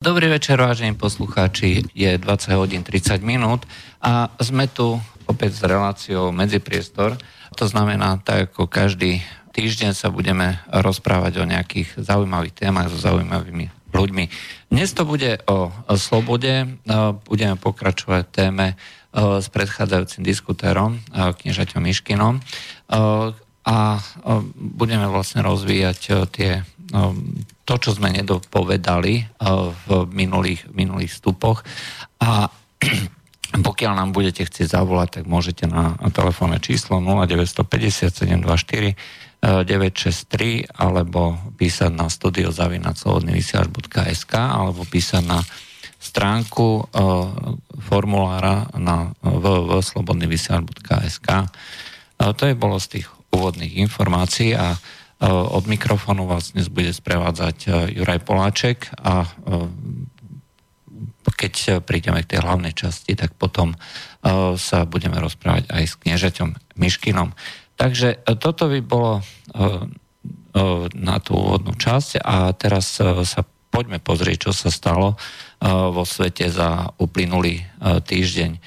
[0.00, 1.84] Dobrý večer, vážení poslucháči.
[1.92, 3.68] Je 20 hodín 30 minút
[4.00, 4.96] a sme tu
[5.28, 7.20] opäť s reláciou Medzipriestor.
[7.60, 9.20] To znamená, tak ako každý
[9.52, 14.24] týždeň sa budeme rozprávať o nejakých zaujímavých témach so zaujímavými ľuďmi.
[14.72, 15.68] Dnes to bude o,
[16.00, 16.80] slobode.
[17.28, 18.80] Budeme pokračovať téme
[19.12, 22.40] s predchádzajúcim diskutérom, kniežaťom Miškinom
[23.68, 23.76] a
[24.56, 26.64] budeme vlastne rozvíjať tie
[27.64, 29.38] to, čo sme nedopovedali
[29.86, 31.62] v minulých, minulých stupoch.
[32.18, 32.50] A
[33.68, 38.94] pokiaľ nám budete chcieť zavolať, tak môžete na telefónne číslo 0950 724
[39.40, 45.40] 963 alebo písať na studiozavinacolodnyvysiaž.sk alebo písať na
[45.96, 46.92] stránku
[47.80, 51.28] formulára na www.slobodnyvysiaž.sk
[52.20, 57.56] To je bolo z tých úvodných informácií a Eh, od mikrofónu vás dnes bude sprevádzať
[57.68, 57.70] eh,
[58.00, 59.90] Juraj Poláček a eh,
[61.20, 63.72] keď prídeme k tej hlavnej časti, tak potom
[64.60, 67.32] sa budeme rozprávať aj s kniežaťom Miškinom.
[67.80, 69.24] Takže toto by bolo
[70.92, 73.40] na tú úvodnú časť a teraz sa
[73.72, 75.16] poďme pozrieť, čo sa stalo
[75.64, 78.60] vo svete za uplynulý týždeň.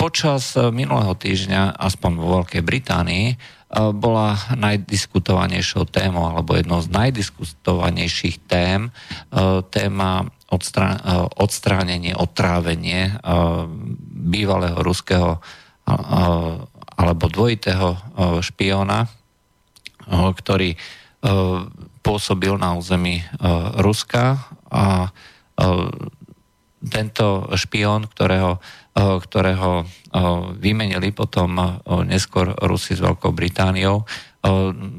[0.00, 3.26] Počas minulého týždňa, aspoň vo Veľkej Británii,
[3.68, 10.88] bola najdiskutovanejšou témou alebo jednou z najdiskutovanejších tém eh, téma eh,
[11.36, 13.20] odstránenie, odtrávenie
[14.28, 15.44] bývalého ruského
[17.00, 17.96] alebo dvojitého
[18.44, 19.08] špiona,
[20.12, 20.76] ktorý
[22.04, 23.24] pôsobil na území
[23.80, 24.36] Ruska.
[24.68, 25.08] A
[26.92, 28.60] tento špión, ktorého
[28.98, 29.86] ktorého
[30.58, 31.54] vymenili potom
[32.02, 34.02] neskôr Rusi s Veľkou Britániou,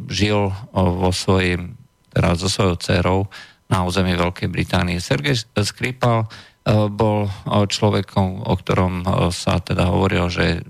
[0.08, 0.39] žil
[0.72, 1.75] vo svojim,
[2.16, 3.20] teda so svojou dcerou
[3.67, 5.03] na území Veľkej Británie.
[5.03, 6.31] Sergej Skripal
[6.70, 10.64] bol človekom, o ktorom sa teda hovorilo, že,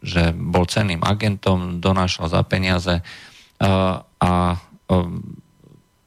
[0.00, 3.02] že bol cenným agentom, donášal za peniaze
[4.20, 4.32] a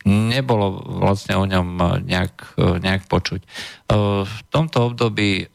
[0.03, 0.66] nebolo
[1.00, 3.41] vlastne o ňom nejak, nejak počuť.
[4.28, 5.47] V tomto období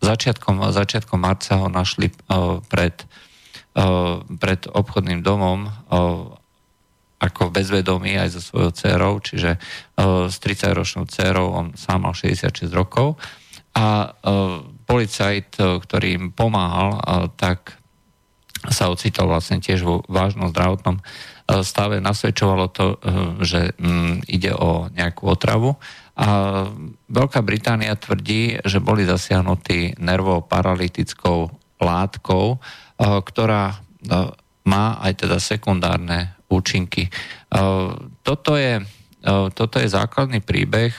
[0.00, 2.94] začiatkom, začiatkom marca ho našli uh, pred,
[3.74, 6.32] uh, pred obchodným domom uh,
[7.18, 9.58] ako bezvedomý aj so svojou dcerou, čiže
[10.30, 13.18] s 30-ročnou dcerou, on sám mal 66 rokov
[13.74, 14.14] a
[14.86, 17.02] policajt, ktorý im pomáhal,
[17.34, 17.74] tak
[18.70, 21.02] sa ocitol vlastne tiež vo vážnom zdravotnom
[21.66, 21.98] stave.
[21.98, 23.02] Nasvedčovalo to,
[23.42, 25.74] že um, ide o nejakú otravu
[26.18, 26.26] a
[27.06, 31.46] Veľká Británia tvrdí, že boli zasiahnutí nervoparalytickou
[31.78, 34.34] látkou, eh, ktorá eh,
[34.66, 37.06] má aj teda sekundárne účinky.
[37.06, 37.90] Eh,
[38.26, 38.82] toto je,
[39.58, 40.94] toto je základný príbeh,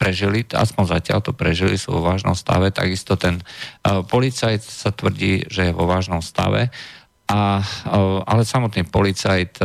[0.00, 3.44] prežili, aspoň zatiaľ to prežili, sú vo vážnom stave, takisto ten
[3.84, 6.72] policajt sa tvrdí, že je vo vážnom stave,
[7.28, 7.60] a,
[8.24, 9.60] ale samotný policajt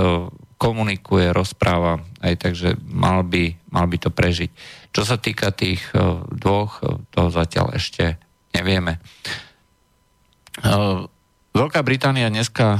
[0.60, 4.52] komunikuje, rozpráva, aj takže mal by, mal by to prežiť.
[4.92, 8.20] Čo sa týka tých e, dvoch, e, to zatiaľ ešte
[8.52, 9.00] nevieme.
[10.60, 11.08] E,
[11.50, 12.78] Veľká Británia dneska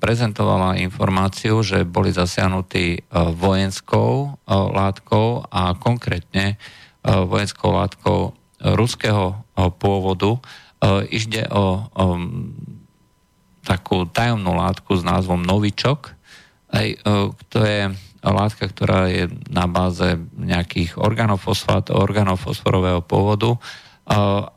[0.00, 6.56] prezentovala informáciu, že boli zasiahnutí vojenskou látkou a konkrétne
[7.04, 8.32] vojenskou látkou
[8.72, 9.44] ruského
[9.76, 10.40] pôvodu.
[11.12, 11.92] Ide o
[13.68, 16.16] takú tajomnú látku s názvom Novičok,
[16.70, 16.86] aj,
[17.50, 23.56] to je látka, ktorá je na báze nejakých organofosfát, organofosforového pôvodu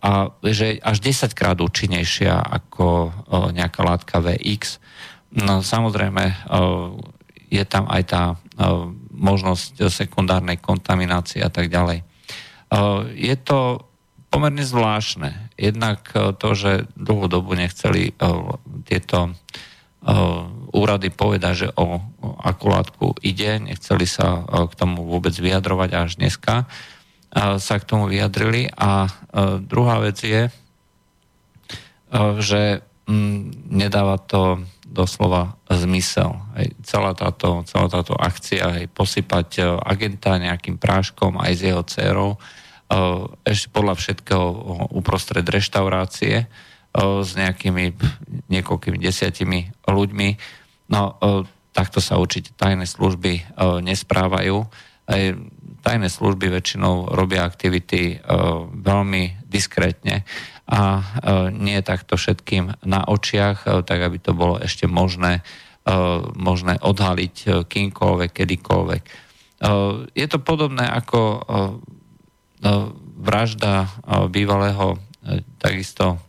[0.04, 3.14] a že až 10 krát účinnejšia ako
[3.54, 4.82] nejaká látka VX.
[5.34, 6.50] No, samozrejme,
[7.50, 8.24] je tam aj tá
[9.14, 12.02] možnosť sekundárnej kontaminácie a tak ďalej.
[13.14, 13.90] Je to
[14.34, 15.54] pomerne zvláštne.
[15.54, 18.18] Jednak to, že dlhú dobu nechceli
[18.90, 19.38] tieto
[20.74, 25.90] úrady povedať, že o, o akú látku ide, nechceli sa e, k tomu vôbec vyjadrovať
[25.94, 26.66] až dneska
[27.34, 28.70] sa k tomu vyjadrili.
[28.78, 29.12] A e,
[29.66, 30.52] druhá vec je, e,
[32.38, 32.86] že
[33.74, 36.38] nedáva to doslova zmysel.
[36.56, 42.38] Hej, celá, táto, celá táto akcia, hej, posypať agenta nejakým práškom aj s jeho dcerou,
[43.42, 44.48] ešte podľa všetkého
[44.94, 46.46] uprostred reštaurácie
[46.94, 47.98] s nejakými
[48.54, 50.30] niekoľkými desiatimi ľuďmi,
[50.94, 51.42] No, e,
[51.74, 53.44] takto sa určite tajné služby e,
[53.82, 54.70] nesprávajú.
[55.84, 58.18] Tajné služby väčšinou robia aktivity e,
[58.72, 60.24] veľmi diskrétne
[60.64, 61.04] a
[61.52, 65.44] nie takto všetkým na očiach, tak aby to bolo ešte možné,
[66.40, 69.04] možné odhaliť kýmkoľvek, kedykoľvek.
[70.16, 71.44] Je to podobné ako
[73.20, 73.92] vražda
[74.32, 75.04] bývalého
[75.60, 76.24] takisto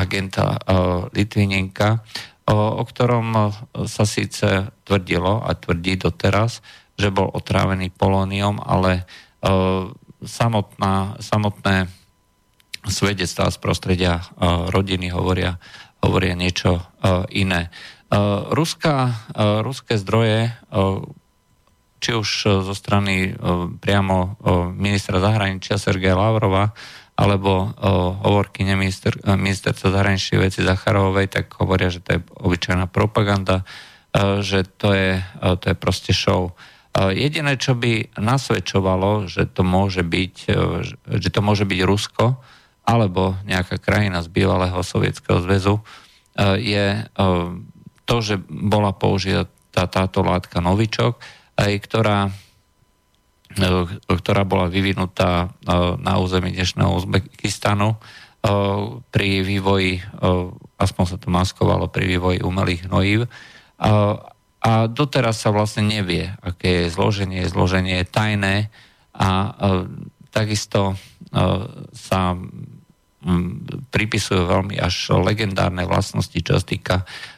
[0.00, 0.56] agenta
[1.12, 2.00] Litvinenka,
[2.46, 3.50] o ktorom
[3.90, 6.62] sa síce tvrdilo a tvrdí doteraz,
[6.94, 9.04] že bol otrávený polóniom, ale
[10.22, 11.90] samotná, samotné
[12.86, 14.22] svedectvá z prostredia
[14.70, 15.58] rodiny hovoria,
[15.98, 16.86] hovoria niečo
[17.34, 17.74] iné.
[18.54, 19.26] Ruská,
[19.66, 20.54] ruské zdroje,
[21.98, 22.28] či už
[22.62, 23.34] zo strany
[23.82, 24.38] priamo
[24.78, 26.70] ministra zahraničia Sergeja Lavrova,
[27.16, 27.72] alebo
[28.20, 33.64] hovorky minister, ministerstva zahraničných vecí Zacharovej, tak hovoria, že to je obyčajná propaganda,
[34.44, 36.52] že to je, to je proste show.
[36.92, 40.34] Jediné, čo by nasvedčovalo, že to môže byť,
[41.08, 42.36] že to môže byť Rusko,
[42.84, 45.80] alebo nejaká krajina z bývalého Sovietskeho zväzu,
[46.60, 46.86] je
[48.04, 51.16] to, že bola použitá táto látka Novičok,
[51.56, 52.45] ktorá E,
[54.06, 57.98] ktorá bola vyvinutá e, na území dnešného Uzbekistanu e,
[59.08, 60.04] pri vývoji,
[60.76, 63.20] aspoň sa to maskovalo, pri vývoji umelých hnojív.
[64.66, 67.44] A doteraz sa vlastne nevie, aké je zloženie.
[67.46, 68.56] Zloženie je tajné
[69.14, 69.54] a
[70.34, 70.98] takisto
[71.94, 72.20] sa
[73.90, 76.96] pripisujú veľmi až legendárne vlastnosti, čo sa týka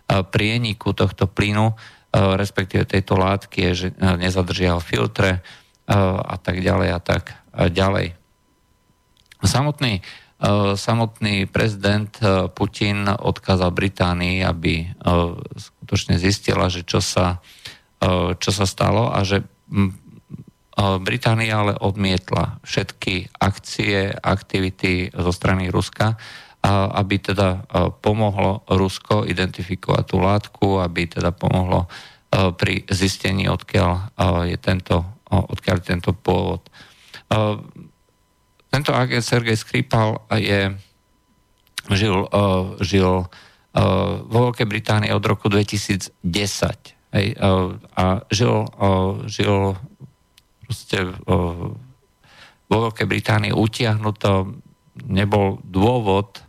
[0.08, 1.76] prieniku tohto plynu,
[2.12, 5.44] respektíve tejto látky, že nezadržia filtre,
[5.88, 8.12] a tak ďalej a tak ďalej.
[9.40, 10.04] Samotný,
[10.76, 12.12] samotný prezident
[12.52, 14.92] Putin odkázal Británii, aby
[15.56, 17.40] skutočne zistila, že čo sa,
[18.36, 19.42] čo sa stalo a že
[20.78, 26.14] Británia ale odmietla všetky akcie, aktivity zo strany Ruska,
[26.68, 27.66] aby teda
[27.98, 31.90] pomohlo Rusko identifikovať tú látku, aby teda pomohlo
[32.30, 34.14] pri zistení, odkiaľ
[34.46, 36.64] je tento odkiaľ tento pôvod.
[38.68, 40.72] Tento agent Sergej Skripal je,
[41.92, 42.28] žil,
[42.84, 43.28] žil
[44.28, 46.16] vo Veľkej Británii od roku 2010
[47.14, 47.26] hej,
[47.96, 48.68] a žil,
[49.28, 49.76] žil
[50.64, 50.98] proste
[52.68, 54.60] vo Veľkej Británii utiahnuto,
[55.08, 56.44] nebol dôvod,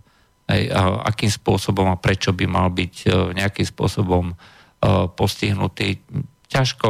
[0.52, 0.72] hej,
[1.06, 2.96] akým spôsobom a prečo by mal byť
[3.36, 4.36] nejakým spôsobom
[5.16, 6.04] postihnutý.
[6.50, 6.90] Ťažko,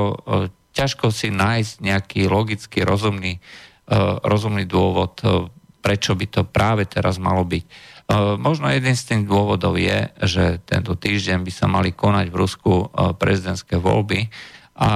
[0.79, 3.43] ťažko si nájsť nejaký logický, rozumný,
[3.91, 5.51] uh, rozumný dôvod, uh,
[5.83, 7.63] prečo by to práve teraz malo byť.
[8.07, 12.39] Uh, možno jeden z tých dôvodov je, že tento týždeň by sa mali konať v
[12.39, 12.87] Rusku
[13.19, 14.31] prezidentské voľby
[14.79, 14.89] a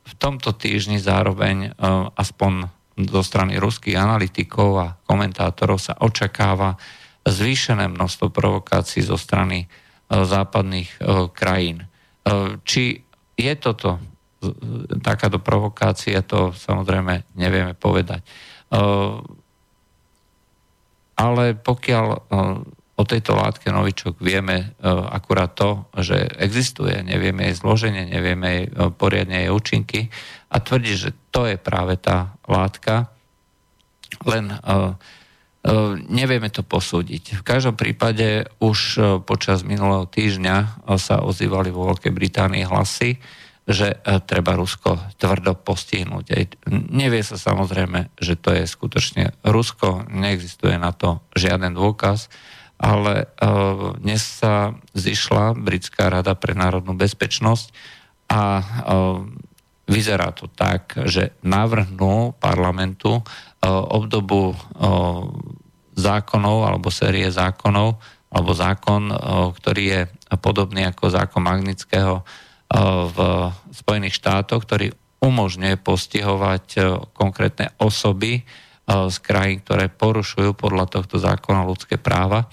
[0.00, 1.76] v tomto týždni zároveň
[2.16, 6.80] aspoň zo strany ruských analytikov a komentátorov sa očakáva
[7.28, 9.68] zvýšené množstvo provokácií zo strany
[10.08, 11.04] západných
[11.36, 11.84] krajín.
[12.64, 13.04] Či
[13.36, 14.00] je toto
[15.04, 18.24] takáto provokácia, to samozrejme nevieme povedať.
[21.20, 22.06] Ale pokiaľ
[23.00, 24.76] o tejto látke novičok vieme
[25.12, 28.64] akurát to, že existuje, nevieme jej zloženie, nevieme jej
[28.96, 30.00] poriadne jej účinky
[30.52, 33.12] a tvrdí, že to je práve tá látka,
[34.24, 34.52] len
[36.08, 37.40] nevieme to posúdiť.
[37.40, 43.20] V každom prípade už počas minulého týždňa sa ozývali vo Veľkej Británii hlasy,
[43.70, 46.26] že e, treba Rusko tvrdo postihnúť.
[46.90, 52.26] Nevie sa samozrejme, že to je skutočne Rusko, neexistuje na to žiaden dôkaz,
[52.82, 53.46] ale e,
[54.02, 57.70] dnes sa zišla Britská rada pre národnú bezpečnosť
[58.26, 58.64] a e,
[59.86, 63.26] vyzerá to tak, že navrhnú parlamentu
[63.66, 64.54] obdobu
[65.98, 67.98] zákonov alebo série zákonov
[68.30, 69.10] alebo zákon,
[69.58, 70.00] ktorý je
[70.38, 72.22] podobný ako zákon Magnického
[73.10, 73.18] v
[73.70, 76.80] Spojených štátoch, ktorý umožňuje postihovať e,
[77.12, 78.42] konkrétne osoby e,
[78.86, 82.48] z krajín, ktoré porušujú podľa tohto zákona ľudské práva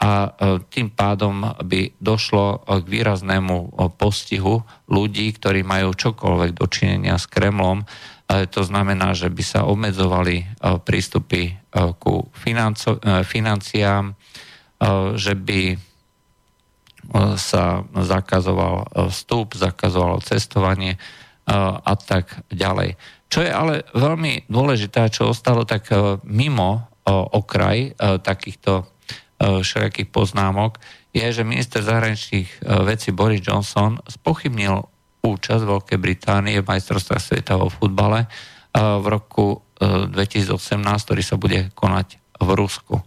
[0.00, 0.28] a e,
[0.72, 7.84] tým pádom by došlo k výraznému postihu ľudí, ktorí majú čokoľvek dočinenia s Kremlom.
[8.26, 11.54] To znamená, že by sa obmedzovali prístupy
[12.02, 12.26] ku
[13.22, 14.18] financiám,
[15.14, 15.60] že by
[17.36, 20.98] sa zakazoval e, vstup, zakazovalo cestovanie e,
[21.76, 22.98] a tak ďalej.
[23.26, 27.94] Čo je ale veľmi dôležité, čo ostalo tak e, mimo okraj
[28.26, 28.82] takýchto
[29.38, 30.82] všelijakých poznámok,
[31.14, 34.82] je, že minister zahraničných vecí Boris Johnson spochybnil
[35.22, 38.26] účasť Veľkej Británie v majstrovstvách sveta vo futbale
[38.74, 42.98] v roku 2018, ktorý sa bude konať v Rusku.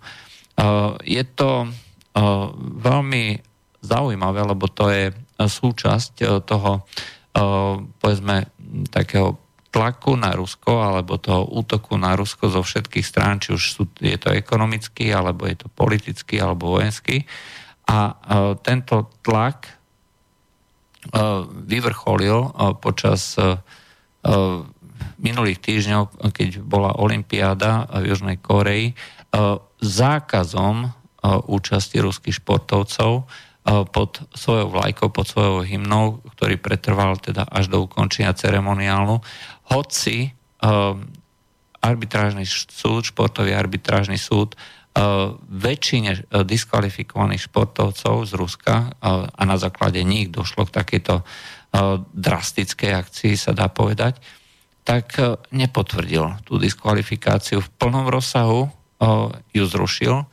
[1.04, 1.68] Je to
[2.80, 3.49] veľmi
[3.80, 6.84] zaujímavé, lebo to je súčasť e, toho
[8.00, 8.50] povedzme
[8.90, 9.38] takého
[9.70, 14.18] tlaku na Rusko alebo toho útoku na Rusko zo všetkých strán, či už sú, je
[14.18, 17.24] to ekonomický, alebo je to politický, alebo vojenský.
[17.86, 18.18] A
[18.66, 19.70] tento tlak
[21.70, 23.38] vyvrcholil počas
[25.22, 28.98] minulých týždňov, keď bola Olympiáda v Južnej Koreji,
[29.80, 30.76] zákazom
[31.46, 33.30] účasti ruských športovcov
[33.70, 39.22] pod svojou vlajkou, pod svojou hymnou, ktorý pretrval teda až do ukončenia ceremoniálu.
[39.70, 40.34] Hoci
[41.80, 44.58] arbitrážny súd, športový arbitrážny súd
[45.48, 51.22] väčšine diskvalifikovaných športovcov z Ruska a na základe nich došlo k takejto
[52.10, 54.18] drastickej akcii, sa dá povedať,
[54.82, 55.14] tak
[55.54, 58.74] nepotvrdil tú diskvalifikáciu v plnom rozsahu,
[59.54, 60.26] ju zrušil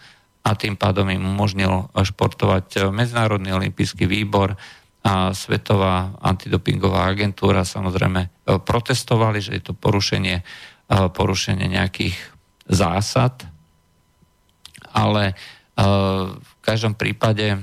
[0.47, 4.55] a tým pádom im umožnil športovať Medzinárodný olimpijský výbor
[5.03, 10.45] a Svetová antidopingová agentúra samozrejme e, protestovali, že je to porušenie, e,
[10.91, 12.19] porušenie nejakých
[12.67, 13.47] zásad,
[14.91, 15.35] ale e,
[16.39, 17.59] v každom prípade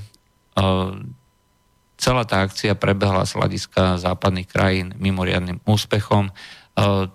[1.98, 6.30] celá tá akcia prebehla z hľadiska západných krajín mimoriadným úspechom.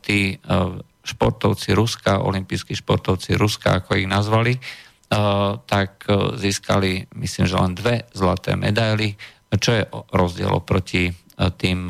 [0.02, 0.42] Tí
[1.06, 4.58] športovci Ruska, olimpijskí športovci Ruska, ako ich nazvali,
[5.64, 9.16] tak e, získali, myslím, že len dve zlaté medaily,
[9.56, 11.12] čo je rozdiel oproti e,
[11.56, 11.88] tým,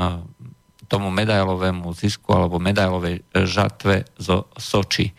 [0.88, 5.12] tomu medailovému zisku alebo medailovej žatve zo Soči.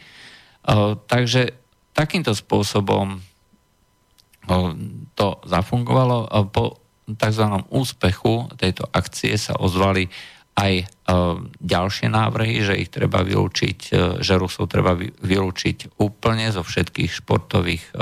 [1.06, 1.54] Takže
[1.94, 3.22] takýmto spôsobom
[5.14, 6.26] to zafungovalo.
[6.50, 7.46] Po tzv.
[7.70, 10.10] úspechu tejto akcie sa ozvali
[10.60, 10.86] aj e,
[11.64, 17.84] ďalšie návrhy, že ich treba vylúčiť, e, že Rusov treba vylúčiť úplne zo všetkých športových
[17.88, 17.94] e,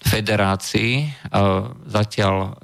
[0.00, 1.10] federácií.
[1.84, 2.56] Zatiaľ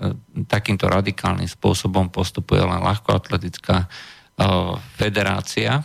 [0.48, 3.84] takýmto radikálnym spôsobom postupuje len ľahkoatletická
[4.96, 5.84] federácia,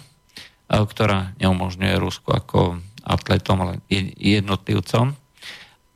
[0.72, 3.74] ktorá neumožňuje Rusku ako atletom, ale
[4.24, 5.12] jednotlivcom.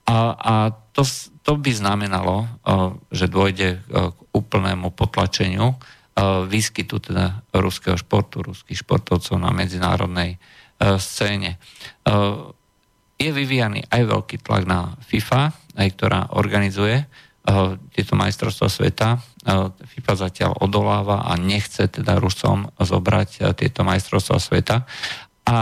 [0.10, 0.54] A, a
[0.92, 1.08] to,
[1.48, 2.52] to by znamenalo,
[3.08, 5.80] že dôjde k úplnému potlačeniu
[6.48, 10.40] výskytu teda ruského športu, ruských športovcov na medzinárodnej
[10.96, 11.60] scéne.
[13.16, 17.04] Je vyvíjaný aj veľký tlak na FIFA, aj ktorá organizuje
[17.92, 19.20] tieto majstrovstvá sveta.
[19.76, 24.88] FIFA zatiaľ odoláva a nechce teda Rusom zobrať tieto majstrovstvá sveta.
[25.46, 25.56] A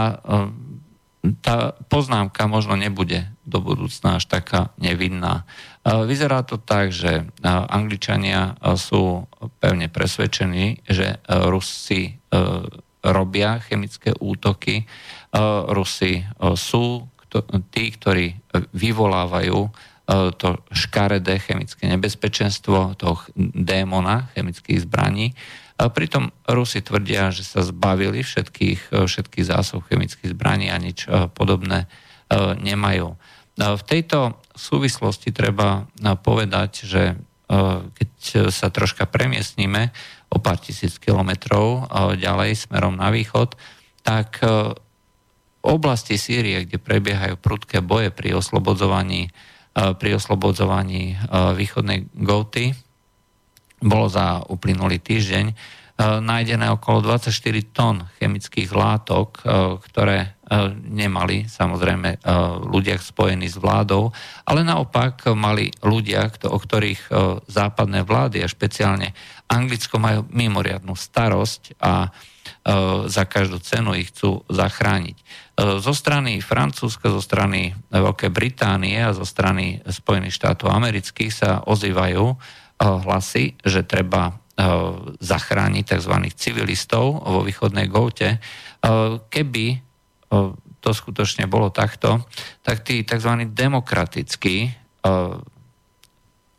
[1.44, 5.44] tá poznámka možno nebude do budúcna až taká nevinná.
[5.84, 9.28] Vyzerá to tak, že Angličania sú
[9.60, 12.16] pevne presvedčení, že Rusi
[13.04, 14.88] robia chemické útoky.
[15.68, 16.24] Rusi
[16.56, 17.04] sú
[17.68, 18.32] tí, ktorí
[18.72, 19.58] vyvolávajú
[20.40, 25.36] to škaredé chemické nebezpečenstvo, toho démona chemických zbraní
[25.76, 31.92] a pritom Rusi tvrdia, že sa zbavili všetkých, všetkých zásob chemických zbraní a nič podobné
[32.62, 33.16] nemajú.
[33.58, 35.86] V tejto súvislosti treba
[36.22, 37.02] povedať, že
[37.94, 38.10] keď
[38.48, 39.92] sa troška premiestníme
[40.32, 43.54] o pár tisíc kilometrov ďalej smerom na východ,
[44.00, 49.28] tak v oblasti Sýrie, kde prebiehajú prudké boje pri oslobodzovaní,
[49.74, 51.16] pri oslobodzovaní
[51.56, 52.72] východnej Gouty,
[53.84, 55.52] bolo za uplynulý týždeň
[55.98, 57.30] nájdené okolo 24
[57.70, 59.42] tón chemických látok, e,
[59.78, 60.28] ktoré e,
[60.74, 62.18] nemali samozrejme
[62.66, 64.10] ľudia spojení s vládou,
[64.42, 67.08] ale naopak mali ľudia, o ktorých
[67.46, 69.14] západné vlády a špeciálne
[69.46, 72.10] Anglicko majú mimoriadnú starosť a
[73.08, 75.16] za každú cenu ich chcú zachrániť.
[75.80, 82.24] Zo strany Francúzska, zo strany Veľkej Británie a zo strany Spojených štátov amerických sa ozývajú
[82.80, 84.43] hlasy, že treba
[85.18, 86.14] zachrániť tzv.
[86.38, 88.38] civilistov vo východnej Goute.
[89.28, 89.66] Keby
[90.78, 92.22] to skutočne bolo takto,
[92.62, 93.50] tak tí tzv.
[93.50, 94.56] demokratickí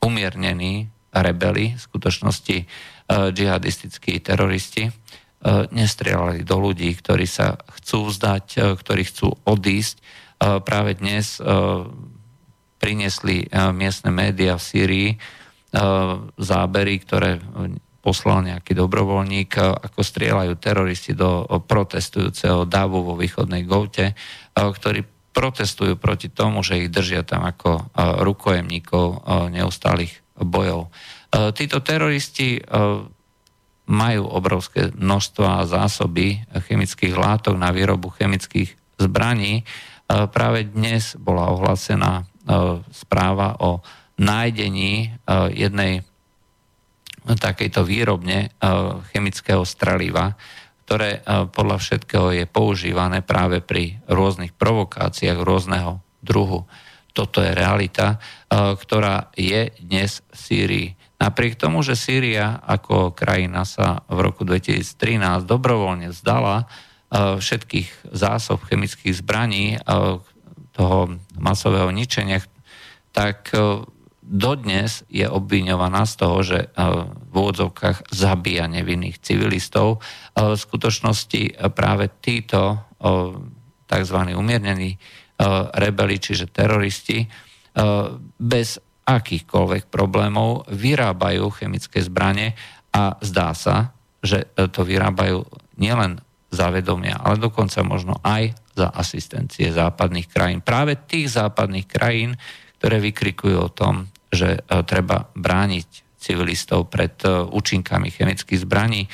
[0.04, 2.58] umiernení rebeli, v skutočnosti
[3.10, 4.92] džihadistickí teroristi,
[5.72, 9.96] nestrieľali do ľudí, ktorí sa chcú vzdať, ktorí chcú odísť.
[10.66, 11.38] Práve dnes
[12.82, 15.10] priniesli miestne médiá v Sýrii
[16.36, 17.38] zábery, ktoré
[18.06, 24.16] poslal nejaký dobrovoľník, e, ako strieľajú teroristi do protestujúceho davu vo východnej Goute, e,
[24.54, 25.02] ktorí
[25.34, 27.92] protestujú proti tomu, že ich držia tam ako
[28.24, 30.88] rukojemníkov neustálých bojov.
[31.52, 32.64] Títo teroristi
[33.84, 39.68] majú obrovské množstva zásoby chemických látok na výrobu chemických zbraní.
[40.08, 42.24] Práve dnes bola ohlásená
[42.96, 43.84] správa o
[44.16, 45.20] nájdení
[45.52, 46.08] jednej
[47.26, 48.54] takejto výrobne
[49.10, 50.38] chemického streliva,
[50.86, 56.70] ktoré podľa všetkého je používané práve pri rôznych provokáciách rôzneho druhu.
[57.18, 58.22] Toto je realita,
[58.54, 60.88] ktorá je dnes v Sýrii.
[61.18, 66.70] Napriek tomu, že Sýria ako krajina sa v roku 2013 dobrovoľne vzdala
[67.16, 69.80] všetkých zásob chemických zbraní,
[70.76, 72.44] toho masového ničenia,
[73.16, 73.48] tak
[74.26, 76.68] dodnes je obviňovaná z toho, že e,
[77.30, 80.02] v úvodzovkách zabíja nevinných civilistov.
[80.34, 82.82] E, v skutočnosti e, práve títo
[83.86, 84.20] tzv.
[84.34, 84.98] umiernení
[85.78, 87.22] rebeli, čiže teroristi,
[88.40, 92.58] bez akýchkoľvek problémov vyrábajú chemické zbranie
[92.90, 93.94] a zdá sa,
[94.26, 95.46] že to vyrábajú
[95.78, 96.18] nielen
[96.50, 100.66] za vedomia, ale dokonca možno aj za asistencie západných krajín.
[100.66, 102.40] Práve tých západných krajín,
[102.82, 109.06] ktoré vykrikujú o tom, že e, treba brániť civilistov pred e, účinkami chemických zbraní.
[109.06, 109.10] E,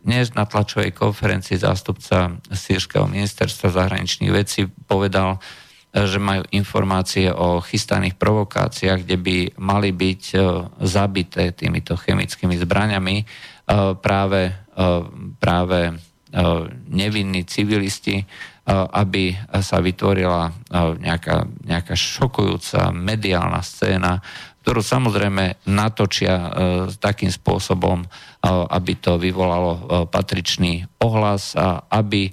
[0.00, 5.36] dnes na tlačovej konferencii zástupca Sýrskeho ministerstva zahraničných vecí povedal,
[5.92, 10.22] že majú informácie o chystaných provokáciách, kde by mali byť
[10.86, 13.26] zabité týmito chemickými zbraniami
[13.98, 14.54] práve,
[15.42, 15.78] práve
[16.88, 18.22] nevinní civilisti,
[18.70, 20.54] aby sa vytvorila
[21.02, 24.22] nejaká, nejaká šokujúca mediálna scéna,
[24.60, 26.48] ktorú samozrejme natočia e,
[27.00, 28.04] takým spôsobom,
[28.44, 32.32] aby to vyvolalo e, patričný ohlas a aby e,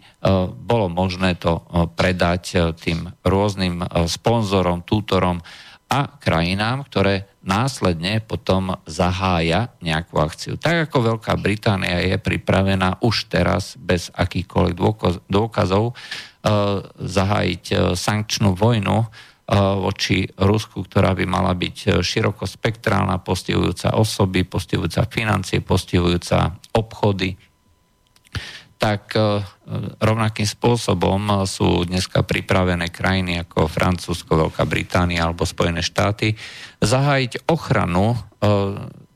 [0.52, 1.64] bolo možné to
[1.96, 3.80] predať tým rôznym
[4.12, 5.40] sponzorom, tútorom
[5.88, 10.60] a krajinám, ktoré následne potom zahája nejakú akciu.
[10.60, 14.76] Tak ako Veľká Británia je pripravená už teraz bez akýchkoľvek
[15.32, 15.96] dôkazov
[16.48, 16.52] E,
[17.02, 19.08] zahájiť e, sankčnú vojnu e,
[19.58, 27.36] voči Rusku, ktorá by mala byť širokospektrálna, postihujúca osoby, postihujúca financie, postihujúca obchody,
[28.78, 29.18] tak
[29.98, 36.38] rovnakým spôsobom sú dneska pripravené krajiny ako Francúzsko, Veľká Británia alebo Spojené štáty
[36.80, 38.14] zahájiť ochranu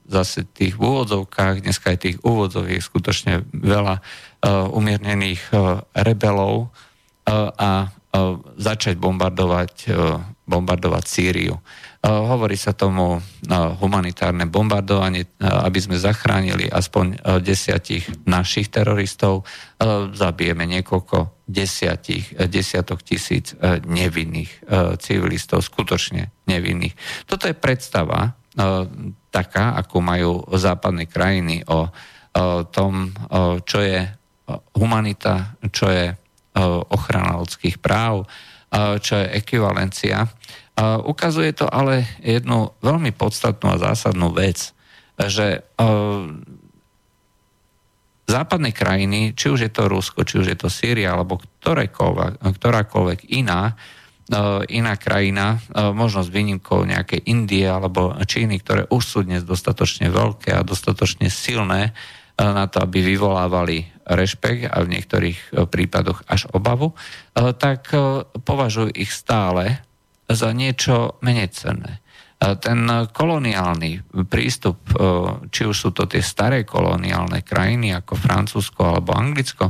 [0.10, 4.02] zase tých úvodzovkách, dneska aj tých úvodzov skutočne veľa
[4.74, 5.54] umiernených
[5.94, 6.74] rebelov,
[7.56, 7.88] a
[8.58, 9.88] začať bombardovať,
[10.44, 11.56] bombardovať Sýriu.
[12.02, 13.22] Hovorí sa tomu
[13.78, 19.46] humanitárne bombardovanie, aby sme zachránili aspoň desiatich našich teroristov.
[20.18, 23.54] Zabijeme niekoľko desiatich, desiatok tisíc
[23.86, 24.66] nevinných
[24.98, 26.98] civilistov, skutočne nevinných.
[27.30, 28.34] Toto je predstava
[29.30, 31.86] taká, ako majú západné krajiny o
[32.74, 33.14] tom,
[33.62, 34.10] čo je
[34.74, 36.18] humanita, čo je
[36.52, 36.60] Eh,
[36.92, 38.28] ochrana ľudských práv,
[38.76, 40.28] eh, čo je ekvivalencia.
[40.82, 44.74] Ukazuje to ale jednu veľmi podstatnú a zásadnú vec,
[45.22, 46.22] že eh,
[48.26, 51.38] západné krajiny, či už je to Rusko, či už je to Sýria, alebo
[52.48, 53.76] ktorákoľvek iná,
[54.72, 55.60] iná krajina,
[55.92, 61.28] možno s výnimkou nejakej Indie alebo Číny, ktoré už sú dnes dostatočne veľké a dostatočne
[61.28, 61.92] silné
[62.40, 66.96] na to, aby vyvolávali rešpekt a v niektorých e, prípadoch až obavu, e,
[67.54, 69.78] tak e, považujú ich stále
[70.32, 72.02] za niečo menej cenné.
[72.42, 74.82] Ten koloniálny prístup,
[75.54, 79.68] či už sú to tie staré koloniálne krajiny ako Francúzsko alebo Anglicko,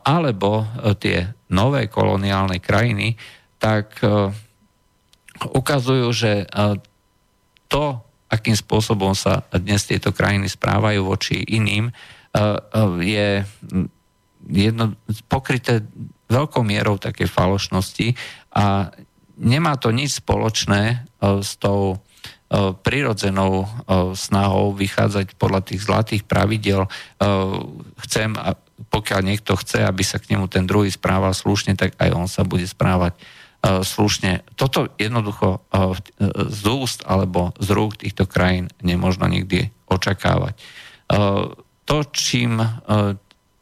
[0.00, 0.64] alebo
[0.96, 3.12] tie nové koloniálne krajiny,
[3.60, 4.00] tak
[5.36, 6.48] ukazujú, že
[7.68, 7.84] to,
[8.32, 11.92] akým spôsobom sa dnes tieto krajiny správajú voči iným,
[13.04, 13.44] je
[14.48, 14.96] jedno,
[15.28, 15.84] pokryté
[16.32, 18.16] veľkou mierou také falošnosti
[18.56, 18.88] a
[19.42, 21.98] nemá to nič spoločné eh, s tou
[22.84, 23.64] prirodzenou
[24.12, 26.84] snahou vychádzať podľa tých zlatých pravidel.
[27.96, 28.36] Chcem,
[28.92, 32.44] pokiaľ niekto chce, aby sa k nemu ten druhý správal slušne, tak aj on sa
[32.44, 33.16] bude správať
[33.64, 34.44] slušne.
[34.52, 35.64] Toto jednoducho
[36.52, 40.52] z úst alebo z rúk týchto krajín nemožno nikdy očakávať
[41.84, 42.68] to, čím e,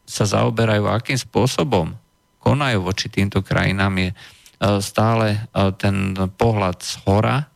[0.05, 1.95] sa zaoberajú, akým spôsobom
[2.41, 4.17] konajú voči týmto krajinám, je e,
[4.61, 5.39] stále e,
[5.81, 7.49] ten pohľad z hora,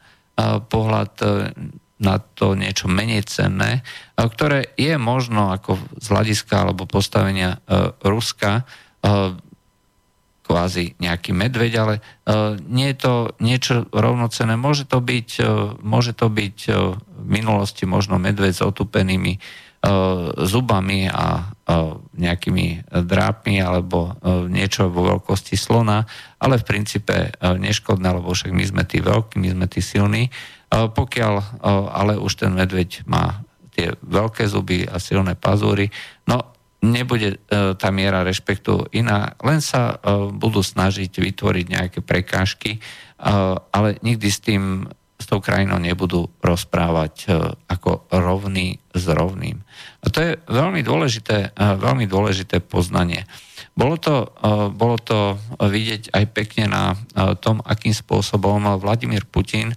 [0.67, 1.15] pohľad
[2.03, 3.87] na to niečo menej cenné,
[4.19, 7.63] ktoré je možno ako z hľadiska alebo postavenia
[8.03, 8.67] Ruska
[10.43, 11.95] kvázi nejaký medveď, ale
[12.67, 14.59] nie je to niečo rovnocené.
[14.59, 15.29] Môže to byť,
[15.87, 16.59] môže to byť
[16.99, 19.39] v minulosti možno medveď s otupenými
[19.85, 19.93] E,
[20.49, 21.45] zubami a e,
[22.17, 26.09] nejakými drápmi alebo e, niečo vo veľkosti slona,
[26.45, 30.29] ale v princípe neškodné, lebo však my sme tí veľkí, my sme tí silní.
[30.69, 33.41] Pokiaľ ale už ten medveď má
[33.73, 35.89] tie veľké zuby a silné pazúry,
[36.29, 36.53] no
[36.85, 39.97] nebude tá miera rešpektu iná, len sa
[40.37, 42.77] budú snažiť vytvoriť nejaké prekážky,
[43.73, 47.33] ale nikdy s tým s tou krajinou nebudú rozprávať
[47.71, 49.63] ako rovný s rovným.
[50.05, 53.25] A to je veľmi dôležité, veľmi dôležité poznanie.
[53.75, 54.27] Bolo to, e,
[54.71, 56.97] bolo to vidieť aj pekne na e,
[57.43, 59.77] tom, akým spôsobom Vladimír Putin e,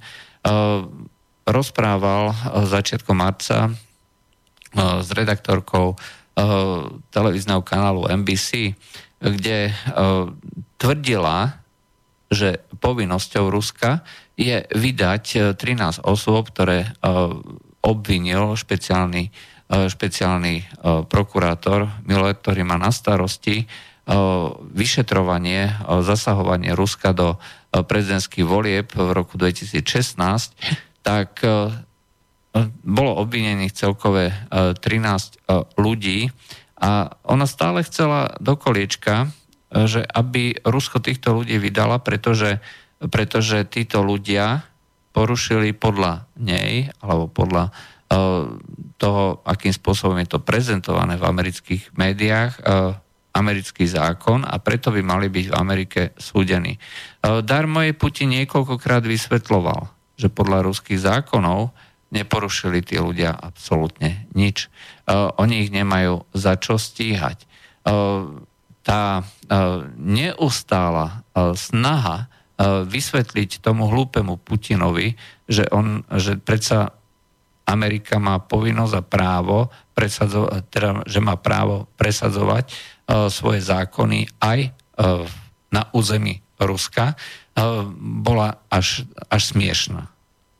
[1.47, 2.35] rozprával
[2.67, 3.71] začiatkom marca
[4.77, 5.95] s redaktorkou
[7.09, 8.75] televízneho kanálu NBC,
[9.23, 9.71] kde
[10.75, 11.63] tvrdila,
[12.27, 14.03] že povinnosťou Ruska
[14.35, 16.93] je vydať 13 osôb, ktoré
[17.79, 19.31] obvinil špeciálny,
[19.71, 23.71] špeciálny prokurátor Miller, ktorý má na starosti
[24.71, 27.35] vyšetrovanie, zasahovanie Ruska do
[27.71, 29.83] prezidentských volieb v roku 2016,
[31.03, 31.43] tak
[32.81, 35.43] bolo obvinených celkové 13
[35.75, 36.31] ľudí.
[36.79, 39.27] A ona stále chcela do koliečka,
[39.67, 42.63] že aby Rusko týchto ľudí vydala, pretože,
[43.11, 44.63] pretože títo ľudia
[45.11, 47.75] porušili podľa nej, alebo podľa
[48.97, 52.53] toho, akým spôsobom je to prezentované v amerických médiách,
[53.37, 56.75] americký zákon a preto by mali byť v Amerike súdení.
[56.75, 56.79] E,
[57.45, 61.71] Darmo je Putin niekoľkokrát vysvetloval, že podľa ruských zákonov
[62.09, 64.65] neporušili tí ľudia absolútne nič.
[64.65, 67.45] E, oni ich nemajú za čo stíhať.
[67.45, 67.47] E,
[68.87, 69.19] tá
[69.99, 71.27] neustála
[71.59, 72.31] snaha
[72.87, 76.95] vysvetliť tomu hlúpemu Putinovi, že, on, že predsa
[77.67, 82.71] Amerika má povinnosť a právo presadzovať, teda, že má právo presadzovať
[83.07, 84.69] svoje zákony aj e,
[85.71, 87.15] na území Ruska, e,
[87.97, 90.11] bola až, až smiešná.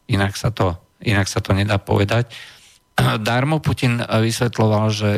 [0.08, 2.32] Inak sa, to, inak sa to nedá povedať.
[3.28, 5.12] Darmo Putin vysvetloval, že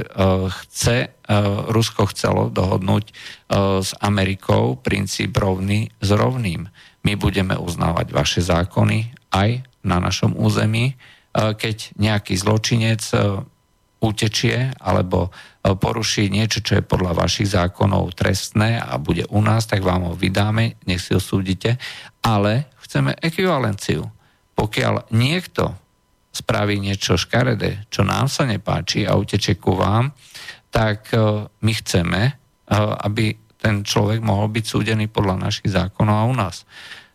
[0.65, 1.13] chce,
[1.70, 3.13] Rusko chcelo dohodnúť
[3.86, 6.68] s Amerikou princíp rovný s rovným.
[7.06, 10.98] My budeme uznávať vaše zákony aj na našom území.
[11.38, 13.06] Keď nejaký zločinec
[14.00, 15.30] utečie alebo e,
[15.63, 20.13] poruší niečo, čo je podľa vašich zákonov trestné a bude u nás, tak vám ho
[20.15, 21.76] vydáme, nech si ho súdite.
[22.24, 24.08] Ale chceme ekvivalenciu.
[24.56, 25.76] Pokiaľ niekto
[26.32, 30.15] spraví niečo škaredé, čo nám sa nepáči a utečie ku vám,
[30.69, 32.34] tak e, my chceme, e,
[33.04, 36.63] aby ten človek mohol byť súdený podľa našich zákonov a u nás.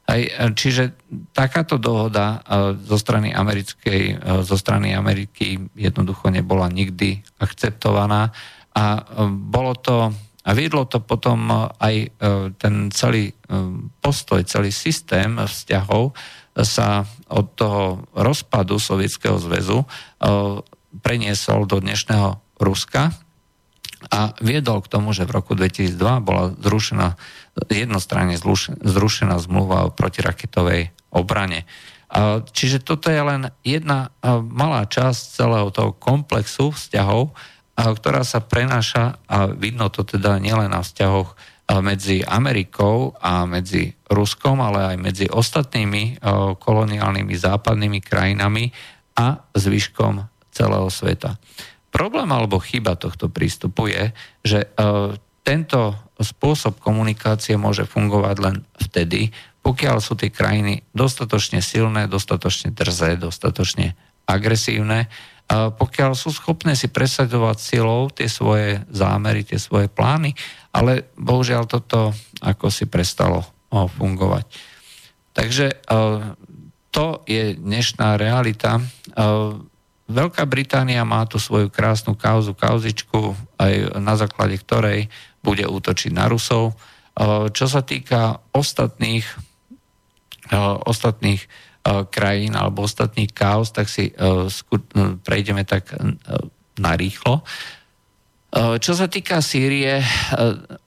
[0.04, 0.92] Aj, e, čiže
[1.32, 8.28] takáto dohoda e, zo strany, americkej, e, zo strany Ameriky jednoducho nebola nikdy akceptovaná.
[8.74, 8.84] A
[9.30, 10.12] bolo to
[10.44, 11.48] a viedlo to potom
[11.80, 12.12] aj
[12.60, 13.32] ten celý
[14.04, 16.12] postoj, celý systém vzťahov
[16.52, 19.88] sa od toho rozpadu Sovietskeho zväzu
[21.00, 23.16] preniesol do dnešného Ruska
[24.12, 27.16] a viedol k tomu, že v roku 2002 bola zrušená
[27.70, 28.34] jednostranne
[28.82, 31.66] zrušená zmluva o protiraketovej obrane.
[32.54, 34.14] Čiže toto je len jedna
[34.46, 37.34] malá časť celého toho komplexu vzťahov,
[37.74, 41.34] ktorá sa prenáša a vidno to teda nielen na vzťahoch
[41.82, 46.22] medzi Amerikou a medzi Ruskom, ale aj medzi ostatnými
[46.60, 48.70] koloniálnymi západnými krajinami
[49.18, 50.22] a zvyškom
[50.54, 51.40] celého sveta.
[51.90, 54.12] Problém alebo chyba tohto prístupu je,
[54.44, 54.70] že
[55.42, 63.16] tento spôsob komunikácie môže fungovať len vtedy, pokiaľ sú tie krajiny dostatočne silné, dostatočne drzé,
[63.16, 63.96] dostatočne
[64.28, 65.08] agresívne,
[65.50, 70.32] pokiaľ sú schopné si presadzovať silou tie svoje zámery, tie svoje plány,
[70.72, 74.44] ale bohužiaľ toto ako si prestalo fungovať.
[75.34, 75.66] Takže
[76.94, 78.78] to je dnešná realita.
[80.04, 85.08] Veľká Británia má tu svoju krásnu kauzu, kauzičku, aj na základe ktorej
[85.44, 86.72] bude útočiť na Rusov.
[86.72, 86.74] E,
[87.52, 89.28] čo sa týka ostatných,
[90.48, 90.56] e,
[90.88, 91.48] ostatných e,
[92.08, 94.08] krajín alebo ostatných kaos, tak si
[95.20, 95.92] prejdeme tak
[96.80, 97.44] narýchlo.
[98.54, 99.98] Čo sa týka Sýrie,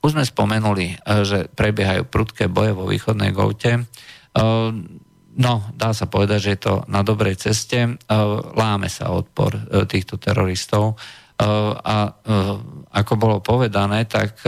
[0.00, 3.84] už sme spomenuli, že prebiehajú prudké boje vo východnej Goute.
[5.36, 8.00] No, dá sa povedať, že je to na dobrej ceste.
[8.56, 10.96] Láme sa odpor týchto teroristov
[11.84, 12.16] a
[12.92, 14.40] ako bolo povedané, tak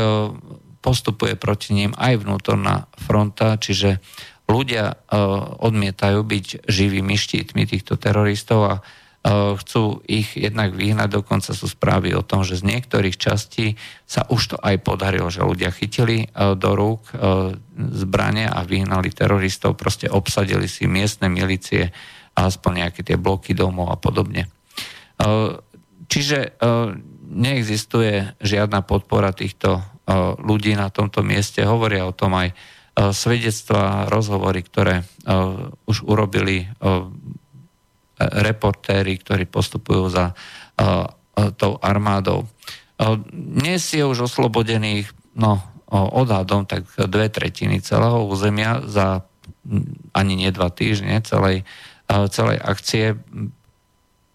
[0.80, 4.00] postupuje proti ním aj vnútorná fronta, čiže
[4.48, 5.06] ľudia
[5.60, 8.74] odmietajú byť živými štítmi týchto teroristov a
[9.60, 13.76] chcú ich jednak vyhnať, dokonca sú správy o tom, že z niektorých častí
[14.08, 17.12] sa už to aj podarilo, že ľudia chytili do rúk
[17.76, 21.92] zbranie a vyhnali teroristov, proste obsadili si miestne milície
[22.32, 24.48] aspoň nejaké tie bloky domov a podobne.
[26.08, 26.56] Čiže
[27.30, 29.78] neexistuje žiadna podpora týchto
[30.42, 31.62] ľudí na tomto mieste.
[31.62, 32.50] Hovoria o tom aj
[33.14, 35.06] svedectvá, rozhovory, ktoré
[35.86, 36.66] už urobili
[38.18, 40.34] reportéry, ktorí postupujú za
[41.56, 42.50] tou armádou.
[43.32, 49.24] Dnes je už oslobodených no, odhadom tak dve tretiny celého územia za
[50.12, 51.64] ani nie dva týždne celej,
[52.10, 53.16] celej akcie.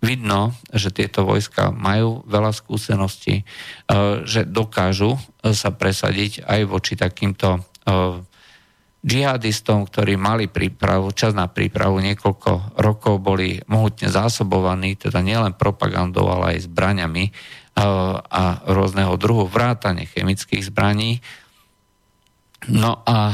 [0.06, 3.42] Vidno, že tieto vojska majú veľa skúseností,
[4.30, 7.66] že dokážu sa presadiť aj voči takýmto
[9.06, 16.30] džihadistom, ktorí mali prípravu, čas na prípravu niekoľko rokov, boli mohutne zásobovaní, teda nielen propagandou,
[16.30, 17.30] ale aj zbraňami
[18.30, 21.22] a rôzneho druhu vrátane chemických zbraní.
[22.66, 23.34] No a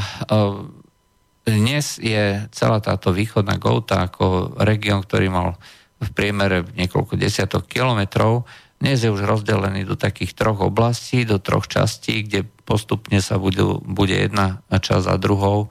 [1.48, 5.48] dnes je celá táto východná Gouta ako región, ktorý mal
[6.02, 8.44] v priemere niekoľko desiatok kilometrov,
[8.82, 13.78] dnes je už rozdelený do takých troch oblastí, do troch častí, kde postupne sa budú,
[13.78, 15.70] bude jedna časť za druhou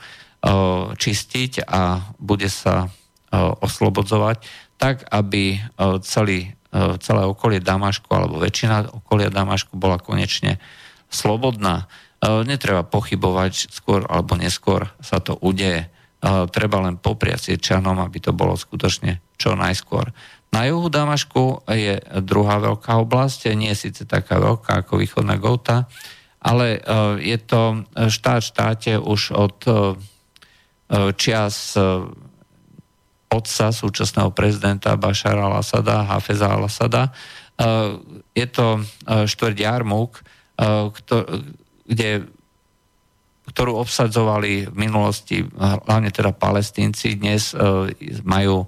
[0.96, 2.88] čistiť a bude sa
[3.36, 4.48] oslobodzovať
[4.80, 5.60] tak, aby
[6.08, 6.56] celý,
[7.04, 10.64] celé okolie Damašku alebo väčšina okolia Damašku bola konečne
[11.12, 11.92] slobodná.
[12.24, 15.92] Netreba pochybovať, skôr alebo neskôr sa to udeje.
[16.56, 20.14] Treba len popriať Sirčanom, aby to bolo skutočne čo najskôr.
[20.54, 25.90] Na juhu Damašku je druhá veľká oblasť, nie je síce taká veľká ako východná Gouta,
[26.38, 26.78] ale
[27.18, 29.58] je to štát štáte už od
[31.16, 31.80] čias
[33.32, 37.16] otca súčasného prezidenta Bašara al-Assada, Hafeza al-Assada.
[38.36, 40.20] Je to štvrť Jarmuk,
[41.88, 42.28] kde,
[43.56, 47.56] ktorú obsadzovali v minulosti hlavne teda palestínci, dnes
[48.28, 48.68] majú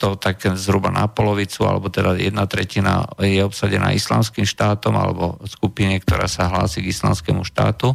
[0.00, 6.00] to tak zhruba na polovicu, alebo teda jedna tretina je obsadená islamským štátom alebo skupine,
[6.00, 7.94] ktorá sa hlási k islamskému štátu.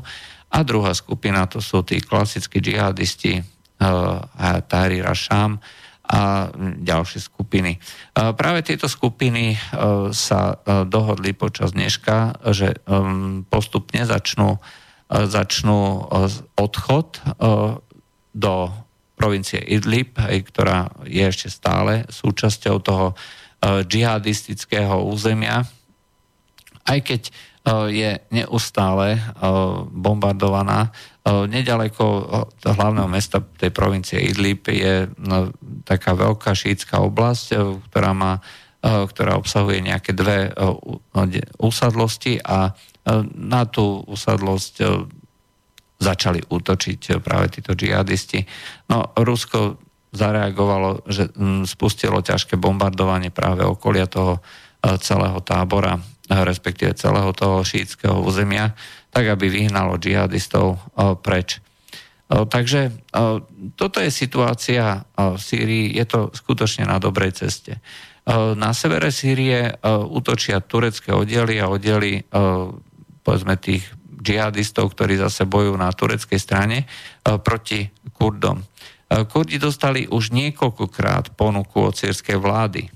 [0.54, 4.22] A druhá skupina to sú tí klasickí džihadisti uh,
[4.70, 5.60] Tahrir Rasham,
[6.06, 6.54] a
[6.86, 7.82] ďalšie skupiny.
[8.14, 9.60] Práve tieto skupiny e,
[10.14, 12.78] sa e, dohodli počas dneška, že
[13.50, 14.62] postupne začnú,
[15.10, 16.06] e, začnú
[16.54, 17.26] odchod
[18.36, 18.54] do
[19.16, 23.16] provincie Idlib, ktorá je ešte stále súčasťou toho
[23.64, 25.66] džihadistického územia.
[26.86, 27.34] Aj keď
[27.90, 29.18] je neustále
[29.90, 30.94] bombardovaná
[31.26, 32.06] Nedaleko
[32.62, 35.50] hlavného mesta tej provincie Idlib je no,
[35.82, 37.58] taká veľká šítska oblasť,
[37.90, 38.38] ktorá, má,
[38.86, 40.54] ktorá obsahuje nejaké dve
[41.58, 42.78] usadlosti a
[43.34, 44.86] na tú usadlosť
[45.98, 48.44] začali útočiť práve títo džihadisti.
[48.92, 49.80] No, Rusko
[50.16, 51.32] zareagovalo, že
[51.68, 54.40] spustilo ťažké bombardovanie práve okolia toho
[55.02, 58.76] celého tábora, respektíve celého toho šítskeho územia
[59.16, 61.64] tak aby vyhnalo džihadistov eh, preč.
[61.64, 63.20] Eh, takže eh,
[63.80, 67.80] toto je situácia v Sýrii, je to skutočne na dobrej ceste.
[68.58, 72.26] Na severe Sýrie útočia turecké oddiely a oddiely
[73.22, 73.86] povedzme tých
[74.26, 76.90] džihadistov, ktorí zase bojujú na tureckej strane
[77.22, 78.66] proti Kurdom.
[79.06, 82.90] Kurdi dostali už niekoľkokrát ponuku od sírskej vlády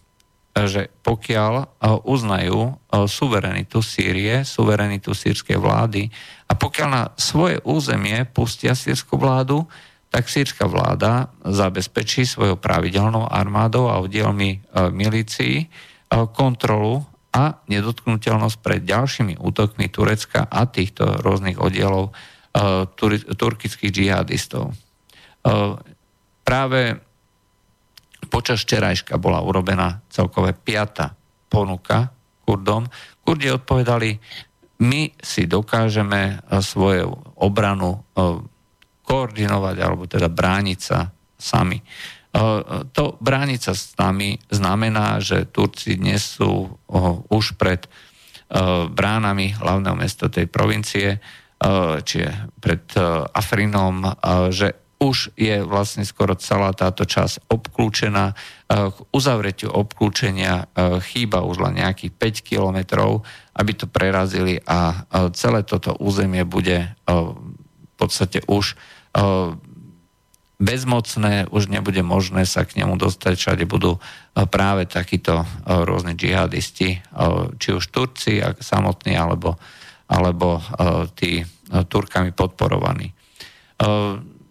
[0.67, 1.65] že pokiaľ e,
[2.03, 2.73] uznajú e,
[3.05, 6.09] suverenitu Sýrie, suverenitu sírskej vlády
[6.49, 9.69] a pokiaľ na svoje územie pustia sírskú vládu,
[10.09, 15.69] tak sírska vláda zabezpečí svojou pravidelnou armádou a oddielmi e, milícií
[16.09, 22.11] kontrolu a nedotknutelnosť pred ďalšími útokmi Turecka a týchto rôznych oddielov
[23.37, 24.73] turkických džihadistov.
[26.41, 26.81] Práve
[28.27, 31.15] Počas včerajška bola urobená celkové piata
[31.47, 32.11] ponuka
[32.43, 32.85] Kurdom.
[33.23, 34.19] Kurdi odpovedali,
[34.83, 38.43] my si dokážeme eh, svoju obranu eh,
[39.07, 41.79] koordinovať alebo teda brániť sa sami.
[42.93, 46.69] To brániť sa s nami znamená, že Turci dnes sú
[47.29, 47.89] už pred
[48.93, 51.21] bránami hlavného mesta tej provincie,
[52.05, 52.85] čiže pred
[53.33, 54.13] Afrinom,
[54.49, 58.35] že už je vlastne skoro celá táto časť obklúčená.
[58.67, 60.67] K uzavretiu obklúčenia
[61.07, 63.23] chýba už len nejakých 5 kilometrov,
[63.55, 68.75] aby to prerazili a celé toto územie bude v podstate už
[70.59, 73.97] bezmocné, už nebude možné sa k nemu dostať, všade budú
[74.35, 76.99] práve takíto rôzni džihadisti,
[77.55, 79.55] či už Turci samotní, alebo,
[80.11, 80.59] alebo
[81.15, 83.15] tí Turkami podporovaní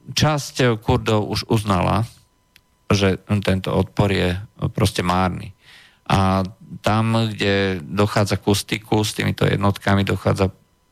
[0.08, 2.08] časť Kurdov už uznala
[2.88, 4.32] že tento odpor je
[4.72, 5.52] proste márny.
[6.08, 6.40] A
[6.80, 10.48] tam, kde dochádza ku styku s týmito jednotkami, dochádza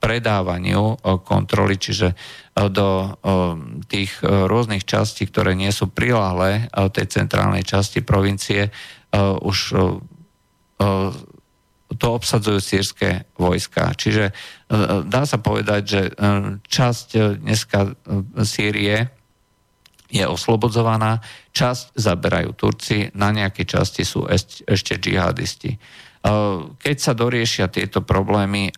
[0.07, 2.15] predávaniu kontroly, čiže
[2.55, 3.19] do
[3.91, 8.71] tých rôznych častí, ktoré nie sú prilahlé tej centrálnej časti provincie,
[9.19, 9.59] už
[11.87, 13.99] to obsadzujú sírske vojska.
[13.99, 14.31] Čiže
[15.11, 16.03] dá sa povedať, že
[16.71, 17.99] časť dneska
[18.47, 19.11] Sýrie
[20.07, 21.19] je oslobodzovaná,
[21.51, 24.31] časť zaberajú Turci, na nejakej časti sú
[24.71, 25.75] ešte džihadisti.
[26.27, 26.31] E,
[26.83, 28.73] keď sa doriešia tieto problémy, e,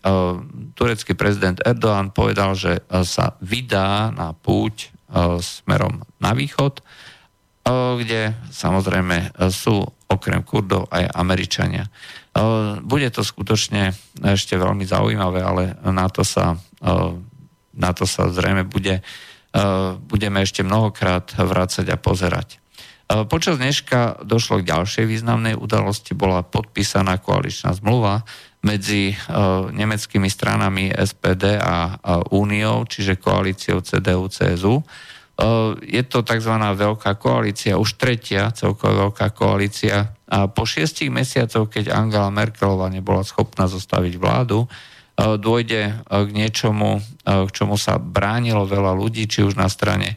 [0.77, 4.93] turecký prezident Erdoğan povedal, že e, sa vydá na púť
[5.41, 6.85] smerom na východ,
[7.65, 11.89] kde samozrejme sú okrem Kurdov aj Američania.
[12.85, 13.89] Bude to skutočne
[14.21, 16.61] ešte veľmi zaujímavé, ale na to sa,
[17.73, 19.01] na to sa zrejme bude
[19.49, 22.58] Eh, budeme ešte mnohokrát vrácať a pozerať.
[23.09, 28.21] Eh, počas dneška došlo k ďalšej významnej udalosti, bola podpísaná koaličná zmluva
[28.61, 29.17] medzi eh,
[29.73, 31.97] nemeckými stranami SPD a
[32.29, 34.85] Úniou, čiže koalíciou CDU-CSU.
[35.87, 36.51] Je to tzv.
[36.51, 40.11] veľká koalícia, už tretia celková veľká koalícia.
[40.27, 44.67] A po šiestich mesiacoch, keď Angela Merkelová nebola schopná zostaviť vládu,
[45.19, 49.67] E, dôjde e, k niečomu, e, k čomu sa bránilo veľa ľudí, či už na
[49.67, 50.15] strane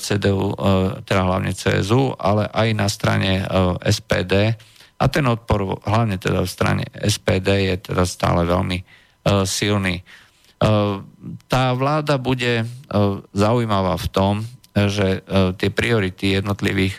[0.00, 0.56] CDU,
[1.04, 3.44] teda hlavne CSU, ale aj na strane
[3.84, 4.56] SPD.
[4.96, 8.80] A ten odpor, hlavne teda v strane SPD, je teda stále veľmi
[9.44, 10.00] silný.
[11.52, 12.64] Tá vláda bude
[13.36, 14.34] zaujímavá v tom,
[14.72, 15.20] že
[15.60, 16.96] tie priority jednotlivých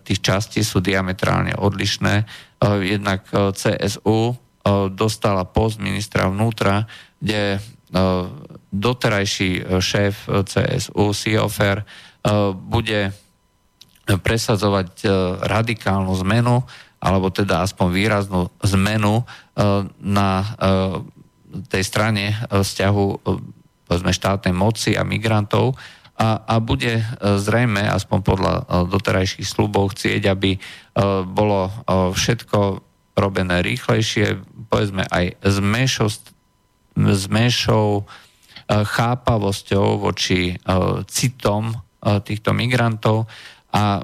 [0.00, 2.24] tých častí sú diametrálne odlišné.
[2.80, 4.32] Jednak CSU
[4.96, 6.88] dostala post ministra vnútra,
[7.20, 7.60] kde
[8.70, 11.82] doterajší šéf CSU, Siofer,
[12.54, 13.10] bude
[14.06, 15.06] presadzovať
[15.42, 16.62] radikálnu zmenu,
[17.02, 19.26] alebo teda aspoň výraznú zmenu
[19.98, 20.30] na
[21.70, 23.06] tej strane vzťahu
[23.90, 25.74] povedzme, štátnej moci a migrantov
[26.14, 28.54] a, a bude zrejme, aspoň podľa
[28.86, 30.60] doterajších slubov, chcieť, aby
[31.26, 32.86] bolo všetko
[33.18, 34.38] robené rýchlejšie,
[34.70, 36.08] povedzme aj s menšou,
[36.96, 38.02] s menšou e,
[38.70, 40.54] chápavosťou voči e,
[41.10, 41.76] citom e,
[42.22, 43.26] týchto migrantov
[43.70, 44.02] a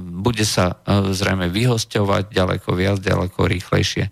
[0.00, 4.08] bude sa zrejme vyhosťovať ďaleko viac, ďaleko rýchlejšie.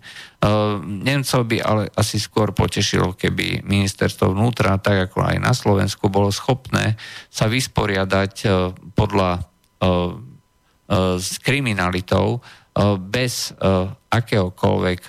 [0.85, 6.29] Nemcov by ale asi skôr potešilo, keby ministerstvo vnútra, tak ako aj na Slovensku, bolo
[6.29, 7.01] schopné
[7.33, 8.45] sa vysporiadať
[8.93, 9.41] podľa
[11.17, 12.37] s kriminalitou
[13.01, 13.57] bez
[14.13, 15.01] akéhokoľvek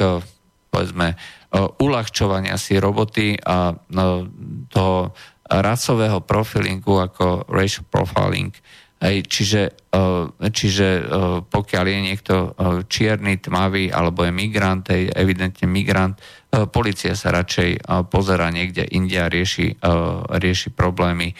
[0.73, 1.13] povedzme,
[1.55, 3.77] uľahčovania si roboty a
[4.73, 5.13] toho
[5.53, 8.57] rasového profilingu ako racial profiling.
[9.27, 9.91] čiže,
[10.39, 10.89] čiže
[11.51, 12.35] pokiaľ je niekto
[12.87, 16.17] čierny, tmavý alebo je migrant, je evidentne migrant,
[16.71, 19.83] policia sa radšej pozera niekde inde a rieši,
[20.39, 21.35] rieši problémy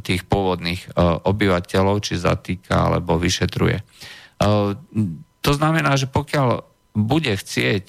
[0.00, 0.96] tých pôvodných
[1.28, 3.84] obyvateľov, či zatýka alebo vyšetruje.
[5.40, 6.64] To znamená, že pokiaľ
[6.96, 7.86] bude chcieť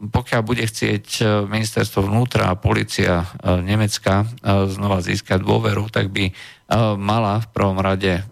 [0.00, 4.24] pokiaľ bude chcieť e, ministerstvo vnútra a policia Nemecka
[4.72, 6.32] znova získať dôveru, tak by
[6.96, 8.24] mala v prvom rade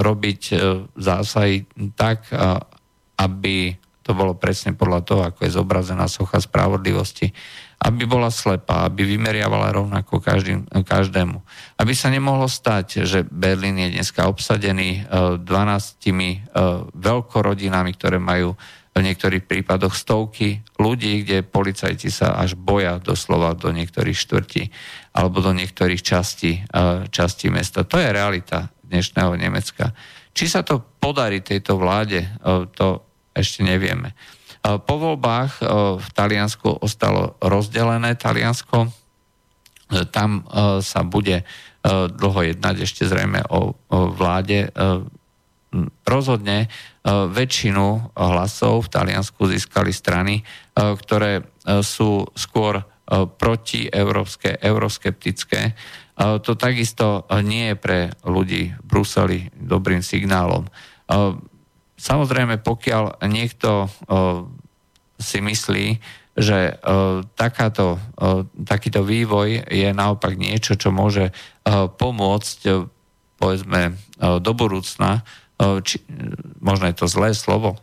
[0.00, 0.56] robiť
[0.96, 2.24] zásahy tak,
[3.20, 7.30] aby to bolo presne podľa toho, ako je zobrazená socha spravodlivosti,
[7.82, 11.38] aby bola slepá, aby vymeriavala rovnako každým, každému.
[11.78, 15.42] Aby sa nemohlo stať, že Berlín je dneska obsadený 12
[16.94, 18.54] veľkorodinami, ktoré majú
[18.92, 24.62] v niektorých prípadoch stovky ľudí, kde policajti sa až boja doslova do niektorých štvrtí
[25.16, 26.60] alebo do niektorých častí,
[27.08, 27.88] častí mesta.
[27.88, 29.96] To je realita dnešného Nemecka.
[30.36, 32.28] Či sa to podarí tejto vláde,
[32.76, 33.00] to
[33.32, 34.12] ešte nevieme.
[34.60, 35.64] Po voľbách
[35.96, 38.92] v Taliansku ostalo rozdelené Taliansko.
[40.12, 40.44] Tam
[40.84, 41.48] sa bude
[41.88, 44.68] dlho jednať ešte zrejme o vláde
[46.04, 46.68] rozhodne e,
[47.08, 50.42] väčšinu hlasov v Taliansku získali strany, e,
[50.76, 51.42] ktoré e,
[51.80, 55.76] sú skôr proti európske, euroskeptické.
[56.16, 60.64] To takisto nie je pre ľudí v Bruseli dobrým signálom.
[61.98, 63.90] Samozrejme, pokiaľ niekto
[65.18, 65.86] si myslí,
[66.40, 66.78] že
[67.36, 68.00] takáto,
[68.64, 71.36] takýto vývoj je naopak niečo, čo môže
[71.68, 72.58] pomôcť
[73.36, 73.98] povedzme
[74.40, 75.26] do budúcna
[75.58, 76.00] či,
[76.62, 77.76] možno je to zlé slovo,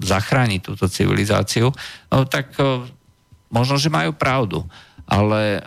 [0.00, 1.74] zachrániť túto civilizáciu,
[2.08, 2.56] tak
[3.52, 4.64] možno, že majú pravdu.
[5.04, 5.66] Ale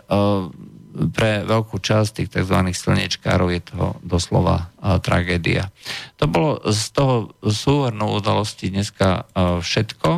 [1.12, 2.56] pre veľkú časť tých tzv.
[2.72, 4.72] slnečkárov je to doslova
[5.04, 5.68] tragédia.
[6.16, 10.10] To bolo z toho súhrnu udalosti dneska všetko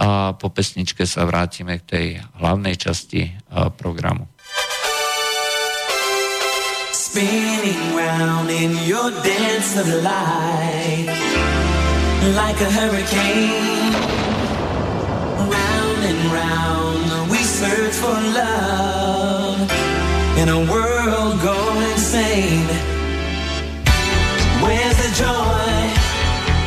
[0.00, 2.06] a po pesničke sa vrátime k tej
[2.40, 3.36] hlavnej časti
[3.78, 4.26] programu.
[7.14, 11.06] Spinning round in your dance of light
[12.34, 13.92] Like a hurricane
[15.46, 19.70] Round and round we search for love
[20.38, 22.66] In a world going insane
[24.60, 25.70] Where's the joy?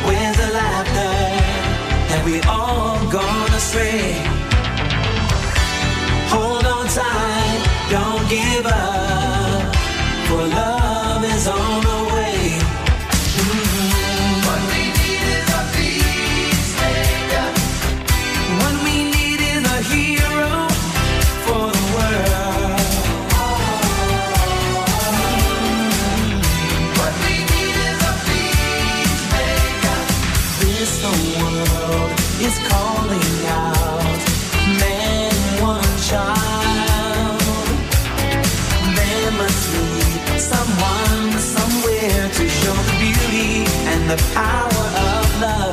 [0.08, 1.12] Where's the laughter?
[2.08, 4.27] Have we all gone astray?
[44.08, 45.67] The power of love.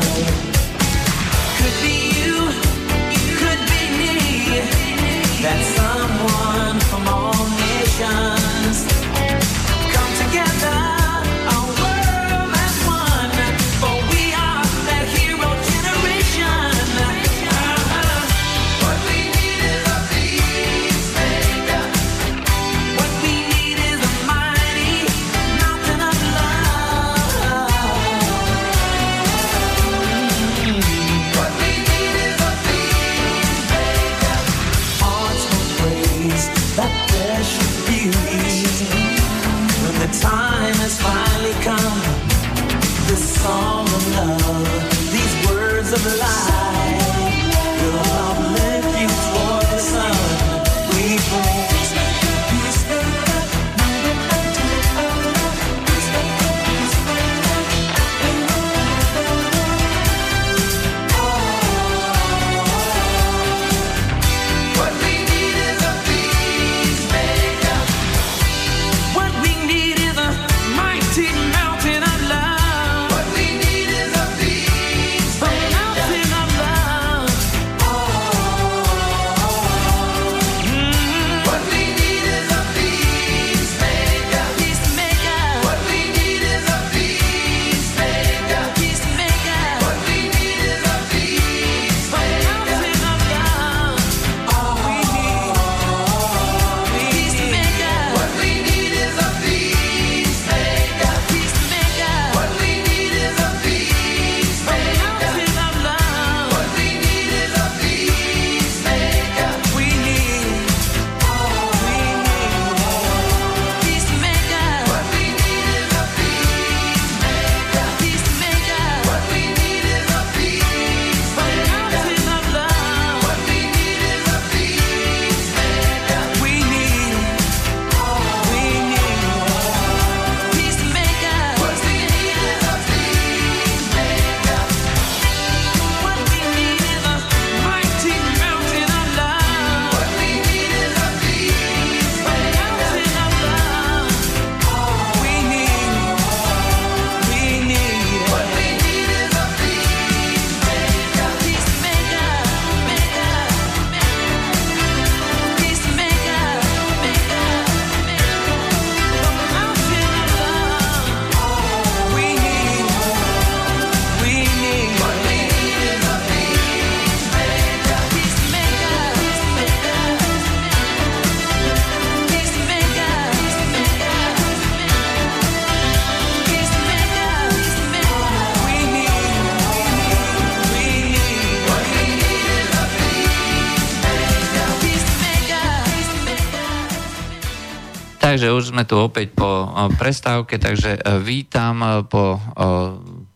[188.86, 189.66] Sme tu opäť po
[189.98, 192.38] prestávke, takže e, vítam e, po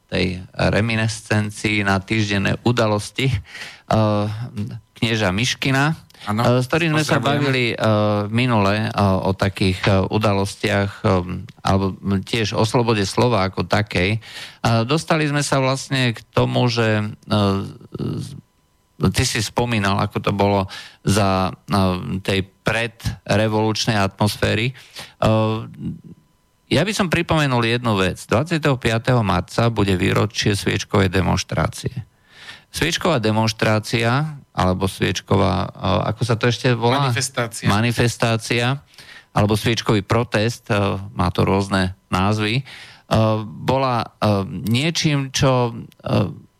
[0.05, 3.37] tej reminiscencii na týždenné udalosti e,
[4.93, 5.97] knieža Miškina,
[6.29, 7.73] ano, s ktorým sme sa bavili
[8.29, 8.93] minule
[9.25, 11.01] o takých udalostiach
[11.63, 11.85] alebo
[12.21, 14.19] tiež o slobode slova ako takej.
[14.83, 17.15] Dostali sme sa vlastne k tomu, že
[19.15, 20.67] ty si spomínal, ako to bolo
[21.07, 21.55] za
[22.19, 24.75] tej predrevolučnej atmosféry.
[26.69, 28.27] Ja by som pripomenul jednu vec.
[28.27, 28.77] 25.
[29.25, 32.05] marca bude výročie sviečkovej demonstrácie.
[32.69, 35.73] Sviečková demonstrácia, alebo sviečková,
[36.05, 37.09] ako sa to ešte volá?
[37.09, 37.65] Manifestácia.
[37.65, 38.85] Manifestácia,
[39.33, 40.69] alebo sviečkový protest,
[41.17, 42.61] má to rôzne názvy,
[43.65, 44.13] bola
[44.69, 45.73] niečím, čo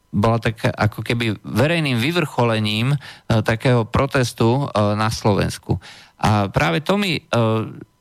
[0.10, 2.97] bola tak ako keby verejným vyvrcholením
[3.30, 5.78] takého protestu na Slovensku.
[6.18, 7.22] A práve to mi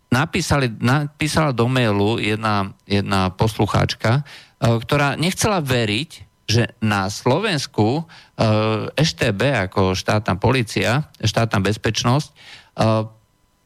[0.08, 4.24] napísali, napísala do mailu jedna, jedna poslucháčka,
[4.58, 6.10] ktorá nechcela veriť,
[6.48, 8.08] že na Slovensku
[8.96, 12.28] EŠTB ako štátna policia, štátna bezpečnosť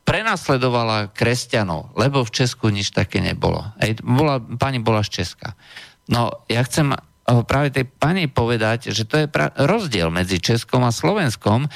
[0.03, 3.63] prenasledovala kresťanov, lebo v Česku nič také nebolo.
[3.79, 5.55] Ej, bola, pani bola z Česka.
[6.11, 6.91] No, ja chcem
[7.23, 11.71] práve tej pani povedať, že to je pra- rozdiel medzi Českom a Slovenskom.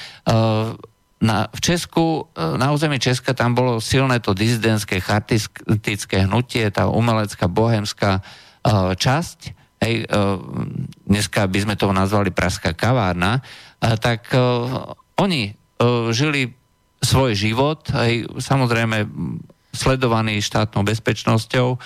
[1.17, 7.49] Na, v Česku, na území Česka tam bolo silné to dizidentské, chartistické hnutie, tá umelecká,
[7.49, 8.21] bohemská
[9.01, 9.39] časť,
[9.81, 10.05] hej,
[11.09, 13.41] dneska by sme to nazvali Pražská kavárna,
[13.81, 14.29] tak
[15.17, 15.57] oni
[16.13, 16.53] žili
[17.01, 19.09] svoj život, aj samozrejme
[19.73, 21.81] sledovaní štátnou bezpečnosťou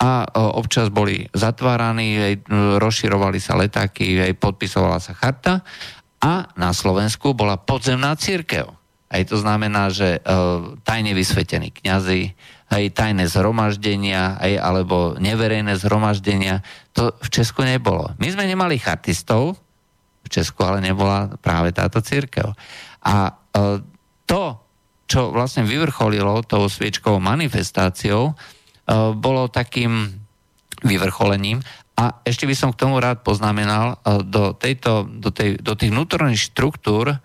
[0.00, 0.24] a
[0.56, 2.34] občas boli zatváraní, aj
[2.80, 5.60] rozširovali sa letáky, podpisovala sa charta
[6.24, 8.64] a na Slovensku bola podzemná církev.
[9.10, 10.24] Aj to znamená, že
[10.86, 12.32] tajne vysvetení kňazi,
[12.70, 16.62] aj tajné zhromaždenia, aj, alebo neverejné zhromaždenia,
[16.94, 18.14] to v Česku nebolo.
[18.22, 19.58] My sme nemali chartistov,
[20.22, 22.54] v Česku ale nebola práve táto církev.
[23.02, 23.34] A
[24.24, 24.42] to,
[25.10, 28.34] čo vlastne vyvrcholilo tou sviečkovou manifestáciou, e,
[29.14, 30.20] bolo takým
[30.82, 31.62] vyvrcholením.
[32.00, 35.92] A ešte by som k tomu rád poznamenal, e, do, tejto, do, tej, do tých
[35.92, 37.16] vnútorných štruktúr e,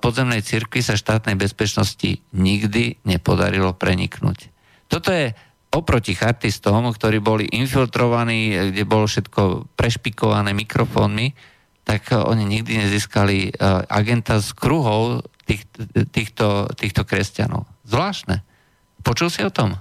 [0.00, 4.48] podzemnej cirkvi sa štátnej bezpečnosti nikdy nepodarilo preniknúť.
[4.88, 5.36] Toto je
[5.68, 11.36] oproti chartistom, ktorí boli infiltrovaní, kde bolo všetko prešpikované mikrofónmi,
[11.84, 13.52] tak oni nikdy nezískali
[13.88, 15.68] agenta z kruhov tých,
[16.12, 17.68] týchto, týchto kresťanov.
[17.84, 18.40] Zvláštne.
[19.04, 19.76] Počul si o tom?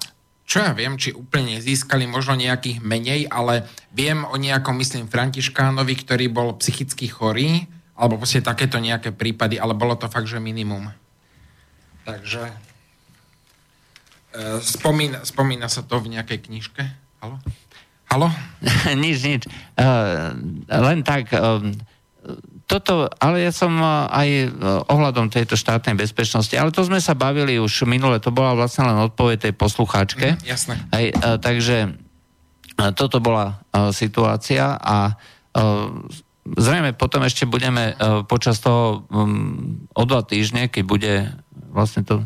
[0.48, 5.92] Čo ja viem, či úplne získali možno nejakých menej, ale viem o nejakom, myslím, Františkánovi,
[6.08, 7.68] ktorý bol psychicky chorý,
[8.00, 10.88] alebo proste takéto nejaké prípady, ale bolo to fakt, že minimum.
[12.08, 12.56] Takže e,
[14.64, 16.84] spomína, spomína sa to v nejakej knižke?
[17.20, 17.44] Halo?
[18.08, 18.32] Halo?
[19.04, 19.44] nič, nič.
[19.76, 20.32] Uh,
[20.72, 21.28] len tak...
[21.36, 21.76] Um,
[22.68, 24.48] toto, ale ja som e, aj e,
[24.92, 29.00] ohľadom tejto štátnej bezpečnosti, ale to sme sa bavili už minule, to bola vlastne len
[29.08, 30.36] odpoveď tej poslucháčke.
[30.36, 30.76] Mm, jasné.
[30.92, 31.96] Aj, e, takže
[32.94, 33.58] toto bola
[33.90, 35.18] situácia a
[36.46, 37.98] zrejme potom ešte budeme
[38.30, 39.02] počas toho
[39.98, 41.14] o dva týždne, keď bude
[41.74, 42.22] vlastne to,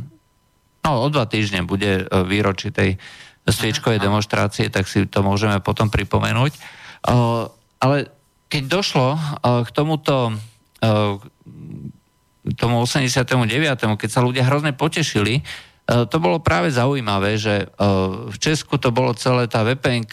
[0.83, 2.99] no o dva týždne bude výročí tej
[3.47, 6.51] sviečkovej demonstrácie, tak si to môžeme potom pripomenúť.
[7.79, 8.11] Ale
[8.51, 11.15] keď došlo uh, k tomuto uh,
[12.59, 13.15] tomu 89.,
[13.95, 17.71] keď sa ľudia hrozne potešili, uh, to bolo práve zaujímavé, že
[18.27, 20.03] v Česku to bolo celé tá vpn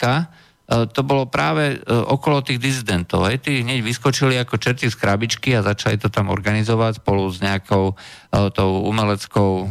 [0.69, 3.25] to bolo práve okolo tých dizidentov.
[3.25, 3.41] Hej.
[3.41, 7.97] Tí hneď vyskočili ako čerti z krabičky a začali to tam organizovať spolu s nejakou
[8.29, 9.65] tou umeleckou,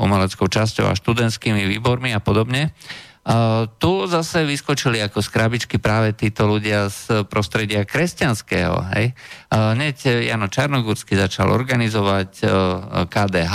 [0.00, 2.72] umeleckou časťou a študentskými výbormi a podobne.
[3.78, 8.82] Tu zase vyskočili ako z krabičky práve títo ľudia z prostredia kresťanského.
[8.98, 9.14] Hej.
[9.54, 12.50] Hneď Jano Čarnogórsky začal organizovať uh,
[13.06, 13.54] KDH,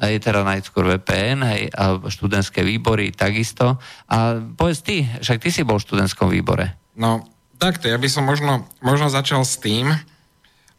[0.00, 3.76] aj teda najskôr VPN, aj a študentské výbory takisto.
[4.08, 6.80] A povedz ty, však ty si bol v študentskom výbore.
[6.96, 7.28] No,
[7.60, 9.92] takto, ja by som možno, možno začal s tým,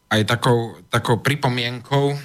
[0.10, 2.18] aj takou, takou pripomienkou,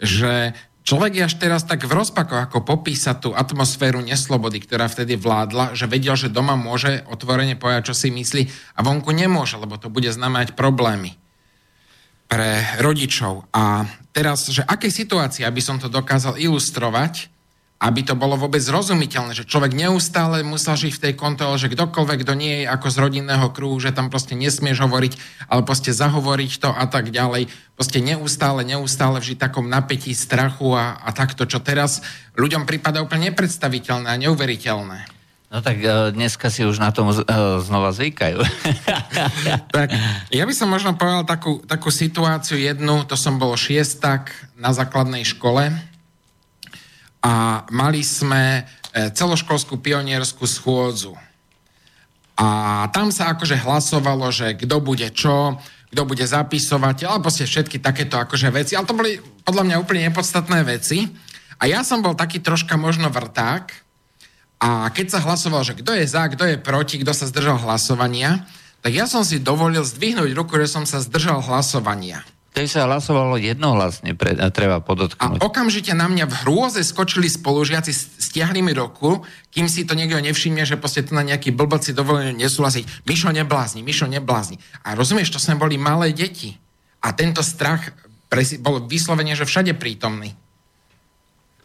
[0.00, 0.56] že
[0.90, 5.78] Človek je až teraz tak v rozpakoch, ako popísať tú atmosféru neslobody, ktorá vtedy vládla,
[5.78, 9.86] že vedel, že doma môže otvorene povedať, čo si myslí a vonku nemôže, lebo to
[9.86, 11.14] bude znamenať problémy
[12.26, 13.46] pre rodičov.
[13.54, 17.30] A teraz, že aké situácie, aby som to dokázal ilustrovať,
[17.80, 22.18] aby to bolo vôbec zrozumiteľné, že človek neustále musel žiť v tej kontrole, že kdokoľvek,
[22.20, 25.12] kto nie je ako z rodinného kruhu, že tam proste nesmieš hovoriť,
[25.48, 27.48] ale proste zahovoriť to a tak ďalej.
[27.80, 32.04] Proste neustále, neustále vžiť takom napätí, strachu a, a takto, čo teraz
[32.36, 35.20] ľuďom prípada úplne nepredstaviteľné a neuveriteľné.
[35.50, 37.16] No tak e, dneska si už na tom e,
[37.64, 38.38] znova zvykajú.
[39.74, 39.88] tak,
[40.30, 45.26] ja by som možno povedal takú, takú situáciu jednu, to som bol šiestak na základnej
[45.26, 45.74] škole,
[47.20, 51.12] a mali sme e, celoškolskú pionierskú schôdzu.
[52.40, 55.60] A tam sa akože hlasovalo, že kto bude čo,
[55.92, 60.08] kto bude zapisovať, alebo proste všetky takéto akože veci, ale to boli podľa mňa úplne
[60.08, 61.04] nepodstatné veci.
[61.60, 63.68] A ja som bol taký troška možno vrták
[64.60, 68.48] a keď sa hlasoval, že kto je za, kto je proti, kto sa zdržal hlasovania,
[68.80, 72.24] tak ja som si dovolil zdvihnúť ruku, že som sa zdržal hlasovania.
[72.50, 75.38] Tej sa hlasovalo jednohlasne, pre, treba podotknúť.
[75.38, 79.22] A okamžite na mňa v hrôze skočili spolužiaci, stiahli mi roku,
[79.54, 83.06] kým si to niekto nevšimne, že proste to na nejaký blbot si dovolili nesúhlasiť.
[83.06, 84.58] Mišo neblázni, Mišo neblázni.
[84.82, 86.58] A rozumieš, to sme boli malé deti.
[87.06, 87.94] A tento strach
[88.58, 90.34] bol vyslovene, že všade prítomný.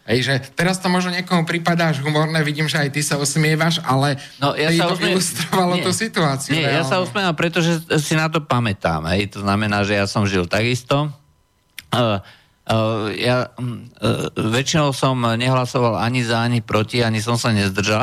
[0.05, 3.81] Hej, že teraz to možno niekomu prípada až humorné, vidím, že aj ty sa usmievaš,
[3.81, 5.17] ale no, ja sa to usmie...
[5.17, 6.53] ilustrovalo nie, tú situáciu.
[6.53, 6.77] Nie, reálne.
[6.77, 9.01] ja sa usmievam, pretože si na to pamätám.
[9.09, 9.33] Hej.
[9.33, 11.09] To znamená, že ja som žil takisto.
[11.89, 12.21] Uh,
[12.65, 18.01] Uh, ja uh, väčšinou som nehlasoval ani za, ani proti, ani som sa nezdržal.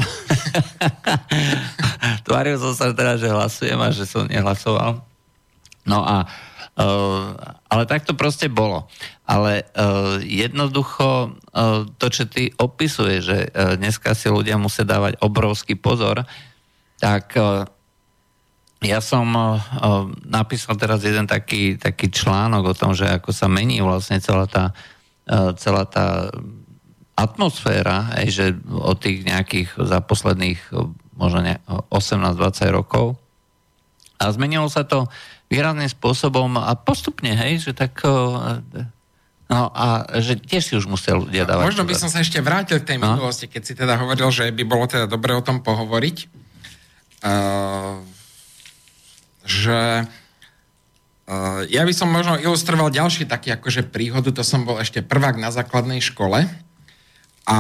[2.31, 5.03] Tváril som sa teda, že hlasujem a že som nehlasoval.
[5.83, 6.31] No a
[6.79, 7.35] uh,
[7.73, 8.85] ale tak to proste bolo.
[9.25, 15.17] Ale uh, jednoducho uh, to, čo ty opisuje, že uh, dneska si ľudia musia dávať
[15.25, 16.29] obrovský pozor,
[17.01, 17.65] tak uh,
[18.85, 19.57] ja som uh,
[20.29, 24.77] napísal teraz jeden taký, taký článok o tom, že ako sa mení vlastne celá tá,
[25.33, 26.29] uh, celá tá
[27.17, 30.61] atmosféra, aj, že od tých nejakých za posledných
[31.17, 31.57] možno
[31.89, 33.17] 18-20 rokov.
[34.21, 35.09] A zmenilo sa to
[35.53, 38.01] výrazným spôsobom a postupne, hej, že tak
[39.53, 41.69] No a že tiež si už musel ľudia dávať.
[41.69, 43.13] Možno by som sa ešte vrátil k tej no?
[43.13, 46.17] minulosti, keď si teda hovoril, že by bolo teda dobre o tom pohovoriť.
[47.21, 48.01] Uh,
[49.45, 50.09] že
[51.29, 55.37] uh, ja by som možno ilustroval ďalší taký akože príhodu, to som bol ešte prvák
[55.37, 56.49] na základnej škole
[57.47, 57.59] a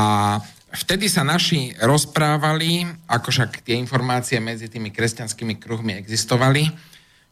[0.72, 6.70] vtedy sa naši rozprávali, ako však tie informácie medzi tými kresťanskými kruhmi existovali,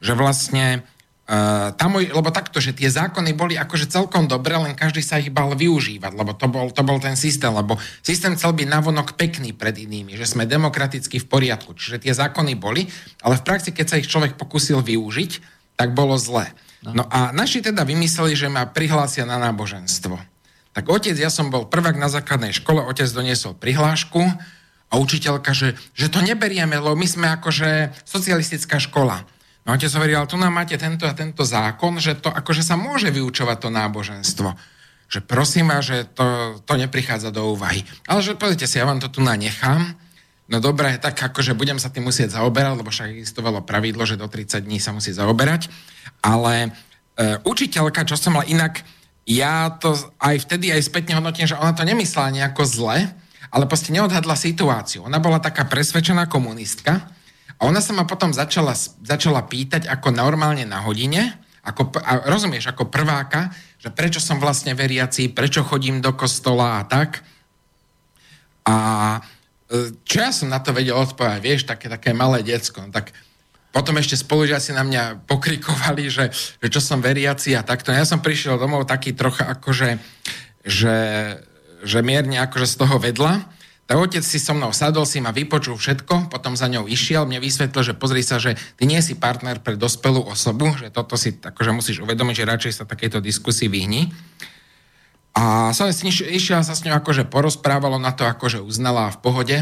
[0.00, 0.82] že vlastne
[1.30, 5.30] Uh, tam, lebo takto, že tie zákony boli akože celkom dobré, len každý sa ich
[5.30, 9.54] bal využívať, lebo to bol, to bol ten systém, lebo systém chcel byť navonok pekný
[9.54, 11.78] pred inými, že sme demokraticky v poriadku.
[11.78, 12.90] Čiže tie zákony boli,
[13.22, 15.32] ale v praxi, keď sa ich človek pokusil využiť,
[15.78, 16.50] tak bolo zlé.
[16.82, 16.98] No.
[16.98, 20.18] no a naši teda vymysleli, že ma prihlásia na náboženstvo.
[20.74, 24.18] Tak otec, ja som bol prvák na základnej škole, otec doniesol prihlášku
[24.90, 29.22] a učiteľka, že, že to neberieme, lebo my sme akože socialistická škola.
[29.70, 32.74] No otec hovorí, ale tu nám máte tento a tento zákon, že to akože sa
[32.74, 34.50] môže vyučovať to náboženstvo.
[35.06, 37.86] Že prosím vás, že to, to neprichádza do úvahy.
[38.10, 39.94] Ale že pozrite si, ja vám to tu nanechám.
[40.50, 44.26] No dobre, tak akože budem sa tým musieť zaoberať, lebo však existovalo pravidlo, že do
[44.26, 45.70] 30 dní sa musí zaoberať.
[46.18, 46.74] Ale
[47.14, 48.82] e, učiteľka, čo som mal inak,
[49.22, 53.06] ja to aj vtedy aj spätne hodnotím, že ona to nemyslela nejako zle,
[53.54, 55.06] ale proste neodhadla situáciu.
[55.06, 57.06] Ona bola taká presvedčená komunistka,
[57.60, 58.72] a ona sa ma potom začala,
[59.04, 64.72] začala pýtať ako normálne na hodine, ako, a rozumieš, ako prváka, že prečo som vlastne
[64.72, 67.20] veriaci, prečo chodím do kostola a tak.
[68.64, 68.76] A
[69.68, 72.88] e, čo ja som na to vedel odpovedať, vieš, také, také malé decko.
[72.88, 73.12] No tak
[73.70, 77.92] potom ešte spolužiaci na mňa pokrikovali, že, že čo som veriaci a takto.
[77.92, 80.00] Ja som prišiel domov taký trocha akože,
[80.64, 80.98] že,
[81.84, 83.44] že mierne akože z toho vedla.
[83.90, 87.42] Tak otec si so mnou sadol, si ma vypočul všetko, potom za ňou išiel, mne
[87.42, 91.34] vysvetlil, že pozri sa, že ty nie si partner pre dospelú osobu, že toto si
[91.34, 94.14] akože musíš uvedomiť, že radšej sa takéto diskusii vyhni.
[95.34, 99.58] A som si išiel sa s ňou akože porozprávalo na to, akože uznala v pohode,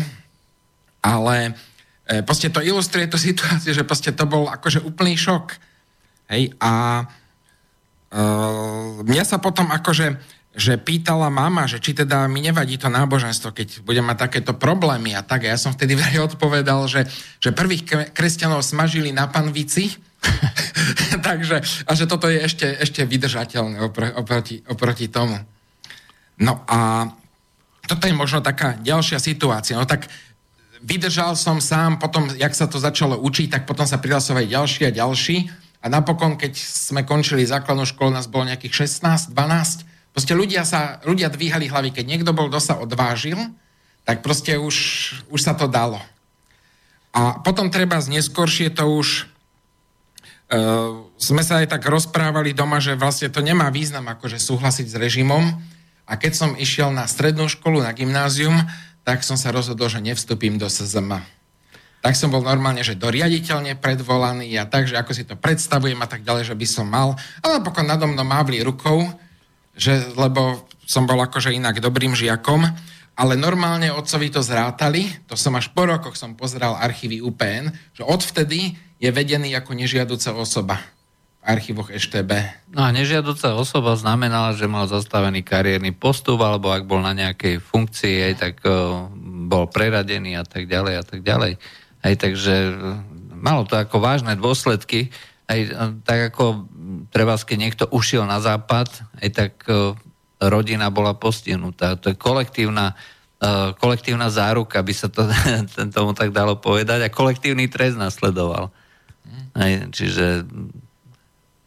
[1.00, 1.56] ale
[2.04, 5.56] e, proste to ilustruje tú situáciu, že proste to bol akože úplný šok.
[6.28, 7.00] Hej, a
[8.12, 8.20] e,
[9.08, 10.20] mňa sa potom akože
[10.58, 15.14] že pýtala mama, že či teda mi nevadí to náboženstvo, keď budem mať takéto problémy
[15.14, 15.46] a tak.
[15.46, 17.06] A ja som vtedy vraj odpovedal, že,
[17.38, 19.94] že prvých kresťanov smažili na panvici,
[21.28, 25.38] Takže, a že toto je ešte, ešte vydržateľné opr- oproti, oproti tomu.
[26.42, 27.06] No a
[27.86, 29.78] toto je možno taká ďalšia situácia.
[29.78, 30.10] No tak
[30.82, 34.94] vydržal som sám, potom, jak sa to začalo učiť, tak potom sa prihlasovali ďalší a
[34.94, 35.36] ďalší.
[35.78, 39.87] A napokon, keď sme končili základnú školu, nás bolo nejakých 16, 12,
[40.18, 41.94] Proste ľudia, sa, ľudia dvíhali hlavy.
[41.94, 43.38] Keď niekto bol, kto sa odvážil,
[44.02, 44.74] tak proste už,
[45.30, 46.02] už sa to dalo.
[47.14, 49.30] A potom treba z neskôršie to už
[50.50, 54.98] uh, sme sa aj tak rozprávali doma, že vlastne to nemá význam akože súhlasiť s
[54.98, 55.54] režimom.
[56.10, 58.58] A keď som išiel na strednú školu, na gymnázium,
[59.06, 61.14] tak som sa rozhodol, že nevstúpim do SZM.
[62.02, 66.10] Tak som bol normálne, že doriaditeľne predvolaný a tak, že ako si to predstavujem a
[66.10, 67.14] tak ďalej, že by som mal.
[67.38, 69.06] Ale napokon nado mnou mávli rukou,
[69.78, 72.66] že, lebo som bol akože inak dobrým žiakom,
[73.18, 78.02] ale normálne otcovi to zrátali, to som až po rokoch som pozeral archívy UPN, že
[78.06, 80.78] odvtedy je vedený ako nežiaduca osoba.
[81.48, 82.30] archívoch EŠTB.
[82.76, 87.62] No a nežiaduca osoba znamenala, že mal zastavený kariérny postup, alebo ak bol na nejakej
[87.62, 89.08] funkcii, tak uh,
[89.48, 91.56] bol preradený a tak ďalej a tak ďalej.
[92.04, 93.00] Aj takže uh,
[93.32, 95.08] malo to ako vážne dôsledky.
[95.48, 95.60] Aj
[96.04, 96.68] tak ako
[97.08, 98.92] treba, keď niekto ušiel na západ,
[99.24, 99.96] aj tak uh,
[100.38, 101.96] rodina bola postihnutá.
[101.98, 102.92] To je kolektívna
[103.40, 105.24] uh, kolektívna záruka, by sa to
[105.96, 108.70] tomu tak dalo povedať, a kolektívny trest nasledoval.
[109.56, 110.46] Aj, čiže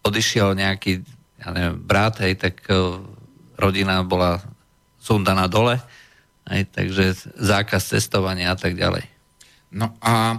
[0.06, 1.04] odišiel nejaký
[1.42, 3.02] ja neviem, brat, hej, tak uh,
[3.58, 4.38] rodina bola
[5.02, 5.82] sundaná dole,
[6.46, 9.10] hej, takže zákaz cestovania a tak ďalej.
[9.74, 10.38] No a,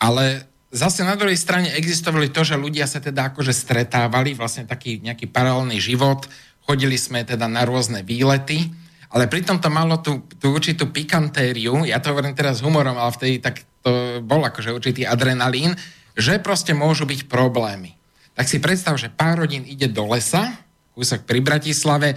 [0.00, 5.02] ale zase na druhej strane existovali to, že ľudia sa teda akože stretávali, vlastne taký
[5.02, 6.30] nejaký paralelný život,
[6.64, 8.70] chodili sme teda na rôzne výlety,
[9.10, 13.10] ale pritom to malo tú, tú určitú pikantériu, ja to hovorím teraz s humorom, ale
[13.10, 15.74] vtedy tak to bol akože určitý adrenalín,
[16.14, 17.98] že proste môžu byť problémy.
[18.38, 20.46] Tak si predstav, že pár rodín ide do lesa,
[21.00, 22.16] kúsok pri Bratislave, e,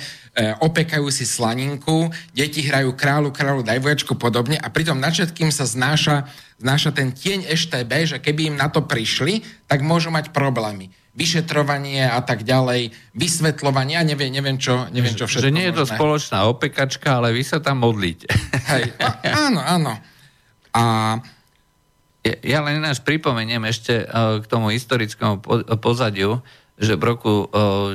[0.60, 5.64] opekajú si slaninku, deti hrajú kráľu, kráľu, daj vojačku podobne a pritom na všetkým sa
[5.64, 6.28] znáša,
[6.60, 9.40] znáša ten tieň EŠTB, že keby im na to prišli,
[9.72, 15.30] tak môžu mať problémy vyšetrovanie a tak ďalej, vysvetľovanie, a neviem, neviem, čo, neviem čo
[15.30, 15.96] všetko Že nie je to možné.
[15.96, 18.26] spoločná opekačka, ale vy sa tam modlíte.
[18.74, 19.08] Hej, a,
[19.48, 19.94] áno, áno.
[20.74, 20.84] A
[22.24, 25.44] ja len ináč pripomeniem ešte uh, k tomu historickému
[25.78, 26.42] pozadiu,
[26.84, 27.48] že v roku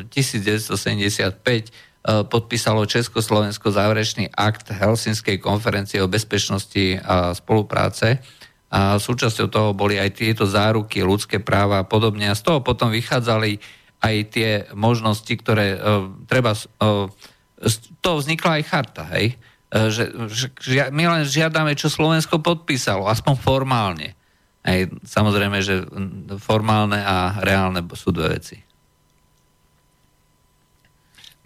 [0.08, 1.60] 1975 uh,
[2.08, 8.24] uh, podpísalo Československo záverečný akt Helsinskej konferencie o bezpečnosti a spolupráce.
[8.68, 12.28] A súčasťou toho boli aj tieto záruky, ľudské práva a podobne.
[12.28, 13.60] A z toho potom vychádzali
[14.04, 15.80] aj tie možnosti, ktoré
[16.28, 16.52] treba...
[16.52, 17.74] z
[18.04, 19.40] toho vznikla aj charta, hej?
[19.72, 20.04] Že,
[20.60, 24.08] že my len žiadame, čo Slovensko podpísalo, aspoň formálne.
[24.68, 25.88] Aj, samozrejme, že
[26.36, 28.67] formálne a reálne sú dve veci.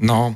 [0.02, 0.34] No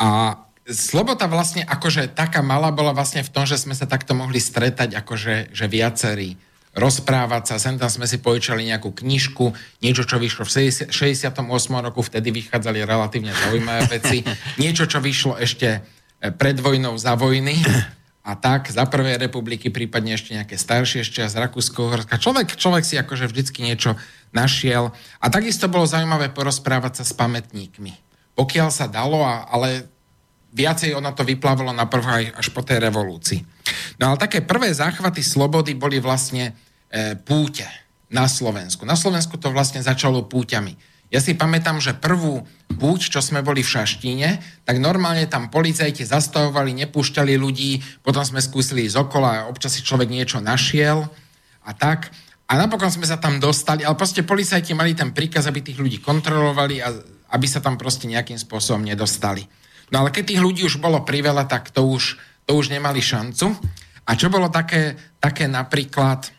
[0.00, 4.40] a sloboda vlastne akože taká malá bola vlastne v tom, že sme sa takto mohli
[4.40, 6.40] stretať akože že viacerí
[6.74, 10.50] rozprávať sa, sem tam sme si pojičali nejakú knižku, niečo, čo vyšlo v
[10.90, 11.30] 68.
[11.70, 14.26] roku, vtedy vychádzali relatívne zaujímavé veci,
[14.62, 17.62] niečo, čo vyšlo ešte eh, pred vojnou za vojny,
[18.24, 22.16] a tak za prvej republiky, prípadne ešte nejaké staršie ešte z Rakúsko-Horska.
[22.16, 24.00] Človek, človek si akože vždycky niečo
[24.32, 24.96] našiel.
[25.20, 27.92] A takisto bolo zaujímavé porozprávať sa s pamätníkmi.
[28.34, 29.88] Pokiaľ sa dalo, a, ale
[30.54, 33.40] viacej ono to vyplávalo na prv aj až po tej revolúcii.
[33.98, 36.54] No ale také prvé záchvaty slobody boli vlastne
[36.90, 37.66] e, púte
[38.10, 38.86] na Slovensku.
[38.86, 42.42] Na Slovensku to vlastne začalo púťami ja si pamätám, že prvú
[42.74, 48.42] púť, čo sme boli v Šaštíne, tak normálne tam policajti zastavovali, nepúšťali ľudí, potom sme
[48.42, 51.06] skúsili ísť a občas si človek niečo našiel
[51.62, 52.10] a tak.
[52.50, 56.02] A napokon sme sa tam dostali, ale proste policajti mali ten príkaz, aby tých ľudí
[56.02, 56.90] kontrolovali a
[57.34, 59.50] aby sa tam proste nejakým spôsobom nedostali.
[59.90, 62.16] No ale keď tých ľudí už bolo priveľa, tak to už,
[62.46, 63.58] to už nemali šancu.
[64.06, 66.30] A čo bolo také, také napríklad,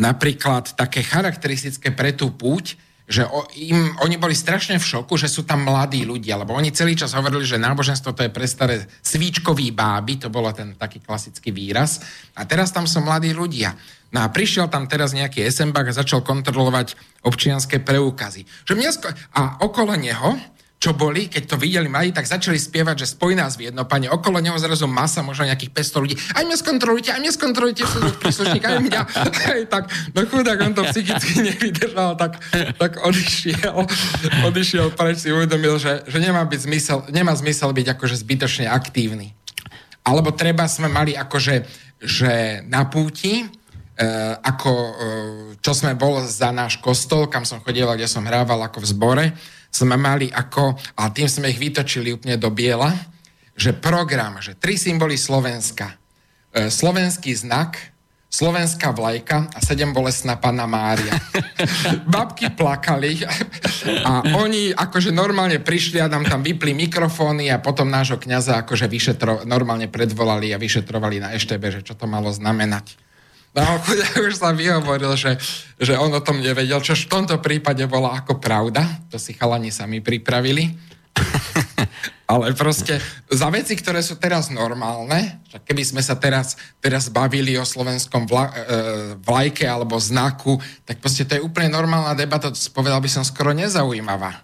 [0.00, 5.28] napríklad také charakteristické pre tú púť, že o, im, oni boli strašne v šoku, že
[5.28, 8.88] sú tam mladí ľudia, lebo oni celý čas hovorili, že náboženstvo to je pre staré
[9.04, 12.00] svíčkový báby, to bolo ten taký klasický výraz.
[12.32, 13.76] A teraz tam sú mladí ľudia.
[14.14, 16.94] No a prišiel tam teraz nejaký SMB a začal kontrolovať
[17.26, 18.46] občianské preukazy.
[18.64, 20.38] Že mňa sko- a okolo neho
[20.84, 24.04] čo boli, keď to videli mali, tak začali spievať, že spoj nás v jedno, pane,
[24.12, 26.14] okolo neho zrazu masa, možno nejakých 500 ľudí.
[26.36, 27.82] Aj mňa skontrolujte, aj mňa skontrolujte,
[28.20, 29.00] príslušník, aj mňa.
[29.54, 32.36] Aj, tak, no chudák, on to psychicky nevydržal, tak,
[32.76, 33.88] tak odišiel,
[34.52, 39.32] odišiel preč, si uvedomil, že, že nemá, byť zmysel, nemá zmysel byť akože zbytočne aktívny.
[40.04, 41.64] Alebo treba sme mali akože,
[42.04, 43.48] že na púti,
[43.94, 44.10] E,
[44.42, 44.92] ako e,
[45.62, 49.24] čo sme bol za náš kostol, kam som chodil, kde som hrával ako v zbore,
[49.74, 52.94] sme mali ako, a tým sme ich vytočili úplne do biela,
[53.58, 55.98] že program, že tri symboly Slovenska.
[56.54, 57.94] E, slovenský znak,
[58.30, 61.18] slovenská vlajka a sedem bolestná panna Mária.
[62.14, 63.22] Babky plakali
[64.02, 68.86] a oni akože normálne prišli a nám tam vypli mikrofóny a potom nášho kniaza akože
[68.90, 73.03] vyšetro, normálne predvolali a vyšetrovali na EŠTB, že čo to malo znamenať.
[73.54, 73.62] No
[74.26, 75.38] už sa vyhovoril, že,
[75.78, 78.82] že on o tom nevedel, čo v tomto prípade bola ako pravda.
[79.14, 80.74] To si chalani sami pripravili.
[82.24, 82.98] Ale proste
[83.30, 88.48] za veci, ktoré sú teraz normálne, keby sme sa teraz, teraz bavili o slovenskom vla,
[88.48, 88.52] e,
[89.20, 90.56] vlajke alebo znaku,
[90.88, 94.40] tak proste to je úplne normálna debata, to povedal by som skoro nezaujímavá.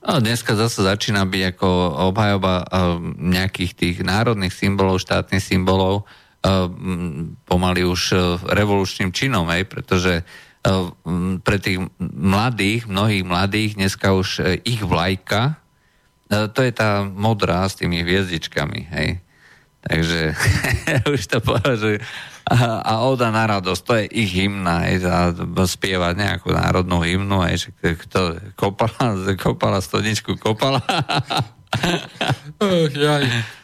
[0.00, 1.68] No, dneska zase začína byť ako
[2.12, 2.64] obhajoba e,
[3.16, 6.04] nejakých tých národných symbolov, štátnych symbolov,
[7.44, 8.16] pomaly už e,
[8.48, 10.24] revolučným činom, hej, pretože
[11.40, 15.56] pre tých mladých, mnohých mladých, dneska už ich vlajka,
[16.28, 19.24] to je tá modrá s tými hviezdičkami, hej.
[19.80, 20.36] Takže
[21.16, 21.96] už to považujú.
[22.44, 25.18] A, a Oda na radosť, to je ich hymna, aj, a
[25.64, 30.84] spievať nejakú národnú hymnu, že kto kopala, kopala stodničku, kopala.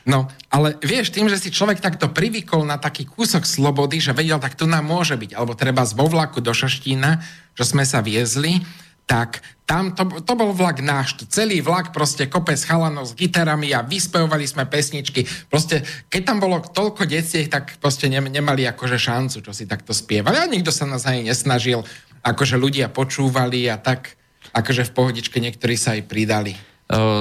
[0.06, 4.38] No, ale vieš, tým, že si človek takto privykol na taký kúsok slobody, že vedel,
[4.38, 7.20] tak tu nám môže byť, alebo treba z vo vlaku do Šaštína,
[7.58, 8.62] že sme sa viezli,
[9.06, 13.82] tak tam to, to bol vlak náš, celý vlak, proste kopec chalanov s gitarami a
[13.82, 15.26] vyspevovali sme pesničky.
[15.50, 19.90] Proste, keď tam bolo toľko detí, tak proste ne, nemali akože šancu, čo si takto
[19.90, 20.38] spievali.
[20.38, 21.82] A nikto sa nás ani nesnažil,
[22.22, 24.14] akože ľudia počúvali a tak,
[24.54, 26.54] akože v pohodičke niektorí sa aj pridali.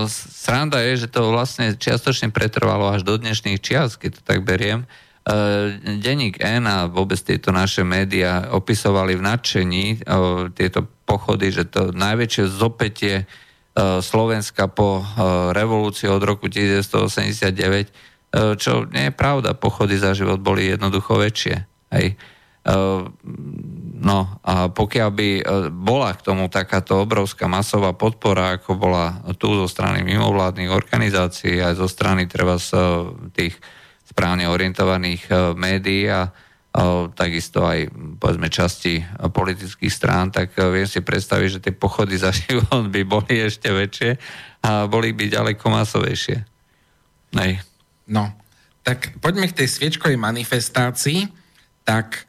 [0.05, 4.85] Sranda je, že to vlastne čiastočne pretrvalo až do dnešných čias, keď to tak beriem.
[5.81, 10.05] Denník N a vôbec tieto naše médiá opisovali v nadšení
[10.53, 13.25] tieto pochody, že to najväčšie zopetie
[14.05, 15.01] Slovenska po
[15.49, 17.89] revolúcii od roku 1989,
[18.61, 21.55] čo nie je pravda, pochody za život boli jednoducho väčšie.
[21.89, 22.21] Hej.
[23.95, 29.55] No a pokiaľ by e, bola k tomu takáto obrovská masová podpora, ako bola tu
[29.55, 32.79] zo strany mimovládnych organizácií, aj zo strany treba z e,
[33.31, 33.55] tých
[34.03, 36.27] správne orientovaných e, médií a
[37.15, 37.87] takisto aj
[38.19, 38.99] povedzme časti
[39.31, 44.19] politických strán, tak viem si predstaviť, že tie pochody za život by boli ešte väčšie
[44.59, 46.43] a boli by ďaleko masovejšie.
[47.31, 47.63] Nej.
[48.11, 48.35] No,
[48.83, 51.31] tak poďme k tej sviečkovej manifestácii.
[51.87, 52.27] Tak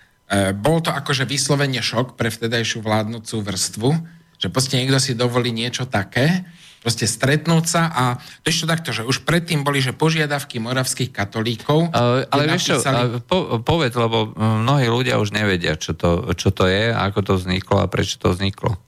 [0.59, 3.91] bol to akože vyslovene šok pre vtedajšiu vládnúcu vrstvu,
[4.37, 6.45] že proste niekto si dovolí niečo také,
[6.87, 8.05] proste stretnúť sa a
[8.47, 11.91] to ešte takto, že už predtým boli, že požiadavky moravských katolíkov.
[11.91, 12.95] Uh, ale vieš napísali...
[12.95, 17.33] čo, po, povedz, lebo mnohí ľudia už nevedia, čo to, čo to je, ako to
[17.43, 18.79] vzniklo a prečo to vzniklo.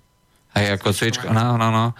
[0.55, 1.91] Aj ako cvičko, no, no, no.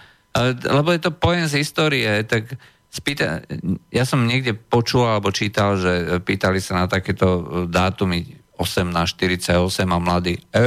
[0.70, 2.55] Lebo je to pojem z histórie, tak
[2.95, 3.43] spýta,
[3.91, 9.54] ja som niekde počul alebo čítal, že pýtali sa na takéto dátumy 1848
[9.86, 10.61] a mladý, e,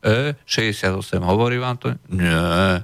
[0.00, 1.92] e, 68, hovorí vám to?
[2.08, 2.80] Nie.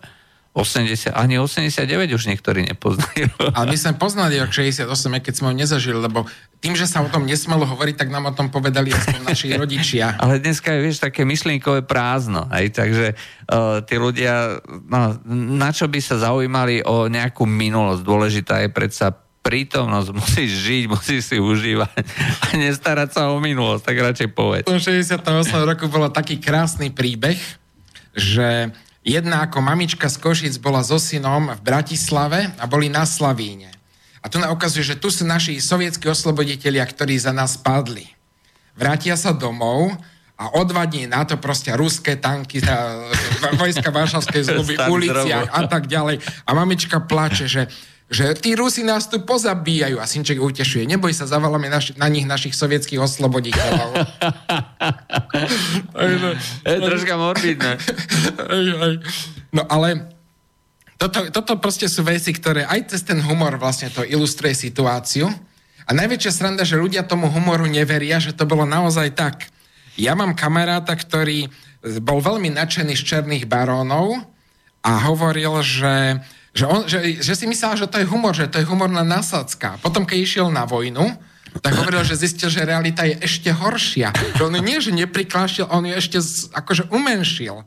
[0.51, 3.31] 80, ani 89 už niektorí nepoznajú.
[3.57, 4.83] Ale my sme poznali rok 68,
[5.23, 6.27] keď sme ho nezažili, lebo
[6.59, 10.19] tým, že sa o tom nesmelo hovoriť, tak nám o tom povedali aspoň naši rodičia.
[10.19, 12.51] Ale dneska je, vieš, také myšlienkové prázdno.
[12.51, 14.59] Aj, takže uh, tí ľudia,
[14.91, 15.17] no,
[15.55, 18.03] na čo by sa zaujímali o nejakú minulosť?
[18.03, 21.97] Dôležitá je predsa prítomnosť, musíš žiť, musíš si užívať
[22.41, 24.65] a nestarať sa o minulosť, tak radšej povedz.
[24.69, 25.21] V 68
[25.67, 27.41] roku bolo taký krásny príbeh,
[28.13, 28.71] že
[29.01, 33.73] jedna ako mamička z Košic bola so synom v Bratislave a boli na Slavíne.
[34.21, 38.05] A tu nám ukazuje, že tu sú naši sovietskí osloboditelia, ktorí za nás padli.
[38.77, 39.97] Vrátia sa domov
[40.37, 42.61] a o dva dní na to proste ruské tanky,
[43.61, 46.21] vojska Varšavskej zmluvy, uliciach a tak ďalej.
[46.45, 47.63] A mamička plače, že
[48.11, 50.83] že tí Rusi nás tu pozabíjajú a Synček utešuje.
[50.83, 53.91] Neboj sa, zavoláme naši, na nich našich sovietských osloboditeľov.
[56.67, 57.79] je troška morbidné.
[59.55, 60.11] no ale
[60.99, 65.31] toto, toto proste sú veci, ktoré aj cez ten humor vlastne to ilustruje situáciu.
[65.87, 69.47] A najväčšia sranda, že ľudia tomu humoru neveria, že to bolo naozaj tak.
[69.95, 71.47] Ja mám kamaráta, ktorý
[72.03, 74.19] bol veľmi nadšený z černých barónov
[74.83, 76.21] a hovoril, že
[76.51, 79.79] že, on, že, že si myslel, že to je humor, že to je humorná nasádzka.
[79.83, 81.15] Potom, keď išiel na vojnu,
[81.59, 84.15] tak hovoril, že zistil, že realita je ešte horšia.
[84.39, 87.67] Že on nie, že neprikláštil, on ju ešte z, akože umenšil.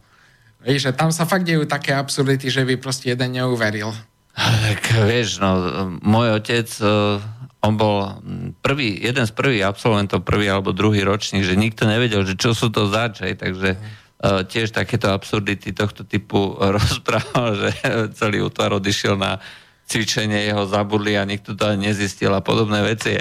[0.64, 3.92] Víš, že tam sa fakt dejú také absurdity, že by proste jeden neuveril.
[4.34, 5.60] Tak vieš, no,
[6.00, 7.20] môj otec, eh,
[7.64, 8.24] on bol
[8.64, 12.72] prvý, jeden z prvých absolventov, prvý alebo druhý ročník, že nikto nevedel, že čo sú
[12.72, 17.70] to zač, takže E, tiež takéto absurdity tohto typu rozprával, že
[18.16, 19.44] celý útvar odišiel na
[19.84, 23.20] cvičenie, jeho zabudli a nikto to nezistil a podobné veci.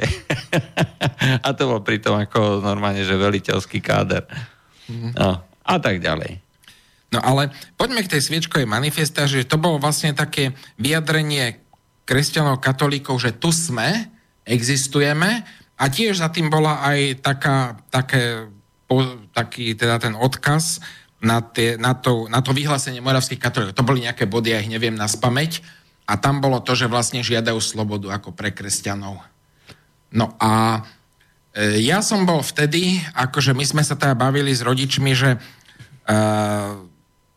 [1.46, 4.24] a to bol pritom ako normálne, že veliteľský káder.
[4.86, 5.18] Mhm.
[5.18, 6.38] No, a tak ďalej.
[7.12, 11.61] No ale poďme k tej sviečkovej manifestácii, že to bolo vlastne také vyjadrenie
[12.09, 14.09] kresťanov, katolíkov, že tu sme,
[14.48, 15.44] existujeme
[15.76, 18.48] a tiež za tým bola aj taká, také
[19.32, 20.82] taký teda ten odkaz
[21.22, 23.78] na, tie, na, to, na to vyhlásenie moravských katolíkov.
[23.78, 25.62] To boli nejaké body, ja ich neviem na spameť.
[26.11, 29.22] A tam bolo to, že vlastne žiadajú slobodu ako pre kresťanov.
[30.11, 30.82] No a
[31.55, 35.38] e, ja som bol vtedy, akože my sme sa teda bavili s rodičmi, že,
[36.05, 36.18] e,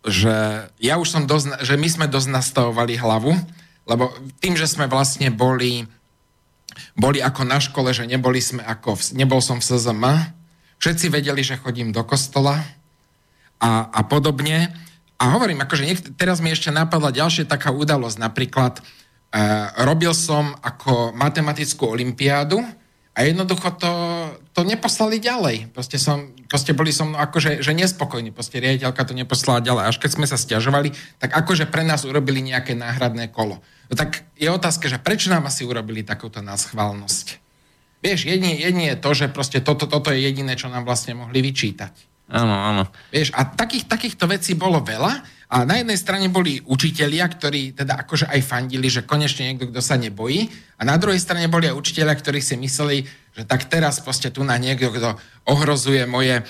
[0.09, 0.35] že
[0.81, 3.37] ja už som dosť, že my sme dosť nastavovali hlavu,
[3.85, 4.09] lebo
[4.41, 5.85] tým, že sme vlastne boli,
[6.97, 10.03] boli ako na škole, že neboli sme ako, v, nebol som v SZM,
[10.85, 12.61] Všetci vedeli, že chodím do kostola
[13.57, 14.69] a, a podobne.
[15.17, 18.21] A hovorím, akože niek- teraz mi ešte napadla ďalšia taká udalosť.
[18.21, 18.81] Napríklad e,
[19.81, 22.61] robil som ako matematickú olimpiádu
[23.17, 23.91] a jednoducho to,
[24.53, 25.73] to neposlali ďalej.
[25.73, 28.29] Proste, som, proste boli som akože že nespokojní.
[28.29, 29.89] Proste riaditeľka to neposlala ďalej.
[29.89, 33.57] Až keď sme sa stiažovali, tak akože pre nás urobili nejaké náhradné kolo.
[33.89, 37.44] No tak je otázka, že prečo nám asi urobili takúto náschválnosť?
[38.03, 41.39] Vieš, jedine, jedine je to, že proste toto, toto je jediné, čo nám vlastne mohli
[41.39, 42.15] vyčítať.
[42.25, 42.83] Áno, áno.
[43.13, 48.01] Vieš, a takých, takýchto vecí bolo veľa a na jednej strane boli učitelia, ktorí teda
[48.01, 51.77] akože aj fandili, že konečne niekto, kto sa nebojí a na druhej strane boli aj
[51.77, 53.05] učitelia, ktorí si mysleli,
[53.37, 56.41] že tak teraz proste tu na niekto, kto ohrozuje moje,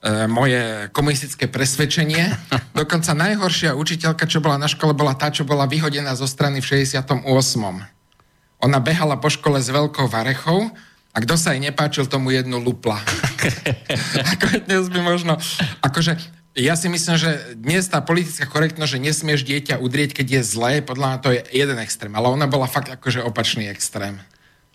[0.00, 2.24] e, moje komunistické presvedčenie.
[2.80, 6.88] Dokonca najhoršia učiteľka, čo bola na škole, bola tá, čo bola vyhodená zo strany v
[6.88, 7.20] 68.
[8.64, 10.72] Ona behala po škole s veľkou varechou
[11.18, 13.02] a kto sa jej nepáčil, tomu jednu lupla.
[14.38, 15.34] ako dnes by možno...
[15.82, 16.14] Akože,
[16.54, 20.78] ja si myslím, že dnes tá politická korektnosť, že nesmieš dieťa udrieť, keď je zlé,
[20.78, 22.14] podľa mňa to je jeden extrém.
[22.14, 24.22] Ale ona bola fakt akože opačný extrém.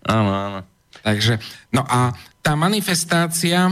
[0.03, 0.59] Áno, áno.
[0.99, 1.39] Takže,
[1.71, 2.11] no a
[2.43, 3.71] tá manifestácia,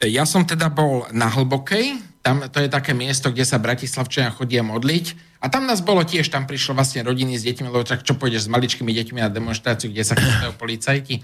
[0.00, 4.64] ja som teda bol na Hlbokej, tam to je také miesto, kde sa Bratislavčania chodia
[4.64, 8.16] modliť a tam nás bolo tiež, tam prišlo vlastne rodiny s deťmi, lebo tak čo
[8.16, 11.20] pôjdeš s maličkými deťmi na demonstráciu, kde sa chystajú policajti.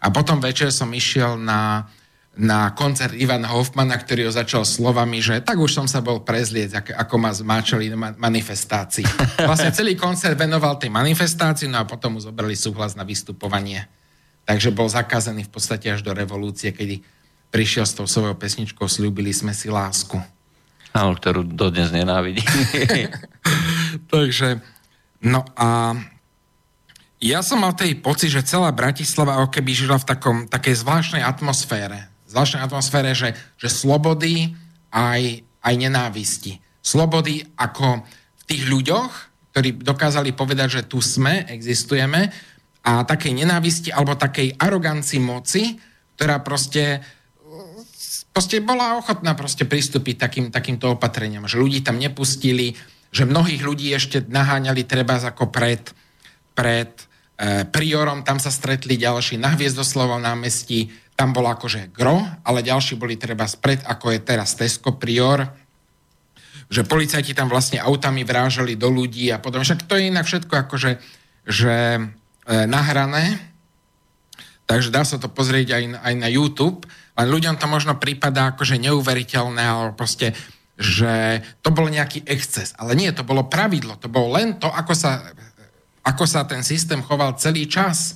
[0.00, 1.84] A potom večer som išiel na,
[2.32, 6.72] na koncert Ivana Hoffmana, ktorý ho začal slovami, že tak už som sa bol prezliec,
[6.72, 9.04] ako, ma zmáčali na manifestácii.
[9.50, 13.84] Vlastne celý koncert venoval tej manifestácii, no a potom mu zobrali súhlas na vystupovanie.
[14.48, 17.04] Takže bol zakázaný v podstate až do revolúcie, kedy
[17.52, 20.37] prišiel s tou svojou pesničkou Sľúbili sme si lásku.
[20.96, 22.40] Áno, ktorú dodnes nenávidí.
[24.12, 24.60] Takže,
[25.24, 25.96] no a
[27.18, 31.22] ja som mal tej pocit, že celá Bratislava ako keby žila v takom, takej zvláštnej
[31.26, 32.06] atmosfére.
[32.30, 34.54] Zvláštnej atmosfére, že, že slobody
[34.94, 36.62] aj, aj nenávisti.
[36.78, 38.06] Slobody ako
[38.38, 39.12] v tých ľuďoch,
[39.52, 42.30] ktorí dokázali povedať, že tu sme, existujeme,
[42.86, 45.76] a takej nenávisti alebo takej arogancii moci,
[46.16, 47.02] ktorá proste
[48.38, 52.78] proste bola ochotná proste pristúpiť takým, takýmto opatreniam, že ľudí tam nepustili,
[53.10, 55.82] že mnohých ľudí ešte naháňali treba ako pred,
[56.54, 56.86] pred
[57.34, 60.86] e, priorom, tam sa stretli ďalší na Hviezdoslovom námestí,
[61.18, 65.42] tam bolo akože gro, ale ďalší boli treba spred, ako je teraz Tesco prior,
[66.70, 70.54] že policajti tam vlastne autami vrážali do ľudí a potom, však to je inak všetko
[70.62, 71.02] akože
[71.42, 71.74] že,
[72.46, 73.42] e, nahrané,
[74.70, 76.86] takže dá sa to pozrieť aj, aj na YouTube,
[77.18, 80.38] len ľuďom to možno prípada akože neuveriteľné, alebo proste,
[80.78, 82.78] že to bol nejaký exces.
[82.78, 83.98] Ale nie, to bolo pravidlo.
[83.98, 85.34] To bolo len to, ako sa,
[86.06, 88.14] ako sa ten systém choval celý čas.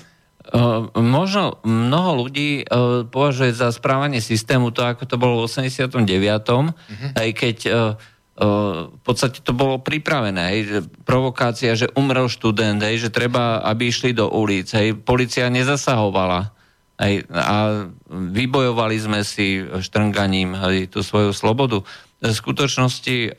[0.94, 2.66] Možno mnoho ľudí
[3.11, 6.03] považuje za správanie systému to, ako to bolo v 89.
[6.03, 7.11] Uh-huh.
[7.18, 7.59] Aj keď
[8.32, 10.42] v podstate to bolo pripravené.
[10.55, 14.70] Hej, že provokácia, že umrel študent, hej, že treba, aby išli do ulic.
[14.70, 16.55] Hej, policia nezasahovala.
[17.01, 21.82] Aj, a vybojovali sme si štrnganím aj, tú svoju slobodu.
[22.22, 23.34] V skutočnosti,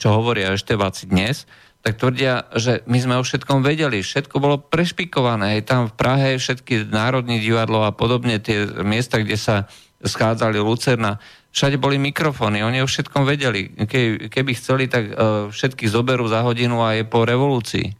[0.00, 1.46] čo hovoria ešteváci dnes,
[1.84, 4.00] tak tvrdia, že my sme o všetkom vedeli.
[4.00, 5.60] Všetko bolo prešpikované.
[5.60, 9.68] Aj tam v Prahe všetky národní divadlo a podobne, tie miesta, kde sa
[10.00, 11.20] schádzali Lucerna,
[11.54, 13.72] všade boli mikrofóny, oni o všetkom vedeli.
[13.86, 15.12] Ke, keby chceli, tak
[15.54, 17.94] všetky zoberú za hodinu a je po revolúcii.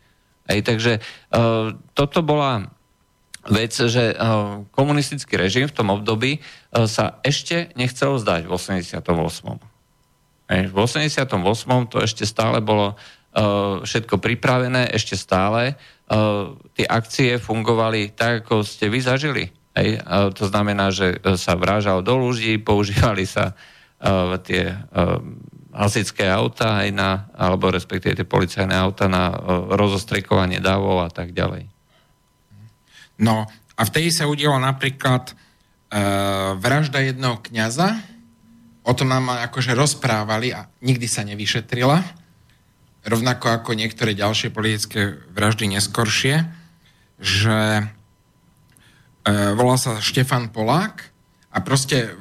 [0.44, 1.00] Aj, takže
[1.94, 2.66] toto bola
[3.48, 4.16] vec, že eh,
[4.72, 9.00] komunistický režim v tom období eh, sa ešte nechcel zdať v 88.
[10.44, 11.32] V 88.
[11.88, 15.76] to ešte stále bolo eh, všetko pripravené, ešte stále
[16.76, 19.48] tie akcie fungovali tak, ako ste vy zažili.
[20.12, 23.56] To znamená, že sa vrážal do ľudí, používali sa
[24.44, 24.76] tie
[25.72, 29.32] hasičské auta aj na, alebo respektíve tie policajné auta na
[29.72, 31.73] rozostrekovanie davov a tak ďalej.
[33.18, 35.34] No a vtedy sa udialo napríklad e,
[36.58, 37.98] vražda jedného kniaza,
[38.84, 42.04] o tom nám akože rozprávali a nikdy sa nevyšetrila,
[43.04, 46.44] rovnako ako niektoré ďalšie politické vraždy neskoršie,
[47.18, 47.84] že e,
[49.58, 51.10] volal sa Štefan Polák
[51.50, 52.14] a proste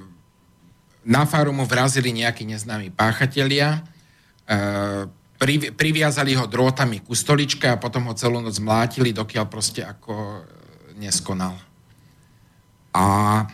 [1.03, 3.83] na faru mu vrazili nejakí neznámi páchatelia,
[4.47, 4.59] e,
[5.35, 10.41] pri, priviazali ho drôtami ku stoličke a potom ho celú noc mlátili, dokiaľ proste ako
[10.97, 11.57] neskonal.
[12.93, 13.05] A
[13.41, 13.45] e,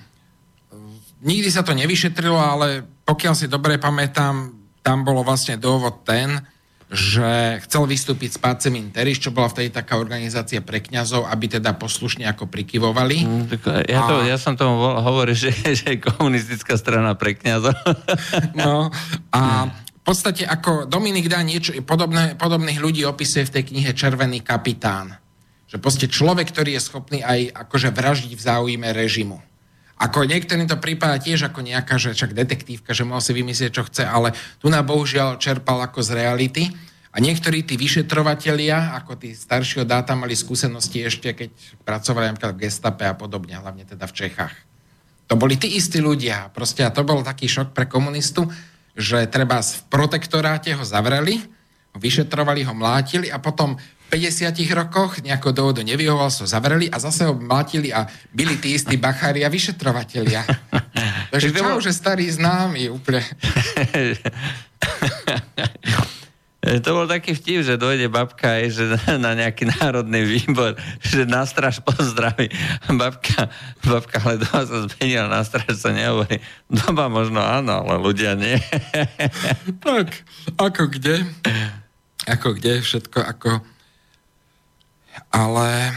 [1.24, 6.40] nikdy sa to nevyšetrilo, ale pokiaľ si dobre pamätám, tam bolo vlastne dôvod ten,
[6.90, 11.78] že chcel vystúpiť s Pácem Interis, čo bola vtedy taká organizácia pre kňazov, aby teda
[11.78, 13.18] poslušne ako prikyvovali.
[13.30, 13.46] Mm,
[13.86, 14.26] ja, to, a...
[14.26, 17.78] ja som tomu hovoril, že, že je komunistická strana pre kňazov.
[18.58, 18.90] No
[19.30, 24.42] a v podstate ako Dominik dá niečo, podobné, podobných ľudí opisuje v tej knihe Červený
[24.42, 25.14] kapitán.
[25.70, 29.38] Že proste človek, ktorý je schopný aj akože vraždiť v záujme režimu.
[30.00, 33.84] Ako niektorým to prípada tiež ako nejaká, že čak detektívka, že mohol si vymyslieť, čo
[33.84, 36.64] chce, ale tu na bohužiaľ čerpal ako z reality.
[37.10, 41.50] A niektorí tí vyšetrovatelia, ako tí staršieho dáta, mali skúsenosti ešte, keď
[41.84, 44.56] pracovali napríklad v gestape a podobne, hlavne teda v Čechách.
[45.30, 46.50] To boli tí istí ľudia.
[46.54, 48.48] Proste a to bol taký šok pre komunistu,
[48.96, 51.44] že treba v protektoráte ho zavreli,
[51.98, 53.76] vyšetrovali ho, mlátili a potom
[54.10, 58.98] 50 rokoch nejakého dôvodu nevyhoval, sa zavreli a zase ho mlatili a byli tí istí
[58.98, 60.42] bachári a vyšetrovatelia.
[61.34, 63.22] Takže čo už je starý známy úplne.
[66.60, 68.84] To bol taký vtip, že dojde babka aj že
[69.16, 72.52] na nejaký národný výbor, že na straž pozdraví.
[72.86, 73.48] Babka,
[73.88, 76.44] babka ale doma sa zmenila, na straž sa nehovorí.
[76.68, 78.60] Doma možno áno, ale ľudia nie.
[79.82, 80.14] Tak,
[80.60, 81.24] ako kde?
[82.30, 83.64] Ako kde, všetko ako
[85.28, 85.92] ale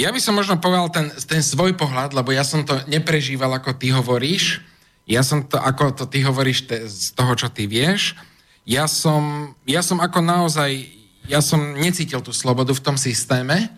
[0.00, 3.76] ja by som možno povedal ten, ten svoj pohľad, lebo ja som to neprežíval, ako
[3.76, 4.64] ty hovoríš.
[5.04, 8.16] Ja som to, ako to ty hovoríš te, z toho, čo ty vieš.
[8.64, 10.88] Ja som, ja som ako naozaj,
[11.28, 13.68] ja som necítil tú slobodu v tom systéme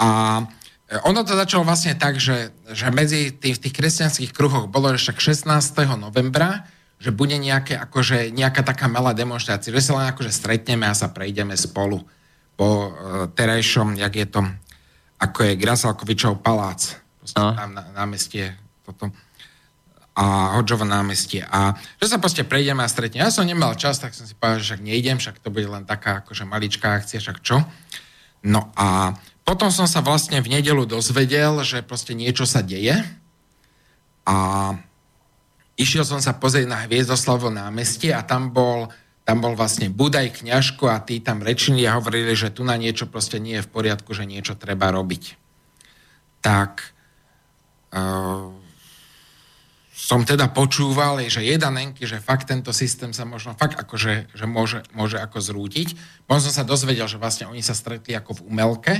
[0.00, 0.40] a
[1.04, 5.22] ono to začalo vlastne tak, že, že medzi tých, v tých kresťanských kruhoch bolo však
[5.22, 5.46] 16.
[5.94, 10.96] novembra, že bude nejaké, akože, nejaká taká malá demonstrácia, že sa len akože stretneme a
[10.96, 12.00] sa prejdeme spolu
[12.60, 12.92] po uh,
[13.32, 14.44] terajšom, jak je to,
[15.16, 17.00] ako je Grasalkovičov palác,
[17.32, 17.56] no.
[17.56, 18.52] tam na námestie
[18.84, 19.08] toto
[20.20, 21.40] a Hodžovo námestie.
[21.48, 23.24] A že sa proste prejdeme a stretneme.
[23.24, 25.88] Ja som nemal čas, tak som si povedal, že však nejdem, však to bude len
[25.88, 27.64] taká akože maličká akcia, však čo.
[28.44, 29.16] No a
[29.48, 33.00] potom som sa vlastne v nedelu dozvedel, že proste niečo sa deje
[34.28, 34.36] a
[35.80, 38.92] išiel som sa pozrieť na Hviezdoslavo námestie a tam bol
[39.30, 43.06] tam bol vlastne Budaj, kňažko a tí tam rečili a hovorili, že tu na niečo
[43.06, 45.38] proste nie je v poriadku, že niečo treba robiť.
[46.42, 46.90] Tak
[47.94, 48.50] uh,
[49.94, 54.46] som teda počúval, že jeden enky, že fakt tento systém sa možno fakt akože, že
[54.50, 55.94] môže, môže ako zrútiť.
[56.26, 58.94] Potom som sa dozvedel, že vlastne oni sa stretli ako v umelke,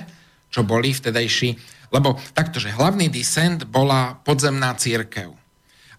[0.46, 1.58] čo boli vtedajší,
[1.90, 5.39] lebo takto, že hlavný disent bola podzemná církev.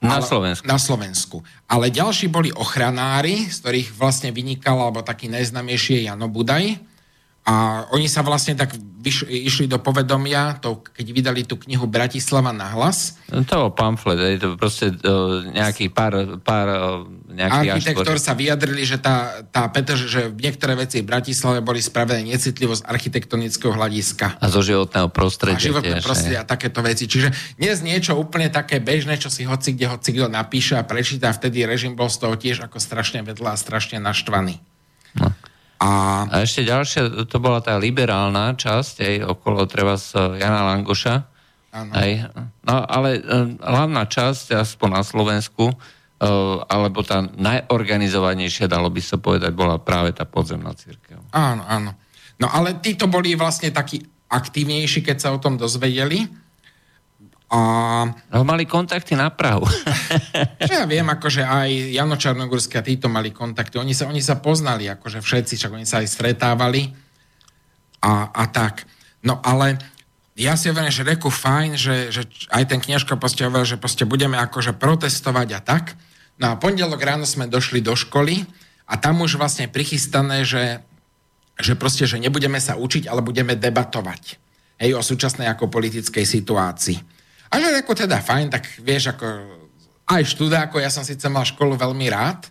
[0.02, 0.66] Na ale, Slovensku.
[0.66, 1.38] Na Slovensku.
[1.70, 6.82] Ale ďalší boli ochranári, z ktorých vlastne vynikal, alebo taký najznamejší je Jano Budaj.
[7.46, 12.54] A oni sa vlastne tak vyš, išli do povedomia, to, keď vydali tú knihu Bratislava
[12.54, 13.18] na hlas.
[13.30, 15.42] To bol pamflet, je to proste uh,
[15.90, 17.06] pár, pár uh,
[17.40, 22.76] Architektor sa vyjadrili, že tá, tá Petr, že niektoré veci v Bratislave boli spravené necitlivo
[22.76, 24.42] z architektonického hľadiska.
[24.42, 25.60] A zo životného prostredia.
[25.60, 27.08] A životné tiež, prostredie a takéto veci.
[27.08, 31.32] Čiže dnes niečo úplne také bežné, čo si hoci kde hoci kto napíše a prečíta,
[31.32, 34.60] vtedy režim bol z toho tiež ako strašne vedľa a strašne naštvaný.
[35.16, 35.32] No.
[35.82, 35.90] A...
[36.30, 41.16] a ešte ďalšia, to bola tá liberálna časť, aj okolo treba z Jana Langoša.
[41.72, 42.12] Aj,
[42.68, 46.01] no ale uh, hlavná časť, aspoň na Slovensku, Eh,
[46.70, 51.18] alebo tá najorganizovanejšia, dalo by sa povedať, bola práve tá podzemná církev.
[51.34, 51.98] Áno, áno.
[52.38, 56.30] No ale títo boli vlastne takí aktívnejší, keď sa o tom dozvedeli.
[57.52, 57.60] A...
[58.32, 59.68] No, mali kontakty na Prahu.
[60.70, 63.76] Čo ja viem, akože aj Jano Čarnogurský a títo mali kontakty.
[63.76, 66.96] Oni sa, oni sa poznali, akože všetci, však oni sa aj stretávali.
[68.02, 68.88] A, a tak.
[69.26, 69.76] No ale
[70.40, 72.22] ja si hovorím, že reku fajn, že, že
[72.56, 76.00] aj ten kniažko proste hovoril, že proste budeme akože protestovať a tak.
[76.42, 78.50] No a pondelok ráno sme došli do školy
[78.90, 80.82] a tam už vlastne prichystané, že,
[81.62, 84.42] že proste, že nebudeme sa učiť, ale budeme debatovať.
[84.82, 86.98] Hej, o súčasnej ako politickej situácii.
[87.54, 89.28] A že ako teda fajn, tak vieš, ako
[90.10, 92.50] aj študáko, ja som síce mal školu veľmi rád,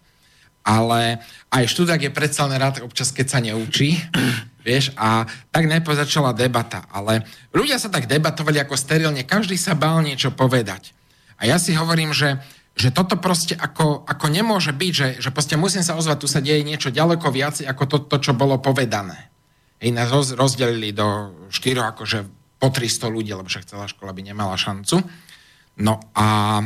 [0.63, 1.19] ale
[1.51, 3.99] aj študák je predsa len rád občas, keď sa neučí,
[4.67, 9.75] vieš, a tak najprv začala debata, ale ľudia sa tak debatovali ako sterilne, každý sa
[9.75, 10.95] bál niečo povedať.
[11.43, 12.39] A ja si hovorím, že
[12.81, 16.41] že toto proste ako, ako nemôže byť, že, že proste musím sa ozvať, tu sa
[16.41, 19.29] deje niečo ďaleko viac ako to, to čo bolo povedané.
[19.85, 22.25] Hej, nás roz, rozdelili do štyroch, akože
[22.57, 25.05] po 300 ľudí, lebo však celá škola by nemala šancu.
[25.81, 26.61] No a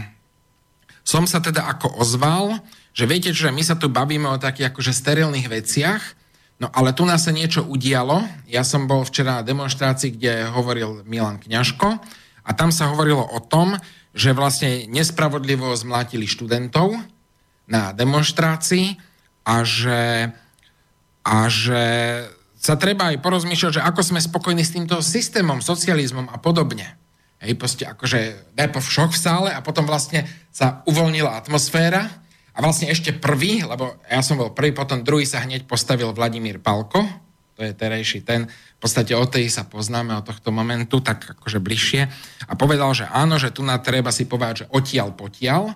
[1.02, 2.62] som sa teda ako ozval,
[2.94, 6.02] že viete, že my sa tu bavíme o takých akože sterilných veciach,
[6.62, 8.22] no ale tu nás sa niečo udialo.
[8.46, 11.88] Ja som bol včera na demonstrácii, kde hovoril Milan Kňažko
[12.46, 13.78] a tam sa hovorilo o tom,
[14.14, 16.94] že vlastne nespravodlivo zmlátili študentov
[17.66, 18.96] na demonstrácii
[19.44, 20.30] a že
[21.24, 21.82] a že
[22.60, 27.00] sa treba aj porozmýšľať, že ako sme spokojní s týmto systémom, socializmom a podobne.
[27.40, 32.08] Hej, proste akože najprv šok v sále a potom vlastne sa uvoľnila atmosféra
[32.52, 36.60] a vlastne ešte prvý, lebo ja som bol prvý, potom druhý sa hneď postavil Vladimír
[36.60, 37.04] Palko,
[37.54, 41.62] to je terejší ten, v podstate o tej sa poznáme od tohto momentu, tak akože
[41.62, 42.02] bližšie,
[42.50, 45.74] a povedal, že áno, že tu na treba si povedať, že odtiaľ potiaľ,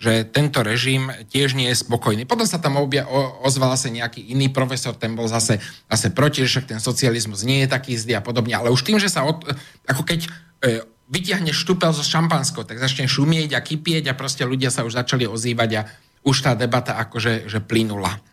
[0.00, 2.24] že tento režim tiež nie je spokojný.
[2.24, 5.60] Potom sa tam obja, o, ozval sa nejaký iný profesor, ten bol zase,
[5.92, 8.56] zase proti, však ten socializmus nie je taký zlý a podobne.
[8.56, 9.44] Ale už tým, že sa od,
[9.84, 10.28] ako keď e,
[11.12, 15.28] vyťahneš štúpel zo šampansko, tak začne šumieť a kypieť a proste ľudia sa už začali
[15.28, 15.82] ozývať a
[16.24, 18.24] už tá debata akože že plynula.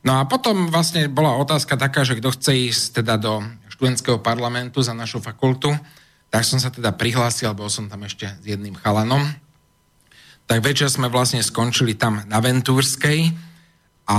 [0.00, 4.80] No a potom vlastne bola otázka taká, že kto chce ísť teda do študentského parlamentu
[4.80, 5.72] za našu fakultu,
[6.32, 9.20] tak som sa teda prihlásil, bol som tam ešte s jedným chalanom,
[10.48, 13.30] tak večer sme vlastne skončili tam na Ventúrskej
[14.08, 14.18] a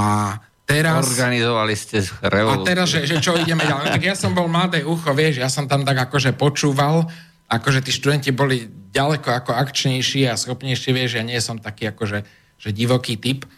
[0.70, 1.12] teraz...
[1.12, 2.64] Organizovali ste revolúciu.
[2.64, 4.00] A teraz, že, že čo ideme ďalej.
[4.00, 7.10] Tak ja som bol mladé ucho, vieš, ja som tam tak akože počúval,
[7.52, 12.24] akože tí študenti boli ďaleko ako akčnejší a schopnejší, vieš, ja nie som taký akože
[12.62, 13.50] že divoký typ,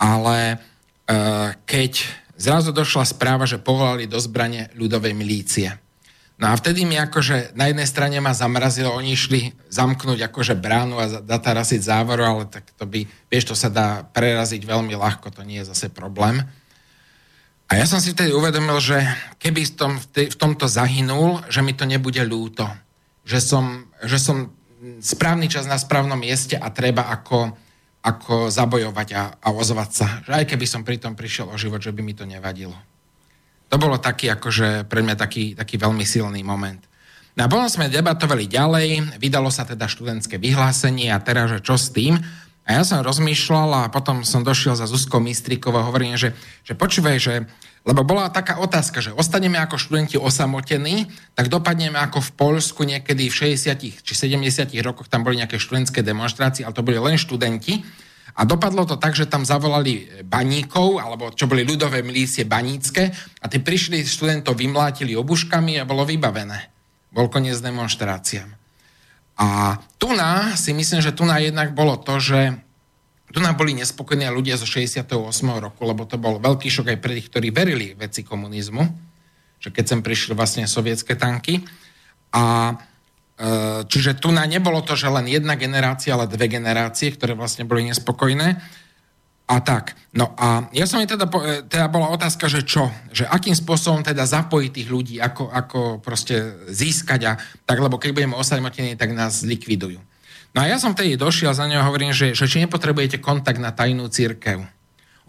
[0.00, 0.56] ale
[1.66, 1.92] keď
[2.38, 5.74] zrazu došla správa, že povolali do zbrane ľudové milície,
[6.40, 10.96] No a vtedy mi akože na jednej strane ma zamrazilo, oni išli zamknúť akože bránu
[10.96, 15.44] a datarasiť závoru, ale tak to by, vieš, to sa dá preraziť veľmi ľahko, to
[15.44, 16.40] nie je zase problém.
[17.68, 19.04] A ja som si vtedy uvedomil, že
[19.36, 22.64] keby v, tom, v tomto zahynul, že mi to nebude ľúto.
[23.28, 23.64] Že som,
[24.00, 24.36] že som
[25.04, 27.52] správny čas na správnom mieste a treba ako,
[28.00, 30.06] ako zabojovať a, a ozvať sa.
[30.24, 32.76] Že aj keby som pri tom prišiel o život, že by mi to nevadilo.
[33.70, 36.80] To bolo taký, akože pre mňa taký, taký veľmi silný moment.
[37.38, 41.78] No a potom sme debatovali ďalej, vydalo sa teda študentské vyhlásenie a teraz, že čo
[41.78, 42.18] s tým?
[42.66, 46.34] A ja som rozmýšľal a potom som došiel za Zuzkou Mistrikovou a hovorím, že,
[46.66, 47.34] že počúvaj, že
[47.80, 53.32] lebo bola taká otázka, že ostaneme ako študenti osamotení, tak dopadneme ako v Polsku niekedy
[53.32, 57.80] v 60 či 70 rokoch, tam boli nejaké študentské demonstrácie, ale to boli len študenti
[58.36, 63.10] a dopadlo to tak, že tam zavolali baníkov, alebo čo boli ľudové milície banícke,
[63.42, 66.70] a tí prišli, študentov vymlátili obuškami a bolo vybavené.
[67.10, 68.54] Bol koniec demonstráciám.
[69.40, 72.60] A tu na, si myslím, že tu na jednak bolo to, že
[73.30, 75.06] tu nám boli nespokojní ľudia zo 68.
[75.62, 78.82] roku, lebo to bol veľký šok aj pre tých, ktorí verili veci komunizmu,
[79.62, 81.62] že keď sem prišli vlastne sovietské tanky.
[82.30, 82.74] A
[83.40, 87.64] Eh, čiže tu na nebolo to, že len jedna generácia, ale dve generácie, ktoré vlastne
[87.64, 88.60] boli nespokojné.
[89.48, 89.96] A tak.
[90.12, 92.92] No a ja som mi teda, eh, teda bola otázka, že čo?
[93.16, 97.32] Že akým spôsobom teda zapojiť tých ľudí, ako, ako proste získať a
[97.64, 100.04] tak, lebo keď budeme osamotení, tak nás likvidujú.
[100.50, 103.62] No a ja som tedy došiel za neho a hovorím, že, že či nepotrebujete kontakt
[103.62, 104.66] na tajnú církev.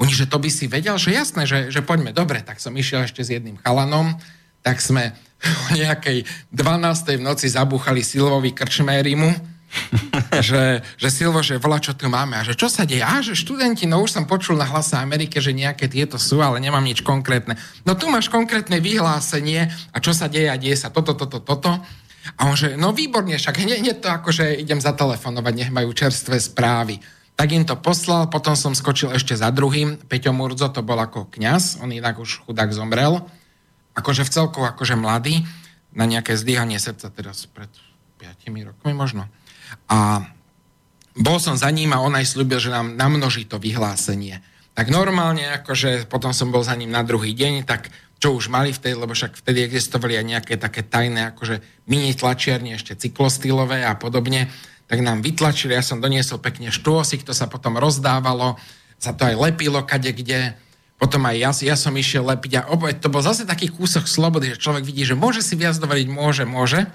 [0.02, 3.06] Oni, že to by si vedel, že jasné, že, že poďme, dobre, tak som išiel
[3.06, 4.18] ešte s jedným chalanom,
[4.66, 5.14] tak sme
[5.70, 7.22] o nejakej 12.
[7.22, 9.30] v noci zabúchali Silvovi krčmérimu,
[10.50, 12.36] že, že Silvo, že volá, čo tu máme.
[12.36, 13.06] A že čo sa deje?
[13.06, 16.60] A že študenti, no už som počul na hlase Amerike, že nejaké tieto sú, ale
[16.60, 17.56] nemám nič konkrétne.
[17.88, 21.80] No tu máš konkrétne vyhlásenie a čo sa deje a deje sa toto, toto, toto.
[22.38, 26.38] A on že, no výborne, však hneď, hneď to akože idem zatelefonovať, nech majú čerstvé
[26.38, 27.02] správy.
[27.34, 29.98] Tak im to poslal, potom som skočil ešte za druhým.
[30.06, 33.26] Peťo Murzo to bol ako kňaz, on inak už chudák zomrel
[33.96, 35.44] akože v celku akože mladý,
[35.92, 37.68] na nejaké zdýhanie srdca teraz pred
[38.24, 39.28] 5 rokmi možno.
[39.92, 40.24] A
[41.20, 44.40] bol som za ním a on aj slúbil, že nám namnoží to vyhlásenie.
[44.72, 47.92] Tak normálne, akože potom som bol za ním na druhý deň, tak
[48.22, 52.78] čo už mali vtedy, lebo však vtedy existovali aj nejaké také tajné, akože mini tlačiarne,
[52.78, 54.54] ešte cyklostylové a podobne,
[54.86, 58.62] tak nám vytlačili, ja som doniesol pekne štôsik, to sa potom rozdávalo,
[59.02, 60.54] sa to aj lepilo kade kde,
[61.02, 64.54] potom aj ja, ja som išiel lepiť a opäť to bol zase taký kúsok slobody,
[64.54, 66.86] že človek vidí, že môže si viac dovoliť, môže, môže.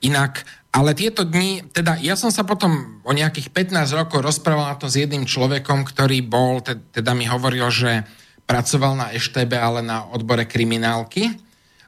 [0.00, 4.80] Inak, ale tieto dni, teda ja som sa potom o nejakých 15 rokov rozprával na
[4.80, 8.08] to s jedným človekom, ktorý bol, teda mi hovoril, že
[8.48, 11.36] pracoval na EŠTB, ale na odbore kriminálky.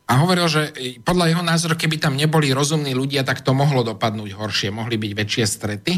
[0.05, 0.63] A hovoril, že
[1.07, 5.13] podľa jeho názoru, keby tam neboli rozumní ľudia, tak to mohlo dopadnúť horšie, mohli byť
[5.17, 5.95] väčšie strety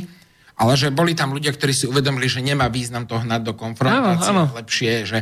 [0.62, 4.30] ale že boli tam ľudia, ktorí si uvedomili, že nemá význam to hnať do konfrontácie,
[4.30, 4.56] áno, áno.
[4.60, 5.18] lepšie, že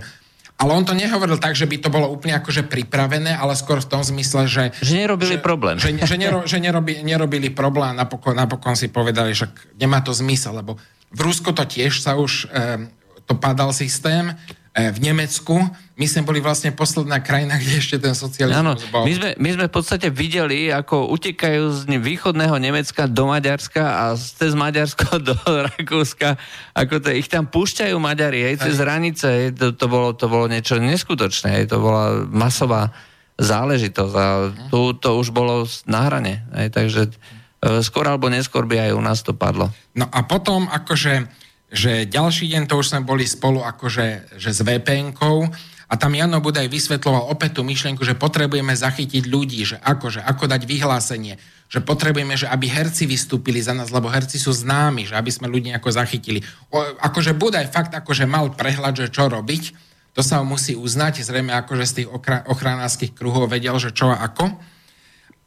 [0.61, 3.89] ale on to nehovoril tak, že by to bolo úplne akože pripravené, ale skôr v
[3.89, 4.77] tom zmysle, že...
[4.85, 5.81] Že nerobili že, problém.
[5.81, 9.49] Že, že, nero, že nerobi, nerobili problém a napokon, napokon si povedali, že
[9.81, 10.77] nemá to zmysel, lebo
[11.09, 12.93] v Rusku to tiež sa už e,
[13.25, 14.37] to padal systém
[14.71, 15.59] v Nemecku.
[15.99, 19.03] My sme boli vlastne posledná krajina, kde ešte ten socializmus bol.
[19.03, 24.05] My sme, my sme v podstate videli, ako utekajú z východného Nemecka do Maďarska a
[24.15, 26.39] cez Maďarsko do Rakúska,
[26.73, 29.51] ako to, ich tam púšťajú Maďari, aj cez hranice.
[29.59, 32.95] To, to, bolo, to bolo niečo neskutočné, to bola masová
[33.41, 36.47] záležitosť a tu to už bolo na hrane.
[36.55, 39.73] Hej, takže e, skôr alebo neskôr by aj u nás to padlo.
[39.99, 41.27] No a potom akože
[41.71, 45.47] že ďalší deň to už sme boli spolu akože že s VPN-kou
[45.91, 50.21] a tam Jano Budaj vysvetloval opäť tú myšlienku, že potrebujeme zachytiť ľudí, že ako, že
[50.23, 51.35] ako dať vyhlásenie,
[51.67, 55.51] že potrebujeme, že aby herci vystúpili za nás, lebo herci sú známi, že aby sme
[55.51, 56.47] ľudí ako zachytili.
[56.71, 61.23] O, akože Budaj fakt akože mal prehľad, že čo robiť, to sa mu musí uznať,
[61.23, 62.09] zrejme akože z tých
[62.51, 64.47] ochranárskych kruhov vedel, že čo a ako.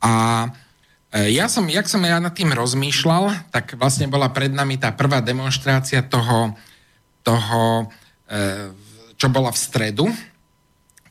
[0.04, 0.12] A
[1.14, 5.22] ja som, jak som ja nad tým rozmýšľal, tak vlastne bola pred nami tá prvá
[5.22, 6.58] demonstrácia toho,
[7.22, 7.86] toho
[8.26, 8.74] e,
[9.14, 10.06] čo bola v stredu,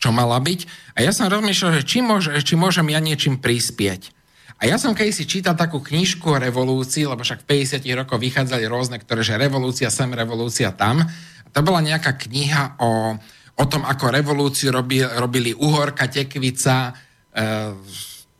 [0.03, 0.61] čo mala byť.
[0.99, 4.11] A ja som rozmýšľal, že či, môže, či môžem ja niečím prispieť.
[4.59, 8.19] A ja som keď si čítal takú knižku o revolúcii, lebo však v 50 rokoch
[8.19, 11.03] vychádzali rôzne, ktoré, že revolúcia sem, revolúcia tam.
[11.47, 13.15] A to bola nejaká kniha o,
[13.55, 16.91] o tom, ako revolúciu robili, robili Uhorka, Tekvica,
[17.31, 17.43] e,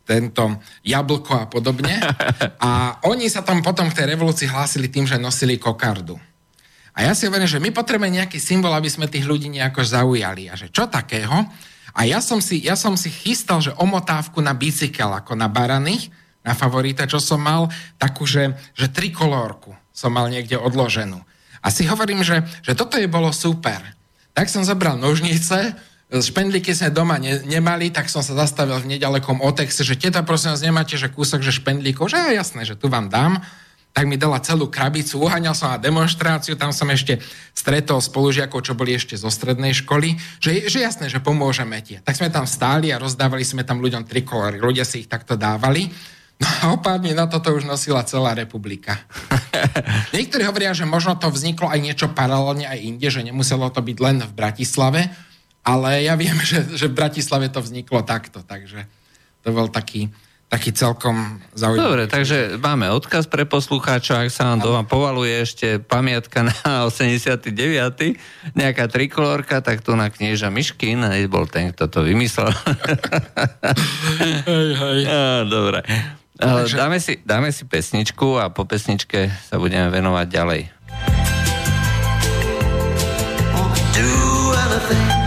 [0.03, 1.95] tento jablko a podobne.
[2.63, 6.19] A oni sa tam potom v tej revolúcii hlásili tým, že nosili kokardu.
[6.93, 10.45] A ja si hovorím, že my potrebujeme nejaký symbol, aby sme tých ľudí nejako zaujali.
[10.51, 11.49] A že čo takého?
[11.93, 16.13] A ja som si, ja som si chystal, že omotávku na bicykel, ako na barany,
[16.45, 21.17] na favorita, čo som mal, takú, že, že trikolórku som mal niekde odloženú.
[21.63, 23.79] A si hovorím, že, že toto je bolo super.
[24.35, 25.77] Tak som zobral nožnice,
[26.21, 30.53] špendlíky sme doma ne, nemali, tak som sa zastavil v nedalekom otexe, že teta, prosím
[30.53, 33.41] vás, nemáte, že kúsok, že špendlíkov, že jasné, že tu vám dám.
[33.93, 37.21] Tak mi dala celú krabicu, uháňal som na demonstráciu, tam som ešte
[37.53, 42.01] stretol spolužiakov, čo boli ešte zo strednej školy, že, že jasné, že pomôžeme ti.
[42.01, 45.93] Tak sme tam stáli a rozdávali sme tam ľuďom trikolory, ľudia si ich takto dávali.
[46.41, 48.97] No a o pár dní na toto už nosila celá republika.
[50.17, 53.97] Niektorí hovoria, že možno to vzniklo aj niečo paralelne aj inde, že nemuselo to byť
[54.01, 55.13] len v Bratislave,
[55.63, 58.85] ale ja viem, že, že v Bratislave to vzniklo takto, takže
[59.43, 60.11] to bol taký,
[60.47, 61.83] taký celkom zaujímavý.
[61.83, 66.55] Dobre, takže máme odkaz pre poslucháčov, ak sa nám doma povaluje ešte pamiatka na
[66.91, 67.51] 89.
[68.55, 72.51] nejaká trikolórka, tak tu na knieža Miškin bol ten, kto to vymyslel.
[74.47, 74.99] hej, hej.
[75.11, 75.81] A, dobre.
[76.33, 76.75] Takže...
[76.75, 80.61] Dáme, si, dáme si pesničku a po pesničke sa budeme venovať ďalej.
[83.93, 84.09] Do
[84.57, 85.22] anything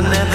[0.00, 0.29] I never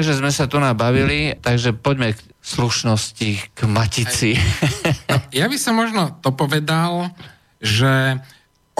[0.00, 4.32] takže sme sa tu nabavili, takže poďme k slušnosti, k matici.
[5.12, 7.12] No, ja by som možno to povedal,
[7.60, 8.16] že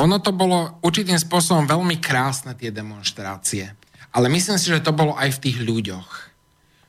[0.00, 3.76] ono to bolo určitým spôsobom veľmi krásne, tie demonstrácie.
[4.16, 6.08] Ale myslím si, že to bolo aj v tých ľuďoch.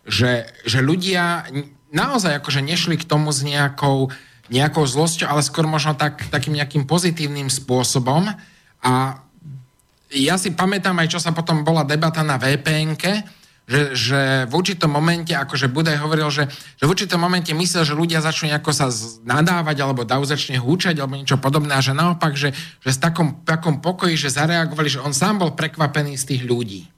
[0.08, 1.52] Že, že ľudia
[1.92, 4.16] naozaj akože nešli k tomu s nejakou,
[4.48, 8.32] nejakou zlosťou, ale skôr možno tak, takým nejakým pozitívnym spôsobom.
[8.80, 9.20] A
[10.16, 12.96] ja si pamätám aj, čo sa potom bola debata na vpn
[13.72, 14.22] že, že
[14.52, 18.52] v určitom momente, akože Budaj hovoril, že, že v určitom momente myslel, že ľudia začnú
[18.52, 18.92] nejako sa
[19.24, 22.52] nadávať, alebo dav začne húčať, alebo niečo podobné, a že naopak, že,
[22.84, 26.92] že s takom, takom pokoji, že zareagovali, že on sám bol prekvapený z tých ľudí.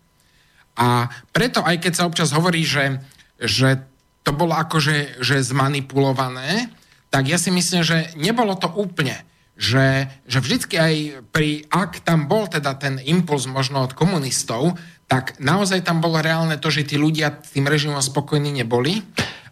[0.73, 2.97] A preto, aj keď sa občas hovorí, že,
[3.37, 3.85] že
[4.25, 6.73] to bolo akože že zmanipulované,
[7.13, 9.21] tak ja si myslím, že nebolo to úplne.
[9.53, 10.93] Že, že vždycky aj
[11.29, 14.73] pri, ak tam bol teda ten impuls možno od komunistov,
[15.07, 19.03] tak naozaj tam bolo reálne to, že tí ľudia tým režimom spokojní neboli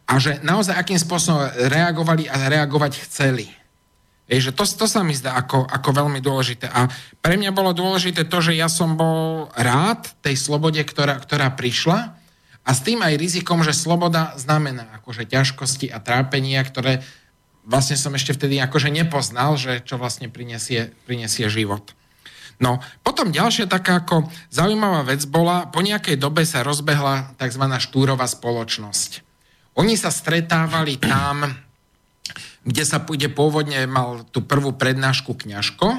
[0.09, 3.47] a že naozaj akým spôsobom reagovali a reagovať chceli.
[4.31, 6.71] Je, že to, to sa mi zdá ako, ako veľmi dôležité.
[6.71, 6.87] A
[7.19, 12.15] pre mňa bolo dôležité to, že ja som bol rád tej slobode, ktorá, ktorá prišla
[12.63, 17.03] a s tým aj rizikom, že sloboda znamená akože ťažkosti a trápenia, ktoré
[17.67, 21.91] vlastne som ešte vtedy akože nepoznal, že čo vlastne prinesie, prinesie život.
[22.61, 27.63] No, potom ďalšia taká ako zaujímavá vec bola, po nejakej dobe sa rozbehla tzv.
[27.81, 29.25] štúrová spoločnosť.
[29.81, 31.49] Oni sa stretávali tam,
[32.61, 35.89] kde sa pôjde pôvodne mal tú prvú prednášku kňažko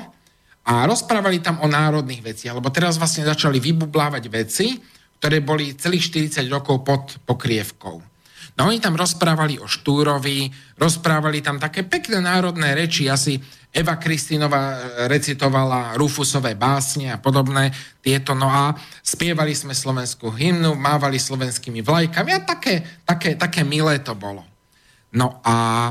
[0.63, 4.79] a rozprávali tam o národných veciach, lebo teraz vlastne začali vybublávať veci,
[5.19, 8.12] ktoré boli celých 40 rokov pod pokrievkou.
[8.53, 13.41] No oni tam rozprávali o Štúrovi, rozprávali tam také pekné národné reči, asi
[13.73, 17.73] Eva Kristinova e, recitovala Rufusové básne a podobné
[18.05, 24.05] tieto, no a spievali sme slovenskú hymnu, mávali slovenskými vlajkami a také, také, také milé
[24.05, 24.45] to bolo.
[25.17, 25.89] No a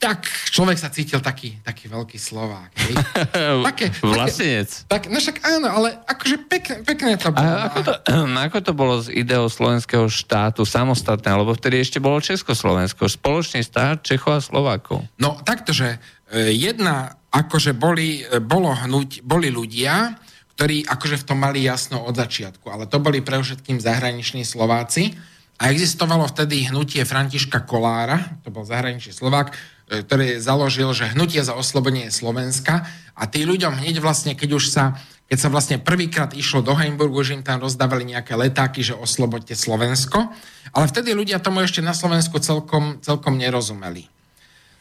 [0.00, 2.72] tak človek sa cítil taký, taký veľký Slovák.
[2.72, 2.94] Hej?
[3.68, 4.88] Také, Vlastenec.
[4.88, 7.44] Tak, no však áno, ale akože pekne, pekne to bolo.
[7.44, 7.92] A ako to,
[8.48, 14.00] ako to bolo s ideou slovenského štátu samostatné, lebo vtedy ešte bolo Československo, spoločný štát
[14.00, 15.04] Čechov a Slovákov.
[15.20, 16.00] No takto, že
[16.30, 20.14] E, jedna, akože boli, e, bolo hnuť, boli ľudia,
[20.54, 25.10] ktorí akože v tom mali jasno od začiatku, ale to boli pre všetkým zahraniční Slováci
[25.58, 29.50] a existovalo vtedy hnutie Františka Kolára, to bol zahraničný Slovák,
[29.90, 32.86] ktorý založil, že hnutie za oslobodenie Slovenska
[33.18, 34.84] a tí ľuďom hneď vlastne, keď už sa
[35.30, 39.54] keď sa vlastne prvýkrát išlo do Heimburgu, že im tam rozdávali nejaké letáky, že oslobodte
[39.54, 40.26] Slovensko,
[40.74, 44.10] ale vtedy ľudia tomu ešte na Slovensku celkom, celkom nerozumeli.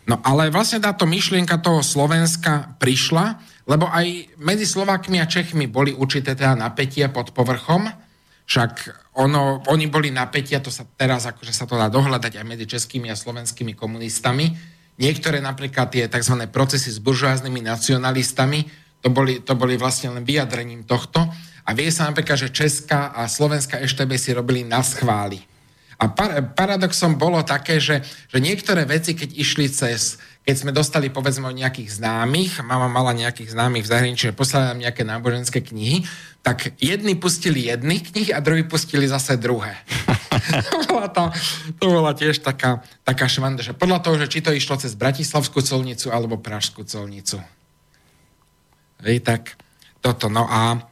[0.09, 3.37] No ale vlastne táto myšlienka toho Slovenska prišla,
[3.69, 7.85] lebo aj medzi Slovákmi a Čechmi boli určité teda napätia pod povrchom,
[8.49, 8.89] však
[9.21, 13.13] ono, oni boli napätia, to sa teraz akože sa to dá dohľadať aj medzi českými
[13.13, 14.78] a slovenskými komunistami.
[14.99, 16.35] Niektoré napríklad tie tzv.
[16.51, 18.67] procesy s buržoáznymi nacionalistami,
[18.99, 21.23] to boli, to boli vlastne len vyjadrením tohto.
[21.63, 25.39] A vie sa napríklad, že Česká a Slovenská ešte si robili na schvály.
[25.99, 30.15] A par- paradoxom bolo také, že, že niektoré veci, keď išli cez,
[30.47, 34.79] keď sme dostali povedzme od nejakých známych, mama mala nejakých známych v zahraničí, poslali nám
[34.87, 36.07] nejaké náboženské knihy,
[36.39, 39.75] tak jedni pustili jedny knihy a druhí pustili zase druhé.
[41.15, 41.33] tá,
[41.77, 45.61] to bola tiež taká, taká švanda, že podľa toho, že či to išlo cez Bratislavskú
[45.61, 47.41] colnicu alebo Pražskú colnicu.
[49.05, 49.55] Hej, tak
[50.03, 50.27] toto.
[50.27, 50.83] No a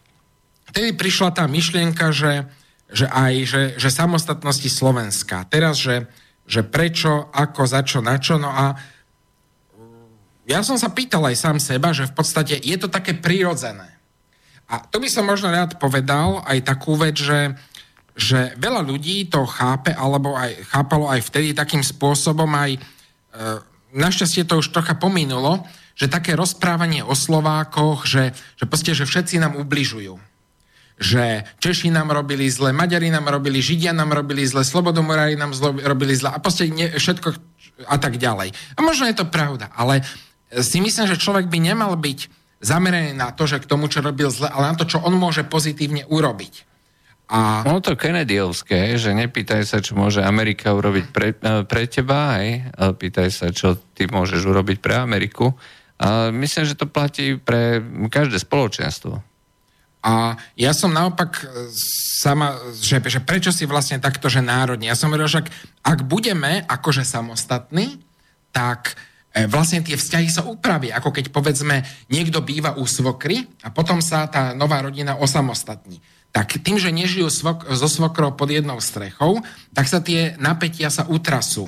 [0.72, 2.48] vtedy prišla tá myšlienka, že,
[2.88, 5.44] že aj, že, že samostatnosti Slovenska.
[5.52, 6.08] Teraz, že,
[6.48, 8.40] že prečo, ako, za čo, na čo.
[8.40, 8.80] No a
[10.48, 14.00] ja som sa pýtal aj sám seba, že v podstate je to také prirodzené.
[14.68, 17.56] A to by som možno rád povedal aj takú vec, že,
[18.18, 22.80] že veľa ľudí to chápe, alebo aj chápalo aj vtedy takým spôsobom aj, e,
[23.94, 25.62] našťastie to už trocha pominulo,
[25.94, 30.18] že také rozprávanie o Slovákoch, že, že proste, že všetci nám ubližujú
[30.98, 35.78] že Češi nám robili zle, Maďari nám robili, Židia nám robili zle, Slobodomorári nám zlo,
[35.78, 37.38] robili zle a proste ne, všetko
[37.86, 38.50] a tak ďalej.
[38.74, 40.02] A možno je to pravda, ale
[40.50, 42.20] si myslím, že človek by nemal byť
[42.66, 45.46] zameraný na to, že k tomu, čo robil zle, ale na to, čo on môže
[45.46, 46.66] pozitívne urobiť.
[47.28, 47.68] A...
[47.68, 52.72] No to Kennedyovské, že nepýtaj sa, čo môže Amerika urobiť pre, e, pre teba, aj
[52.96, 55.52] pýtaj sa, čo ty môžeš urobiť pre Ameriku.
[56.00, 59.20] A myslím, že to platí pre každé spoločenstvo.
[60.08, 61.68] A ja som naopak e,
[62.22, 64.88] sama, že, že prečo si vlastne takto, že národne.
[64.88, 65.50] Ja som hovoril, že ak,
[65.84, 68.00] ak budeme akože samostatní,
[68.56, 68.96] tak
[69.36, 70.96] e, vlastne tie vzťahy sa upravia.
[70.96, 76.00] Ako keď povedzme niekto býva u svokry a potom sa tá nová rodina osamostatní.
[76.36, 79.42] Tak tým, že nežijú svok, so svokrou pod jednou strechou,
[79.74, 81.66] tak sa tie napätia sa utrasú.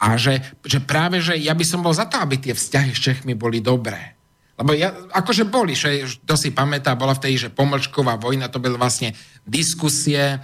[0.00, 3.00] A že, že práve, že ja by som bol za to, aby tie vzťahy s
[3.00, 4.16] Čechmi boli dobré.
[4.60, 8.76] Lebo ja, akože boli, že to si pamätá, bola vtedy, že pomlčková vojna, to boli
[8.76, 9.16] vlastne
[9.48, 10.36] diskusie,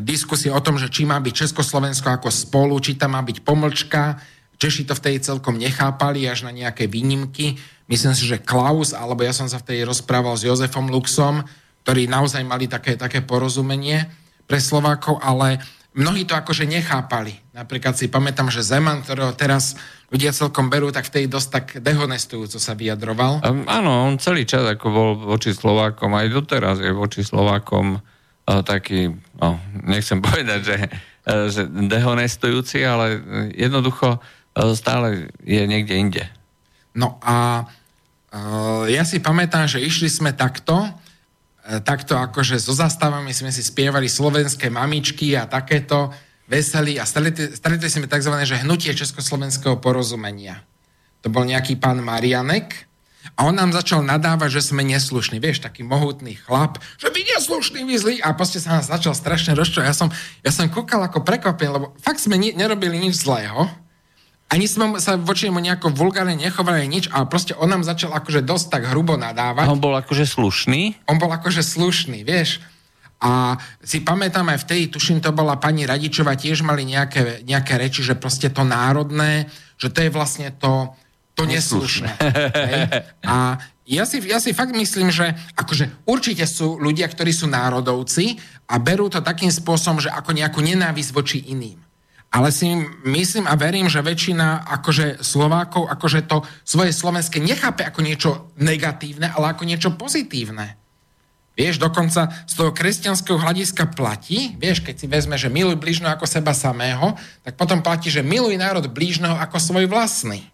[0.00, 4.16] diskusie o tom, že či má byť Československo ako spolu, či tam má byť pomlčka.
[4.56, 7.60] Češi to vtedy celkom nechápali až na nejaké výnimky.
[7.92, 11.44] Myslím si, že Klaus, alebo ja som sa vtedy rozprával s Jozefom Luxom,
[11.88, 14.04] ktorí naozaj mali také, také porozumenie
[14.44, 15.56] pre Slovákov, ale
[15.96, 17.32] mnohí to akože nechápali.
[17.56, 19.72] Napríklad si pamätám, že Zeman, ktorého teraz
[20.12, 23.40] ľudia celkom berú, tak vtedy dosť tak dehonestujúco sa vyjadroval.
[23.40, 28.60] Um, áno, on celý čas ako bol voči Slovákom, aj doteraz je voči Slovákom uh,
[28.60, 29.08] taký,
[29.40, 29.56] no,
[29.88, 30.76] nechcem povedať, že,
[31.24, 33.16] uh, že dehonestujúci, ale
[33.56, 36.24] jednoducho uh, stále je niekde inde.
[36.92, 37.64] No a
[38.92, 40.84] ja si pamätám, že išli sme takto,
[41.84, 46.08] takto akože so zastavami sme si spievali slovenské mamičky a takéto
[46.48, 48.32] veselí a stretli sme tzv.
[48.32, 50.64] Že hnutie československého porozumenia.
[51.20, 52.88] To bol nejaký pán Marianek
[53.36, 55.42] a on nám začal nadávať, že sme neslušní.
[55.42, 58.16] Vieš, taký mohutný chlap, že vy neslušní, vy zlí.
[58.24, 59.86] A proste sa nás začal strašne rozčovať.
[59.86, 60.08] Ja som,
[60.40, 63.68] ja som kúkal ako prekvapený, lebo fakt sme ni- nerobili nič zlého
[64.48, 68.40] ani sme sa voči nemu nejako vulgárne nechovali nič, ale proste on nám začal akože
[68.40, 69.68] dosť tak hrubo nadávať.
[69.68, 71.04] A on bol akože slušný?
[71.04, 72.64] On bol akože slušný, vieš.
[73.20, 78.00] A si pamätám aj vtedy, tuším, to bola pani Radičová, tiež mali nejaké, nejaké reči,
[78.00, 80.96] že proste to národné, že to je vlastne to,
[81.36, 82.08] to neslušné.
[83.28, 83.58] A
[83.88, 88.38] ja si, ja si fakt myslím, že akože určite sú ľudia, ktorí sú národovci
[88.70, 91.87] a berú to takým spôsobom, že ako nejakú nenávisť voči iným
[92.28, 92.68] ale si
[93.08, 99.32] myslím a verím, že väčšina akože Slovákov akože to svoje slovenské nechápe ako niečo negatívne,
[99.32, 100.76] ale ako niečo pozitívne.
[101.58, 106.22] Vieš, dokonca z toho kresťanského hľadiska platí, vieš, keď si vezme, že miluj blížneho ako
[106.22, 110.46] seba samého, tak potom platí, že miluj národ blížneho ako svoj vlastný.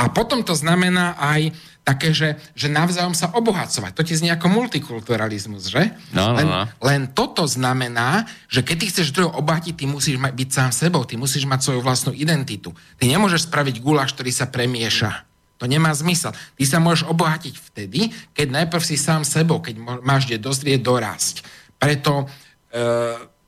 [0.00, 1.52] A potom to znamená aj
[1.84, 3.92] také, že, že navzájom sa obohacovať.
[3.92, 5.92] To ti znie ako multikulturalizmus, že?
[6.16, 6.60] No, no, len, no.
[6.80, 11.04] len toto znamená, že keď ty chceš druhého obohatiť, ty musíš mať, byť sám sebou,
[11.04, 12.72] ty musíš mať svoju vlastnú identitu.
[12.96, 15.28] Ty nemôžeš spraviť guláš, ktorý sa premieša.
[15.60, 16.32] To nemá zmysel.
[16.32, 21.44] Ty sa môžeš obohatiť vtedy, keď najprv si sám sebou, keď máš kde dozrieť, dorásť.
[21.76, 22.24] Preto
[22.72, 22.80] e,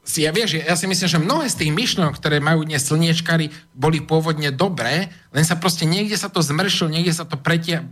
[0.03, 4.03] ja, vieš, ja si myslím, že mnohé z tých myšlenok, ktoré majú dnes slniečkári, boli
[4.03, 7.87] pôvodne dobré, len sa proste niekde sa to zmršilo, niekde sa to pretia,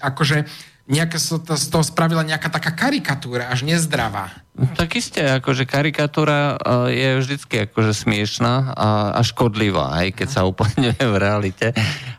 [0.00, 0.48] akože
[0.90, 4.34] nejaká z toho spravila nejaká taká karikatúra, až nezdravá.
[4.74, 6.58] Tak isté, akože karikatúra
[6.90, 11.66] je vždycky akože smiešná a, a škodlivá, aj keď sa uplatňuje v realite.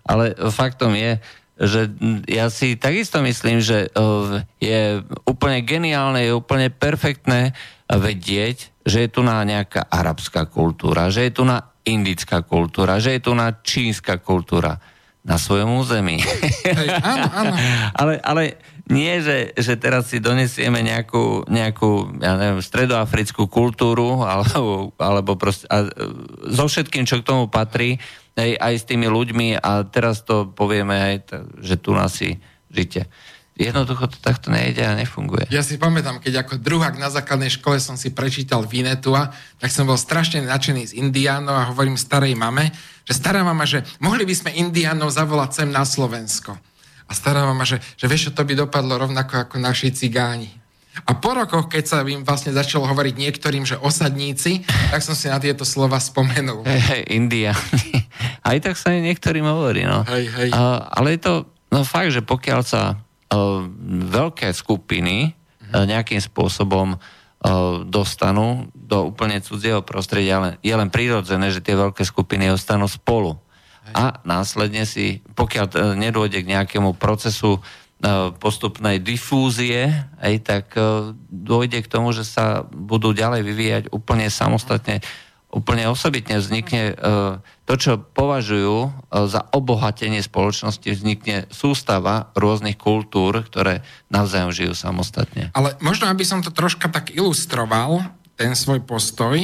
[0.07, 1.19] Ale faktom je,
[1.59, 1.91] že
[2.25, 3.91] ja si takisto myslím, že
[4.57, 7.53] je úplne geniálne, je úplne perfektné
[7.97, 13.15] vedieť, že je tu na nejaká arabská kultúra, že je tu na indická kultúra, že
[13.15, 14.79] je tu na čínska kultúra
[15.23, 16.19] na svojom území.
[16.19, 17.53] Hej, áno, áno.
[17.99, 18.43] ale, ale
[18.91, 25.63] nie, že, že teraz si donesieme nejakú, nejakú ja neviem, stredoafrickú kultúru alebo, alebo proste,
[25.71, 25.87] a,
[26.51, 28.03] so všetkým, čo k tomu patrí,
[28.35, 31.15] aj, aj s tými ľuďmi a teraz to povieme aj,
[31.63, 33.07] že tu nás si žite.
[33.53, 35.45] Jednoducho to takto nejde a nefunguje.
[35.53, 39.29] Ja si pamätám, keď ako druhák na základnej škole som si prečítal Vinetua,
[39.61, 42.73] tak som bol strašne nadšený z Indiánov a hovorím starej mame,
[43.05, 46.57] že stará mama, že mohli by sme Indiánov zavolať sem na Slovensko.
[47.05, 50.49] A stará mama, že, že vieš, to by dopadlo rovnako ako naši cigáni.
[51.05, 54.61] A po rokoch, keď sa im vlastne začalo hovoriť niektorým, že osadníci,
[54.93, 56.65] tak som si na tieto slova spomenul.
[56.65, 58.05] Hej, hej, Indiáni.
[58.49, 60.05] Aj tak sa niektorým hovorí, no.
[60.05, 60.49] Hej, hej.
[60.53, 61.33] A, ale je to
[61.73, 63.02] no, fakt, že pokiaľ sa
[64.13, 66.99] veľké skupiny uh, nejakým spôsobom uh,
[67.87, 73.39] dostanú do úplne cudzieho prostredia, ale je len prirodzené, že tie veľké skupiny ostanú spolu.
[73.89, 73.93] Hej.
[73.97, 77.59] A následne si, pokiaľ nedôjde k nejakému procesu
[78.03, 79.87] E, postupnej difúzie,
[80.19, 84.99] aj tak e, dôjde k tomu, že sa budú ďalej vyvíjať úplne samostatne,
[85.53, 86.93] úplne osobitne vznikne e,
[87.63, 88.91] to, čo považujú
[89.29, 95.53] za obohatenie spoločnosti, vznikne sústava rôznych kultúr, ktoré navzájom žijú samostatne.
[95.53, 98.03] Ale možno, aby som to troška tak ilustroval,
[98.33, 99.37] ten svoj postoj,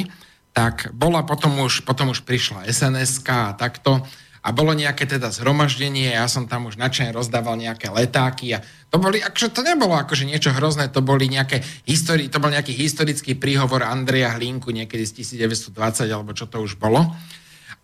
[0.52, 4.02] tak bola potom už, potom už prišla sns a takto,
[4.50, 8.98] a bolo nejaké teda zhromaždenie, ja som tam už načne rozdával nejaké letáky a to
[8.98, 13.38] boli, akože to nebolo akože niečo hrozné, to boli nejaké histori- to bol nejaký historický
[13.38, 17.14] príhovor Andreja Hlinku niekedy z 1920 alebo čo to už bolo.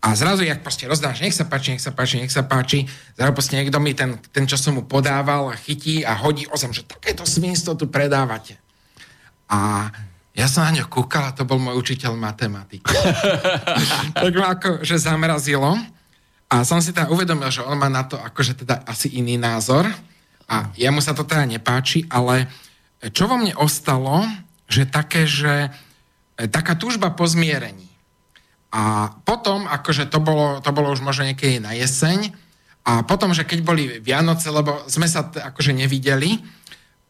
[0.02, 3.32] A zrazu, jak proste rozdáš, nech sa páči, nech sa páči, nech sa páči, zrazu
[3.32, 6.82] proste niekto mi ten, ten, čo som mu podával, chytí a hodí o zem, že
[6.82, 8.58] takéto svinstvo tu predávate.
[9.46, 9.86] A
[10.34, 12.90] ja som na ňo kúkal a to bol môj učiteľ matematiky.
[14.18, 15.95] tak ma ako, že zamrazilo.
[16.46, 19.90] A som si teda uvedomil, že on má na to akože teda asi iný názor
[20.46, 22.46] a jemu sa to teda nepáči, ale
[23.10, 24.22] čo vo mne ostalo,
[24.70, 25.70] že také, že
[26.38, 27.90] e, taká túžba po zmierení.
[28.70, 32.34] A potom, akože to bolo, to bolo už možno niekedy na jeseň,
[32.86, 36.38] a potom, že keď boli Vianoce, lebo sme sa t- akože nevideli,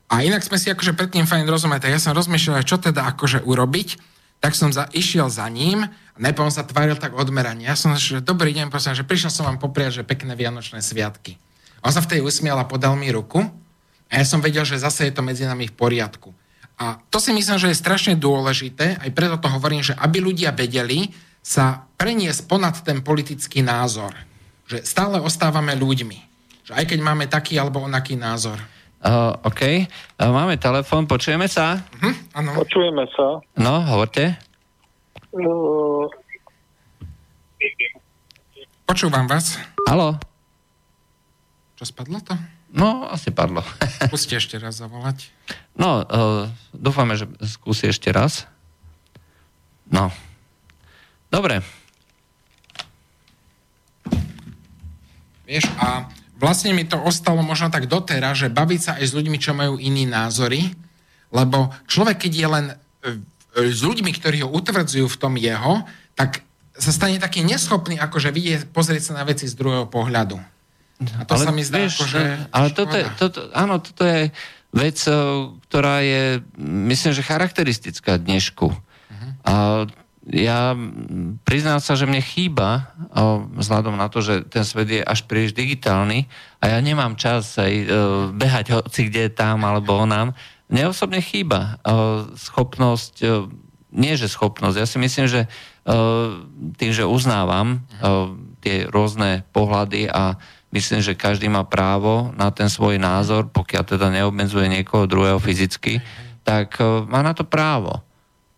[0.09, 4.16] a inak sme si akože predtým fajn rozumeli, ja som rozmýšľal, čo teda akože urobiť,
[4.41, 7.67] tak som za, išiel za ním a najprv sa tváril tak odmeranie.
[7.67, 11.41] Ja som, že dobrý deň, prosím, že prišiel som vám popriať, že pekné Vianočné sviatky.
[11.81, 13.43] On sa v tej usmial a podal mi ruku
[14.11, 16.31] a ja som vedel, že zase je to medzi nami v poriadku.
[16.77, 20.53] A to si myslím, že je strašne dôležité, aj preto to hovorím, že aby ľudia
[20.53, 21.09] vedeli
[21.41, 24.13] sa preniesť ponad ten politický názor.
[24.69, 26.19] Že stále ostávame ľuďmi.
[26.69, 28.61] Že aj keď máme taký alebo onaký názor.
[29.05, 29.63] Uh, OK.
[30.17, 31.79] Uh, máme telefon, počujeme sa?
[32.01, 32.57] Uh-huh, áno.
[32.57, 33.41] Počujeme sa.
[33.61, 34.41] No, hovorte.
[35.37, 36.09] Uh,
[38.87, 39.59] Počúvam vás.
[39.91, 40.17] Halo?
[41.77, 42.33] Čo spadlo to?
[42.73, 43.61] No, asi padlo.
[44.09, 45.29] Skúste ešte raz zavolať.
[45.77, 48.49] No, uh, dúfame, že skúsi ešte raz.
[49.91, 50.09] No.
[51.29, 51.61] Dobre.
[55.47, 59.37] Vieš, a vlastne mi to ostalo možno tak doteraz, že baviť sa aj s ľuďmi,
[59.41, 60.77] čo majú iní názory,
[61.33, 62.75] lebo človek, keď je len e,
[63.61, 65.83] e, s ľuďmi, ktorí ho utvrdzujú v tom jeho,
[66.15, 66.45] tak
[66.77, 70.37] sa stane taký neschopný, akože vidie, pozrieť sa na veci z druhého pohľadu.
[71.21, 72.21] A to ale, sa mi zdá, vieš, akože...
[72.53, 74.33] Ale toto je, toto, áno, toto je
[74.77, 75.13] vec, e,
[75.69, 78.69] ktorá je, myslím, že charakteristická dnešku.
[78.69, 79.31] Uh-huh.
[79.45, 79.53] A
[80.27, 80.75] ja
[81.47, 82.91] priznám sa, že mne chýba,
[83.55, 86.27] vzhľadom na to, že ten svet je až príliš digitálny
[86.59, 87.87] a ja nemám čas aj e,
[88.35, 90.35] behať hoci kde tam alebo onám.
[90.67, 91.79] Mne osobne chýba
[92.35, 93.27] schopnosť, e,
[93.95, 95.49] nie že schopnosť, ja si myslím, že e,
[96.75, 97.87] tým, že uznávam
[98.67, 100.35] tie rôzne pohľady a
[100.75, 106.03] myslím, že každý má právo na ten svoj názor, pokiaľ teda neobmedzuje niekoho druhého fyzicky,
[106.43, 108.06] tak má na to právo.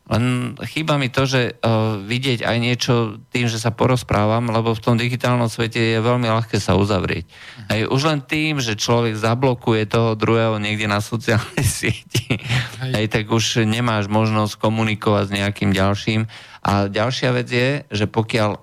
[0.09, 2.95] Len chýba mi to, že uh, vidieť aj niečo
[3.29, 7.29] tým, že sa porozprávam, lebo v tom digitálnom svete je veľmi ľahké sa uzavrieť.
[7.29, 7.69] Uh-huh.
[7.69, 12.41] Aj už len tým, že človek zablokuje toho druhého niekde na sociálnej sieti,
[12.81, 16.25] aj tak už nemáš možnosť komunikovať s nejakým ďalším.
[16.65, 18.61] A ďalšia vec je, že pokiaľ uh,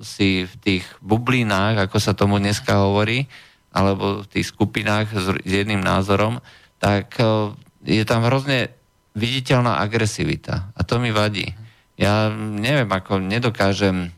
[0.00, 3.28] si v tých bublinách, ako sa tomu dneska hovorí,
[3.68, 6.40] alebo v tých skupinách s, s jedným názorom,
[6.80, 7.52] tak uh,
[7.84, 8.72] je tam hrozne
[9.14, 10.74] viditeľná agresivita.
[10.74, 11.46] A to mi vadí.
[11.94, 14.10] Ja neviem, ako nedokážem,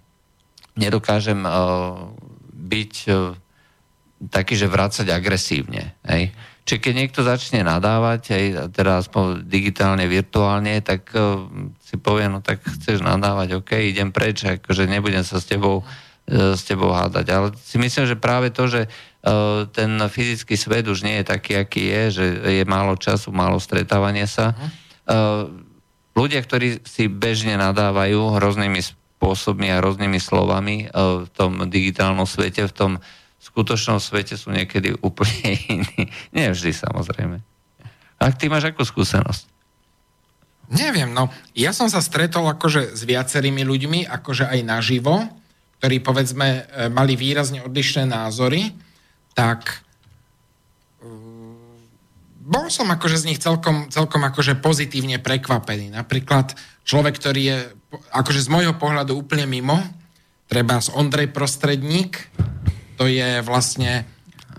[0.72, 2.08] nedokážem uh,
[2.56, 3.36] byť uh,
[4.32, 5.92] taký, že vrácať agresívne.
[6.08, 6.32] Hej.
[6.66, 11.44] Čiže keď niekto začne nadávať, hej, teda aspoň digitálne, virtuálne, tak uh,
[11.84, 15.84] si povie, no tak chceš nadávať, OK, idem preč, akože nebudem sa s tebou,
[16.26, 17.26] s tebou hádať.
[17.30, 18.90] Ale si myslím, že práve to, že
[19.74, 24.26] ten fyzický svet už nie je taký, aký je, že je málo času, málo stretávania
[24.26, 24.85] sa, uh-huh
[26.16, 28.80] ľudia, ktorí si bežne nadávajú hroznými
[29.16, 30.90] spôsobmi a rôznymi slovami eh,
[31.24, 32.92] v tom digitálnom svete, v tom
[33.40, 36.12] skutočnom svete sú niekedy úplne iní.
[36.32, 37.40] Nie vždy, samozrejme.
[38.16, 39.52] A ty máš akú skúsenosť?
[40.66, 41.30] Neviem, no.
[41.54, 45.22] Ja som sa stretol akože s viacerými ľuďmi, akože aj naživo,
[45.78, 48.72] ktorí povedzme eh, mali výrazne odlišné názory,
[49.36, 49.85] tak
[52.46, 55.90] bol som akože z nich celkom, celkom akože pozitívne prekvapený.
[55.90, 56.54] Napríklad
[56.86, 57.58] človek, ktorý je
[58.14, 59.82] akože z môjho pohľadu úplne mimo,
[60.46, 62.30] treba z Ondrej Prostredník,
[62.94, 64.06] to je vlastne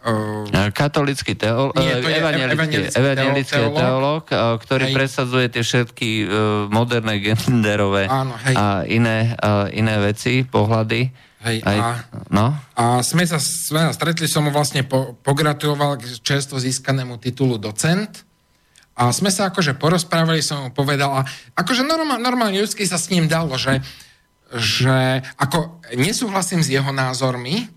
[0.08, 4.96] Uh, katolický teol- nie, to je evangelický, evangelický teológ, teológ, ktorý hej.
[4.96, 6.30] presadzuje tie všetky uh,
[6.72, 8.56] moderné genderové Áno, hej.
[8.56, 11.12] a iné, uh, iné veci, pohľady.
[11.48, 11.90] Hej, Aj, a,
[12.28, 12.52] no?
[12.76, 17.56] a sme, sa, sme sa stretli, som mu vlastne po, pogratuloval k čerstvo získanému titulu
[17.56, 18.28] docent.
[18.98, 21.22] A sme sa akože porozprávali, som mu povedal, a
[21.56, 23.80] akože normál, normálne ľudsky sa s ním dalo, že,
[24.52, 27.70] že ako nesúhlasím s jeho názormi,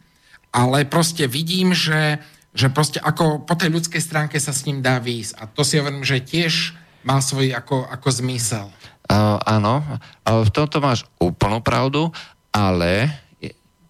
[0.51, 2.19] ale proste vidím, že,
[2.57, 5.33] že proste ako po tej ľudskej stránke sa s ním dá výjsť.
[5.39, 6.75] A to si hovorím, že tiež
[7.07, 8.67] má svoj ako, ako zmysel.
[9.11, 12.11] Uh, áno, uh, v tomto máš úplnú pravdu,
[12.51, 13.13] ale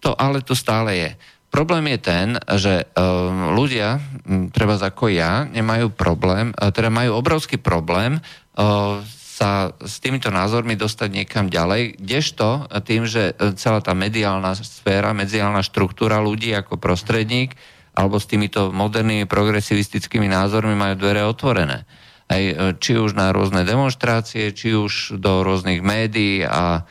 [0.01, 1.11] to ale tu stále je.
[1.51, 7.19] Problém je ten, že um, ľudia, um, treba ako ja, nemajú problém, uh, teda majú
[7.19, 8.17] obrovský problém
[8.55, 9.03] uh,
[9.41, 15.65] sa s týmito názormi dostať niekam ďalej, kdežto tým, že celá tá mediálna sféra, mediálna
[15.65, 17.57] štruktúra ľudí ako prostredník
[17.97, 21.89] alebo s týmito modernými progresivistickými názormi majú dvere otvorené.
[22.29, 22.43] Aj,
[22.77, 26.85] či už na rôzne demonstrácie, či už do rôznych médií a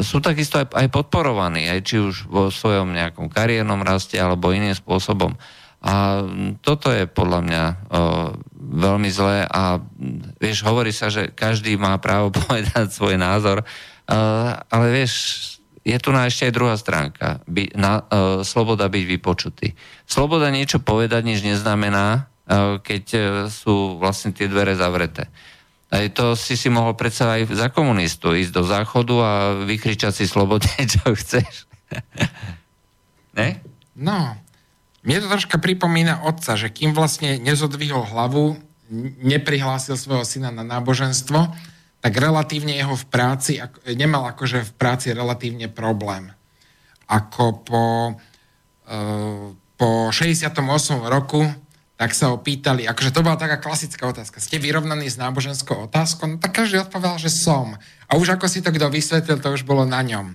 [0.00, 4.72] sú takisto aj, aj podporovaní, aj či už vo svojom nejakom kariérnom raste alebo iným
[4.72, 5.36] spôsobom.
[5.80, 6.24] A
[6.60, 9.80] toto je podľa mňa uh, veľmi zlé a
[10.36, 15.12] vieš, hovorí sa, že každý má právo povedať svoj názor, uh, ale vieš,
[15.80, 17.40] je tu na ešte aj druhá stránka.
[17.48, 19.72] By, na, uh, sloboda byť vypočutý.
[20.04, 23.04] Sloboda niečo povedať nič neznamená, uh, keď
[23.48, 25.32] sú vlastne tie dvere zavreté.
[25.90, 29.32] Aj to si si mohol predsa aj za komunistu ísť do záchodu a
[29.66, 31.66] vykričať si slobodne, čo chceš.
[33.34, 33.58] ne?
[33.98, 34.38] No,
[35.02, 38.54] mne to troška pripomína otca, že kým vlastne nezodvihol hlavu,
[39.22, 41.50] neprihlásil svojho syna na náboženstvo,
[42.00, 43.60] tak relatívne jeho v práci,
[43.92, 46.32] nemal akože v práci relatívne problém.
[47.10, 47.84] Ako po,
[48.88, 49.02] e,
[49.76, 50.56] po 68.
[51.10, 51.44] roku
[52.00, 56.24] tak sa ho pýtali, akože to bola taká klasická otázka, ste vyrovnaní s náboženskou otázkou?
[56.32, 57.76] No tak každý odpovedal, že som.
[58.08, 60.32] A už ako si to kto vysvetlil, to už bolo na ňom.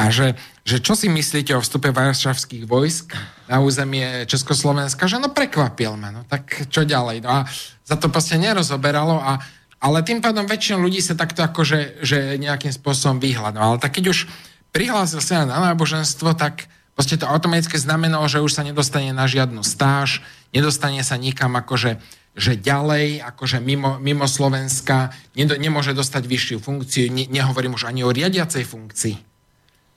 [0.00, 0.32] A že,
[0.64, 3.12] že čo si myslíte o vstupe varšavských vojsk
[3.52, 5.04] na územie Československa?
[5.04, 7.20] Že no prekvapil ma, no tak čo ďalej?
[7.20, 7.40] No a
[7.84, 9.44] za to proste nerozoberalo a
[9.84, 13.60] ale tým pádom väčšina ľudí sa takto akože že nejakým spôsobom vyhľadol.
[13.60, 14.24] Ale tak keď už
[14.72, 16.64] prihlásil sa na náboženstvo, tak
[16.96, 20.24] proste to automaticky znamenalo, že už sa nedostane na žiadnu stáž,
[20.54, 27.30] nedostane sa nikam akože že ďalej, akože mimo, mimo Slovenska, nemôže dostať vyššiu funkciu, ne,
[27.30, 29.16] nehovorím už ani o riadiacej funkcii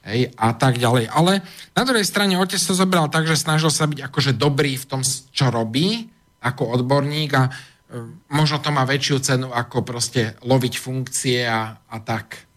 [0.07, 1.11] hej, a tak ďalej.
[1.11, 1.43] Ale
[1.75, 5.01] na druhej strane otec to zobral tak, že snažil sa byť akože dobrý v tom,
[5.33, 6.07] čo robí,
[6.39, 7.51] ako odborník a e,
[8.31, 12.47] možno to má väčšiu cenu ako proste loviť funkcie a, a tak.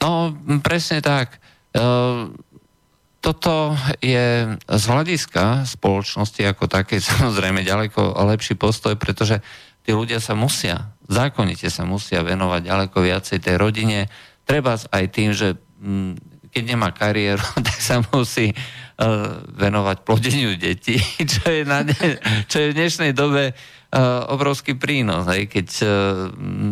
[0.00, 0.32] No,
[0.64, 1.38] presne tak.
[1.70, 1.84] E,
[3.20, 9.44] toto je z hľadiska spoločnosti ako také samozrejme ďaleko lepší postoj, pretože
[9.84, 14.08] tí ľudia sa musia, zákonite sa musia venovať ďaleko viacej tej rodine,
[14.48, 15.56] treba aj tým, že
[16.50, 20.98] keď nemá kariéru, tak sa musí uh, venovať plodeniu detí,
[21.32, 21.84] čo je, na
[22.48, 23.54] čo je v dnešnej dobe
[24.30, 25.26] obrovský prínos.
[25.26, 25.50] Hej.
[25.50, 25.90] Keď uh,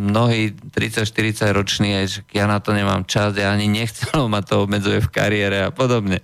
[0.06, 5.02] mnohí 30-40 roční, aj, ja na to nemám čas, ja ani nechcem, ma to obmedzuje
[5.02, 6.22] v kariére a podobne.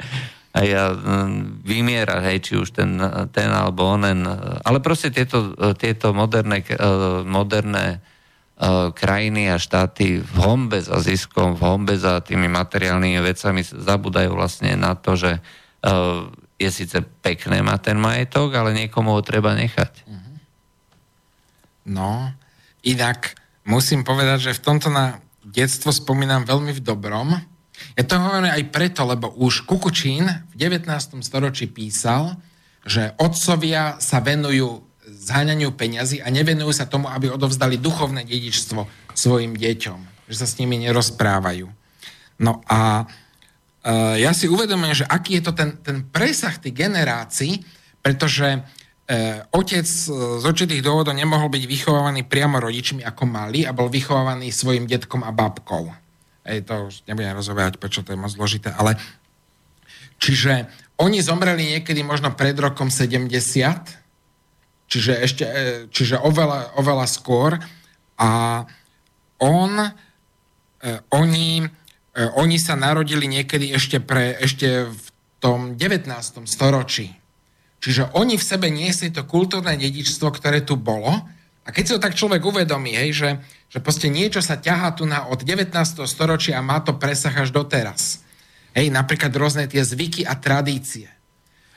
[0.54, 2.94] A ja um, vymiera, hej, či už ten,
[3.34, 4.22] ten alebo onen.
[4.62, 6.62] Ale proste tieto, tieto moderné,
[7.26, 7.98] moderné
[8.94, 14.78] krajiny a štáty v hombe za ziskom, v hombe za tými materiálnymi vecami zabudajú vlastne
[14.78, 15.42] na to, že
[16.54, 20.14] je síce pekné mať ten majetok, ale niekomu ho treba nechať.
[21.85, 22.32] No,
[22.81, 23.36] inak
[23.69, 27.36] musím povedať, že v tomto na detstvo spomínam veľmi v dobrom.
[27.94, 30.89] Ja to hovorím aj preto, lebo už Kukučín v 19.
[31.20, 32.40] storočí písal,
[32.85, 39.56] že otcovia sa venujú zháňaniu peňazí a nevenujú sa tomu, aby odovzdali duchovné dedičstvo svojim
[39.56, 41.69] deťom, že sa s nimi nerozprávajú.
[42.40, 47.61] No a e, ja si uvedomujem, že aký je to ten, ten presah tých generácií,
[48.01, 48.65] pretože
[49.52, 50.01] otec e,
[50.40, 55.20] z určitých dôvodov nemohol byť vychovávaný priamo rodičmi ako malý a bol vychovávaný svojim detkom
[55.20, 55.93] a babkou.
[56.44, 58.97] Ej, to už nebudem rozoberať, prečo to je moc zložité, ale
[60.16, 63.28] čiže oni zomreli niekedy možno pred rokom 70,
[64.89, 67.60] čiže, ešte, e, čiže oveľa, oveľa skôr
[68.16, 68.62] a
[69.36, 69.90] on, e,
[71.12, 71.68] oni, e,
[72.40, 75.06] oni sa narodili niekedy ešte, pre, ešte v
[75.44, 76.48] tom 19.
[76.48, 77.23] storočí.
[77.85, 81.12] Čiže oni v sebe niesli to kultúrne dedičstvo, ktoré tu bolo.
[81.65, 83.31] A keď si to tak človek uvedomí, hej, že,
[83.69, 85.69] že proste niečo sa ťahá tu na od 19.
[86.09, 88.24] storočia a má to presah až doteraz.
[88.73, 91.12] Hej, napríklad rôzne tie zvyky a tradície.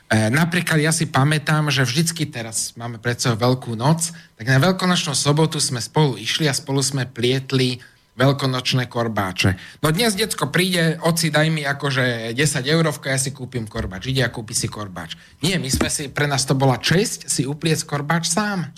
[0.08, 4.08] E, napríklad ja si pamätám, že vždycky teraz máme pred sebou Veľkú noc,
[4.40, 7.84] tak na Veľkonočnú sobotu sme spolu išli a spolu sme plietli
[8.18, 9.78] veľkonočné korbáče.
[9.78, 14.10] No dnes decko príde, oci daj mi akože 10 eurovka, ja si kúpim korbáč.
[14.10, 15.14] Ide a kúpi si korbáč.
[15.38, 18.74] Nie, my sme si, pre nás to bola česť si upliec korbáč sám.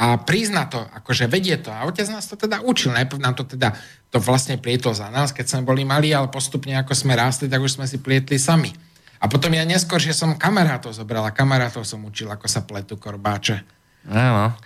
[0.00, 1.70] A prizna to, akože vedie to.
[1.70, 2.90] A otec nás to teda učil.
[2.90, 3.76] Najprv nám to teda,
[4.10, 7.62] to vlastne plietol za nás, keď sme boli mali, ale postupne ako sme rástli, tak
[7.62, 8.72] už sme si plietli sami.
[9.20, 13.60] A potom ja neskôr, že som kamarátov a kamarátov som učil, ako sa pletú korbáče.
[14.08, 14.56] Áno.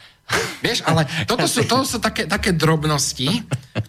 [0.65, 3.29] Vieš, ale toto sú, toto sú také, také drobnosti,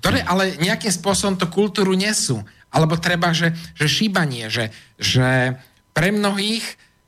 [0.02, 2.44] ktoré ale nejakým spôsobom to kultúru nesú.
[2.68, 4.68] Alebo treba, že, že šíbanie, že,
[4.99, 5.56] že
[5.95, 6.64] pre mnohých,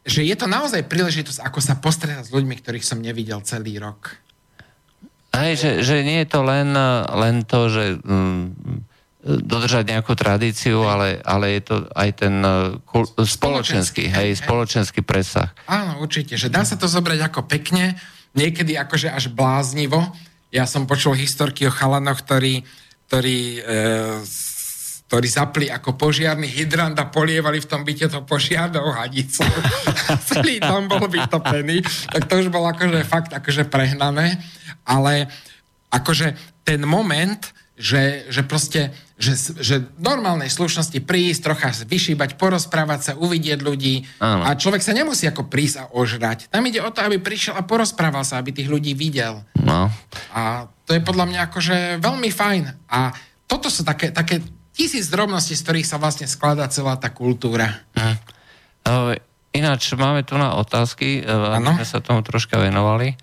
[0.08, 4.16] že je to naozaj príležitosť, ako sa postretať s ľuďmi, ktorých som nevidel celý rok.
[5.36, 6.72] Aj, že, že nie je to len,
[7.12, 8.44] len to, že mm,
[9.44, 12.36] dodržať nejakú tradíciu, ale, ale je to aj ten
[12.88, 15.52] kul, spoločenský, spoločenský, hej, spoločenský presah.
[15.68, 18.00] Áno, určite, že dá sa to zobrať ako pekne,
[18.38, 19.98] niekedy akože až bláznivo.
[20.54, 22.62] Ja som počul historky o chalanoch, ktorí,
[23.10, 23.82] ktorí, e,
[25.10, 29.50] ktorí zapli ako požiarný hydrant a polievali v tom byte to požiarnou hadicou.
[30.30, 31.82] Celý dom bol vytopený.
[32.14, 34.38] Tak to už bolo akože fakt akože prehnané.
[34.86, 35.28] Ale
[35.90, 37.42] akože ten moment,
[37.76, 44.46] že, že proste že, že normálnej slušnosti prísť, trocha vyšíbať, porozprávať sa, uvidieť ľudí Áno.
[44.46, 46.54] a človek sa nemusí ako prísť a ožrať.
[46.54, 49.42] Tam ide o to, aby prišiel a porozprával sa, aby tých ľudí videl.
[49.58, 49.90] No.
[50.38, 52.64] A to je podľa mňa akože veľmi fajn.
[52.94, 53.12] A
[53.50, 54.40] toto sú také, také
[54.78, 57.82] tisíc drobností, z ktorých sa vlastne skladá celá tá kultúra.
[57.98, 58.18] Hm.
[59.58, 63.18] Ináč máme tu na otázky, aby sme sa tomu troška venovali.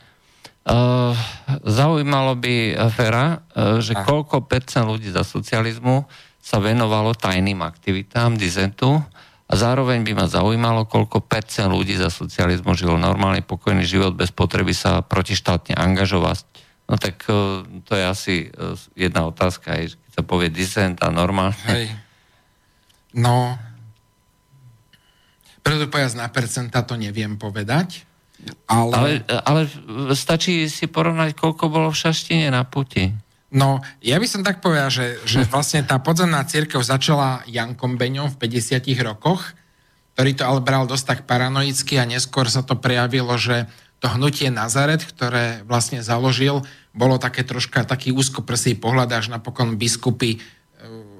[0.64, 1.12] Uh,
[1.60, 4.08] zaujímalo by Fera, uh, že Aha.
[4.08, 6.08] koľko percent ľudí za socializmu
[6.40, 8.96] sa venovalo tajným aktivitám, dizentu
[9.44, 14.32] a zároveň by ma zaujímalo, koľko percent ľudí za socializmu žilo normálny, pokojný život bez
[14.32, 16.48] potreby sa protištátne angažovať.
[16.88, 18.34] No tak uh, to je asi
[18.96, 21.60] jedna otázka, aj, keď sa povie dizent a normálne.
[21.68, 21.92] Hej.
[23.12, 23.60] No,
[25.60, 28.08] preto na percenta to neviem povedať.
[28.66, 28.94] Ale...
[28.94, 29.10] ale...
[29.44, 29.62] Ale
[30.16, 33.12] stačí si porovnať, koľko bolo v Šaštine na puti.
[33.54, 38.34] No, ja by som tak povedal, že, že vlastne tá podzemná církev začala Jankom Beňom
[38.34, 39.54] v 50 rokoch,
[40.14, 43.66] ktorý to ale bral dosť tak paranoicky a neskôr sa to prejavilo, že
[44.02, 46.60] to hnutie Nazaret, ktoré vlastne založil,
[46.92, 50.40] bolo také troška taký úzkoprsý pohľad, až napokon biskupy eh,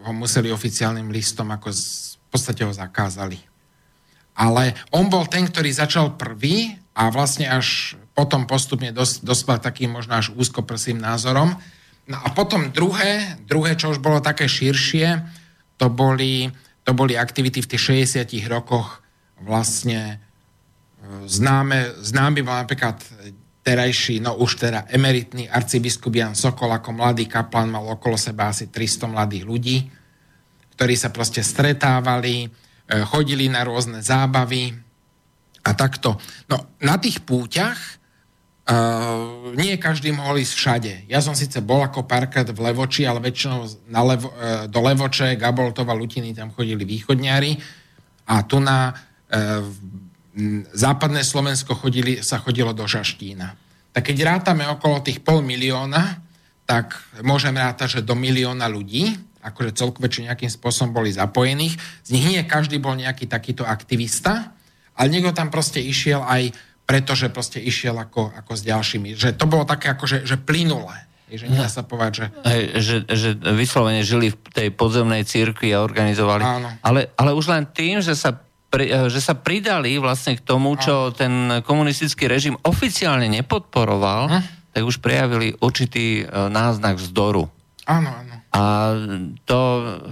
[0.04, 3.40] ho museli oficiálnym listom ako z, v podstate ho zakázali.
[4.34, 9.90] Ale on bol ten, ktorý začal prvý a vlastne až potom postupne dos, dospel takým
[9.90, 11.58] možno až úzkoprsým názorom.
[12.06, 15.26] No a potom druhé, druhé, čo už bolo také širšie,
[15.74, 16.54] to boli,
[16.86, 19.02] to boli aktivity v tých 60 rokoch
[19.42, 20.16] vlastne e,
[21.26, 23.02] známe, známy bol napríklad
[23.66, 28.70] terajší, no už teda emeritný arcibiskup Jan Sokol ako mladý kaplan mal okolo seba asi
[28.70, 29.76] 300 mladých ľudí,
[30.78, 32.48] ktorí sa proste stretávali, e,
[33.08, 34.83] chodili na rôzne zábavy,
[35.64, 36.20] a takto.
[36.46, 37.80] No, na tých púťach
[38.68, 40.92] uh, nie každý mohol ísť všade.
[41.08, 45.40] Ja som síce bol ako párkrát v Levoči, ale väčšinou na Levo, uh, do Levoče,
[45.40, 47.56] Gaboltova, Lutiny, tam chodili východňári
[48.28, 49.64] a tu na uh,
[50.74, 53.56] západné Slovensko chodili, sa chodilo do Žaštína.
[53.94, 56.18] Tak keď rátame okolo tých pol milióna,
[56.66, 59.14] tak môžem rátať, že do milióna ľudí,
[59.44, 61.76] akože celkové, či nejakým spôsobom boli zapojených.
[62.02, 64.56] Z nich nie každý bol nejaký takýto aktivista,
[64.94, 66.54] ale niekto tam proste išiel aj
[66.84, 69.16] preto, že proste išiel ako, ako s ďalšími.
[69.16, 71.08] Že to bolo také ako, že, že plynulé.
[71.34, 72.26] Že nedá sa povedať, že...
[72.46, 72.96] Hej, že...
[73.08, 76.44] Že vyslovene žili v tej podzemnej církvi a organizovali.
[76.44, 76.68] Áno.
[76.84, 78.38] Ale, ale už len tým, že sa,
[78.70, 84.42] pri, že sa pridali vlastne k tomu, čo ten komunistický režim oficiálne nepodporoval, hm?
[84.76, 87.50] tak už prejavili určitý e, náznak vzdoru.
[87.88, 88.33] Áno, áno.
[88.54, 88.94] A
[89.42, 89.58] to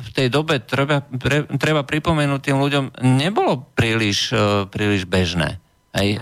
[0.03, 5.63] v tej dobe treba, pre, treba pripomenúť tým ľuďom, nebolo príliš, e, príliš bežné
[5.95, 6.19] aj, e,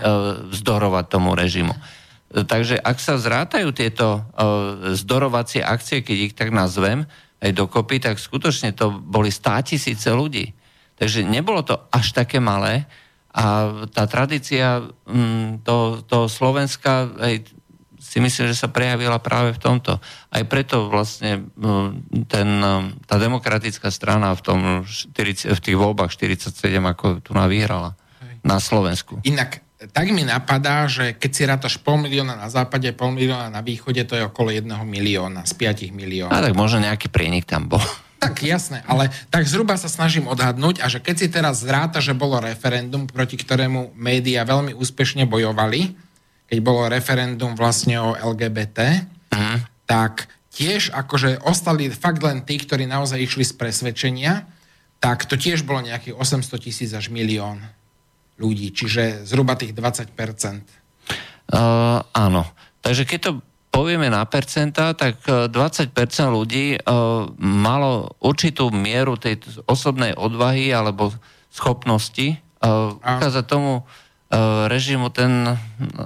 [0.53, 1.73] vzdorovať tomu režimu.
[2.31, 4.21] Takže ak sa zrátajú tieto e,
[4.93, 7.09] zdorovacie akcie, keď ich tak nazvem,
[7.41, 10.53] aj dokopy, tak skutočne to boli stá tisíce ľudí.
[11.01, 12.85] Takže nebolo to až také malé
[13.33, 17.49] a tá tradícia mm, to, to Slovenska, aj
[18.11, 20.03] si myslím, že sa prejavila práve v tomto.
[20.27, 21.47] Aj preto vlastne
[22.27, 22.49] ten,
[23.07, 26.51] tá demokratická strana v, tom 40, v tých voľbách 47
[26.91, 27.95] ako tu vyhrala
[28.43, 29.23] na Slovensku.
[29.23, 33.65] Inak tak mi napadá, že keď si rátaš pol milióna na západe, pol milióna na
[33.65, 36.35] východe, to je okolo jedného milióna z 5 miliónov.
[36.35, 37.81] A tak možno nejaký prienik tam bol.
[38.21, 42.13] Tak jasné, ale tak zhruba sa snažím odhadnúť a že keď si teraz zráta, že
[42.13, 45.97] bolo referendum, proti ktorému médiá veľmi úspešne bojovali,
[46.51, 49.57] keď bolo referendum vlastne o LGBT, uh-huh.
[49.87, 54.43] tak tiež akože ostali fakt len tí, ktorí naozaj išli z presvedčenia,
[54.99, 57.63] tak to tiež bolo nejakých 800 tisíc až milión
[58.35, 60.11] ľudí, čiže zhruba tých 20%.
[61.55, 62.43] Uh, áno.
[62.83, 63.31] Takže keď to
[63.71, 65.95] povieme na percenta, tak 20%
[66.27, 69.39] ľudí uh, malo určitú mieru tej
[69.71, 71.15] osobnej odvahy alebo
[71.47, 73.87] schopnosti uh, ukázať tomu
[74.71, 75.43] režimu ten,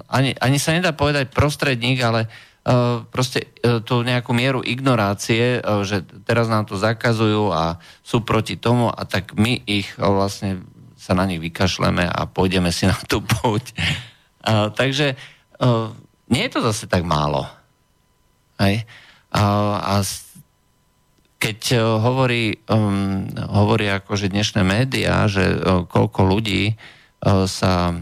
[0.10, 6.02] ani, ani sa nedá povedať prostredník, ale uh, proste uh, tú nejakú mieru ignorácie, že
[6.26, 10.66] teraz nám to zakazujú a sú proti tomu a tak my ich vlastne
[10.98, 13.78] sa na nich vykašleme a pôjdeme si na tú púť.
[14.74, 15.14] Takže
[16.34, 17.46] nie je to zase tak málo.
[18.58, 18.90] Hej?
[19.30, 19.44] A,
[19.78, 19.94] a
[21.38, 26.74] keď hovorí, um, hovorí akože dnešné médiá, že uh, koľko ľudí
[27.46, 27.94] sa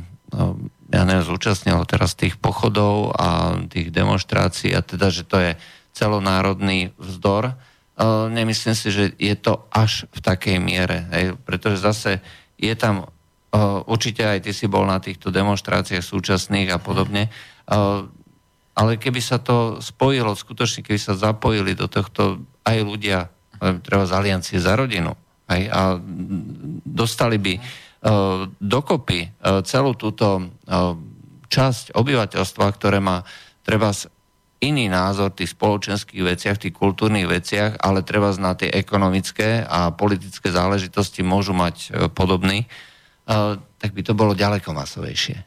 [0.94, 5.52] ja neviem, zúčastnilo teraz tých pochodov a tých demonstrácií a teda, že to je
[5.94, 11.38] celonárodný vzdor, uh, nemyslím si, že je to až v takej miere, hej?
[11.46, 12.22] pretože zase
[12.58, 17.30] je tam uh, určite aj ty si bol na týchto demonstráciách súčasných a podobne,
[17.70, 18.06] uh,
[18.74, 23.30] ale keby sa to spojilo, skutočne keby sa zapojili do tohto aj ľudia,
[23.86, 25.14] treba z Aliancie za rodinu,
[25.46, 25.82] aj, a
[26.82, 27.54] dostali by
[28.60, 30.96] dokopy uh, celú túto uh,
[31.48, 33.24] časť obyvateľstva, ktoré má
[33.64, 33.96] treba
[34.60, 39.64] iný názor v tých spoločenských veciach, v tých kultúrnych veciach, ale treba na tie ekonomické
[39.64, 42.64] a politické záležitosti môžu mať podobný,
[43.28, 45.44] tak by to bolo ďaleko masovejšie.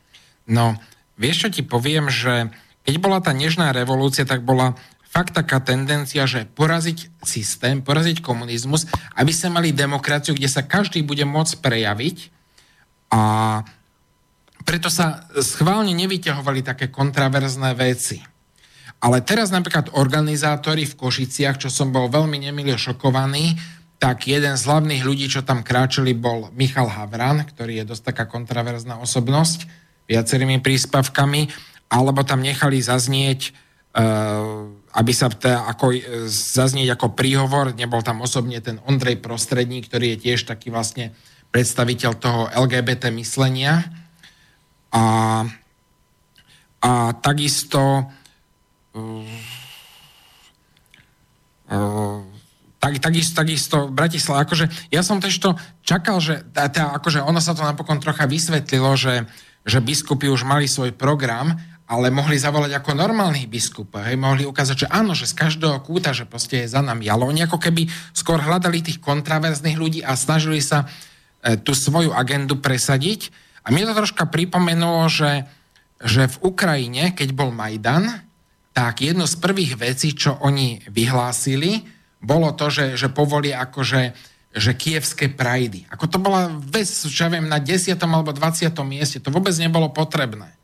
[0.52, 0.76] No,
[1.16, 2.52] vieš, čo ti poviem, že
[2.84, 4.76] keď bola tá nežná revolúcia, tak bola
[5.08, 8.84] fakt taká tendencia, že poraziť systém, poraziť komunizmus,
[9.16, 12.35] aby sa mali demokraciu, kde sa každý bude môcť prejaviť
[13.12, 13.62] a
[14.66, 18.18] preto sa schválne nevyťahovali také kontraverzné veci.
[18.98, 23.54] Ale teraz napríklad organizátori v Košiciach, čo som bol veľmi nemilý šokovaný,
[23.96, 28.24] tak jeden z hlavných ľudí, čo tam kráčali, bol Michal Havran, ktorý je dosť taká
[28.28, 31.48] kontraverzná osobnosť, viacerými príspavkami
[31.86, 33.54] alebo tam nechali zaznieť,
[33.94, 34.66] uh,
[34.96, 35.86] aby sa ako,
[36.30, 41.14] zaznieť ako príhovor, nebol tam osobne ten Ondrej Prostredník, ktorý je tiež taký vlastne
[41.50, 43.84] predstaviteľ toho LGBT myslenia.
[44.92, 45.04] A,
[46.80, 46.90] a
[47.20, 48.06] takisto
[48.94, 49.26] uh,
[51.70, 52.18] uh,
[52.76, 57.56] tak, takisto, takisto Bratislava, akože ja som tež to čakal, že tá, akože ono sa
[57.56, 59.26] to napokon trocha vysvetlilo, že,
[59.66, 64.86] že biskupy už mali svoj program ale mohli zavolať ako normálnych biskupov, hej, mohli ukázať,
[64.86, 67.06] že áno, že z každého kúta, že proste je za nami.
[67.06, 70.86] Ale oni ako keby skôr hľadali tých kontraverzných ľudí a snažili sa e,
[71.62, 73.30] tú svoju agendu presadiť.
[73.62, 75.46] A mne to troška pripomenulo, že,
[76.02, 78.26] že v Ukrajine, keď bol Majdan,
[78.74, 81.86] tak jedno z prvých vecí, čo oni vyhlásili,
[82.18, 85.84] bolo to, že, že povolia akože že kievské prajdy.
[85.92, 87.92] Ako to bola vec, čo ja viem, na 10.
[88.00, 88.72] alebo 20.
[88.88, 89.20] mieste.
[89.20, 90.55] To vôbec nebolo potrebné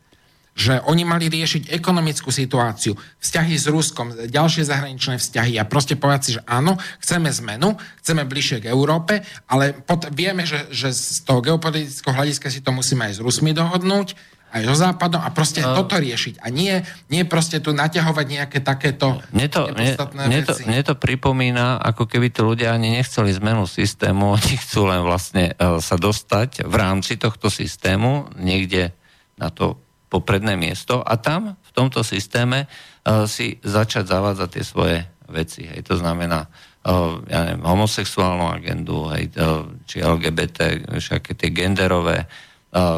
[0.53, 6.21] že oni mali riešiť ekonomickú situáciu, vzťahy s Ruskom, ďalšie zahraničné vzťahy a proste povedať
[6.23, 11.25] si, že áno, chceme zmenu, chceme bližšie k Európe, ale pot- vieme, že, že z
[11.25, 14.13] toho geopolitického hľadiska si to musíme aj s Rusmi dohodnúť,
[14.53, 16.45] aj so Západom a proste uh, toto riešiť.
[16.45, 19.97] A nie, nie proste tu naťahovať nejaké takéto mne to, mne,
[20.29, 24.85] mne, to, mne to pripomína, ako keby tí ľudia ani nechceli zmenu systému, oni chcú
[24.85, 28.93] len vlastne uh, sa dostať v rámci tohto systému niekde
[29.41, 29.81] na to
[30.13, 34.99] popredné miesto a tam v tomto systéme uh, si začať zavádzať tie svoje
[35.33, 35.65] veci.
[35.65, 35.89] Hej.
[35.89, 42.29] To znamená uh, ja neviem, homosexuálnu agendu, hej, uh, či LGBT, všetky tie genderové,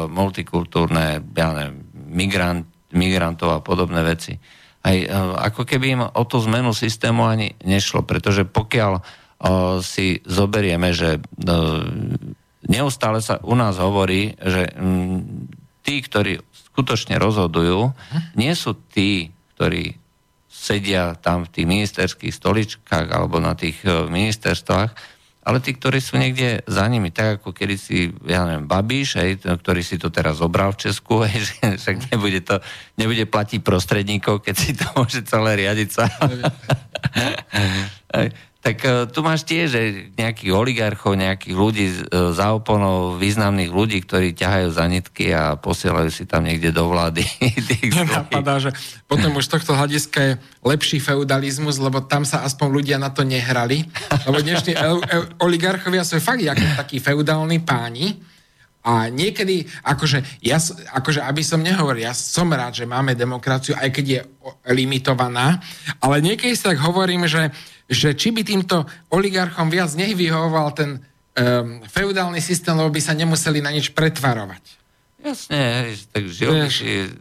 [0.07, 2.63] multikultúrne, ja neviem, migrant,
[2.95, 4.39] migrantov a podobné veci.
[4.85, 4.97] Aj,
[5.51, 11.19] ako keby im o tú zmenu systému ani nešlo, pretože pokiaľ uh, si zoberieme, že
[11.19, 11.83] uh,
[12.69, 15.49] neustále sa u nás hovorí, že um,
[15.81, 16.39] tí, ktorí
[16.75, 17.95] skutočne rozhodujú,
[18.35, 19.95] nie sú tí, ktorí
[20.51, 24.91] sedia tam v tých ministerských stoličkách alebo na tých e, ministerstvách,
[25.45, 29.31] ale tí, ktorí sú niekde za nimi, tak ako kedy si, ja neviem, Babiš, hej,
[29.45, 32.59] ktorý si to teraz zobral v Česku, hej, že však nebude, to,
[32.97, 36.09] nebude platiť prostredníkov, keď si to môže celé riadiť sa.
[38.65, 39.81] Tak e, tu máš tiež že
[40.17, 41.97] nejakých oligarchov, nejakých ľudí e,
[42.33, 47.21] za oponou, významných ľudí, ktorí ťahajú za nitky a posielajú si tam niekde do vlády.
[48.09, 48.73] Napadá, že
[49.05, 50.33] potom už tohto hľadiska je
[50.65, 53.85] lepší feudalizmus, lebo tam sa aspoň ľudia na to nehrali.
[54.25, 54.73] Lebo dnešní
[55.37, 58.17] oligarchovia sú fakt takí feudálni páni,
[58.85, 60.61] a niekedy, akože, ja,
[60.93, 64.21] akože, aby som nehovoril, ja som rád, že máme demokraciu, aj keď je
[64.69, 65.57] limitovaná,
[65.97, 67.49] ale niekedy si tak hovorím, že,
[67.85, 73.61] že či by týmto oligarchom viac nevyhovoval ten um, feudálny systém, lebo by sa nemuseli
[73.61, 74.85] na nič pretvarovať.
[75.25, 76.69] Jasne, tak žil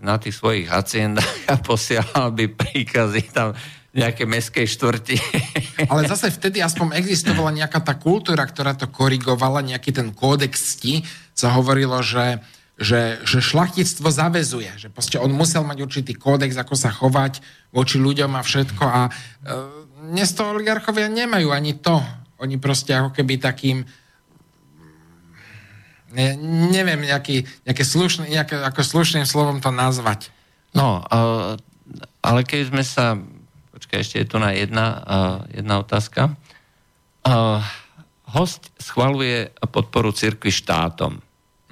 [0.04, 3.56] na tých svojich haciendách a posielal by príkazy tam
[3.94, 5.16] nejaké meskej štvrti.
[5.90, 11.06] Ale zase vtedy aspoň existovala nejaká tá kultúra, ktorá to korigovala, nejaký ten kódex cti,
[11.32, 12.42] sa hovorilo, že,
[12.74, 18.02] že, že šlachtictvo zavezuje, že proste on musel mať určitý kódex, ako sa chovať voči
[18.02, 19.12] ľuďom a všetko a e,
[20.10, 22.00] dnes to oligarchovia nemajú ani to.
[22.42, 23.88] Oni proste ako keby takým
[26.12, 26.28] ne,
[26.70, 30.28] neviem, nejaký, nejaké slušný, nejaké, ako slušným slovom to nazvať.
[30.74, 31.00] No,
[32.20, 33.16] ale keď sme sa
[33.74, 35.02] Počkaj, ešte je tu na jedna,
[35.50, 36.38] jedna otázka.
[38.30, 41.18] Host schvaluje podporu cirkvi štátom.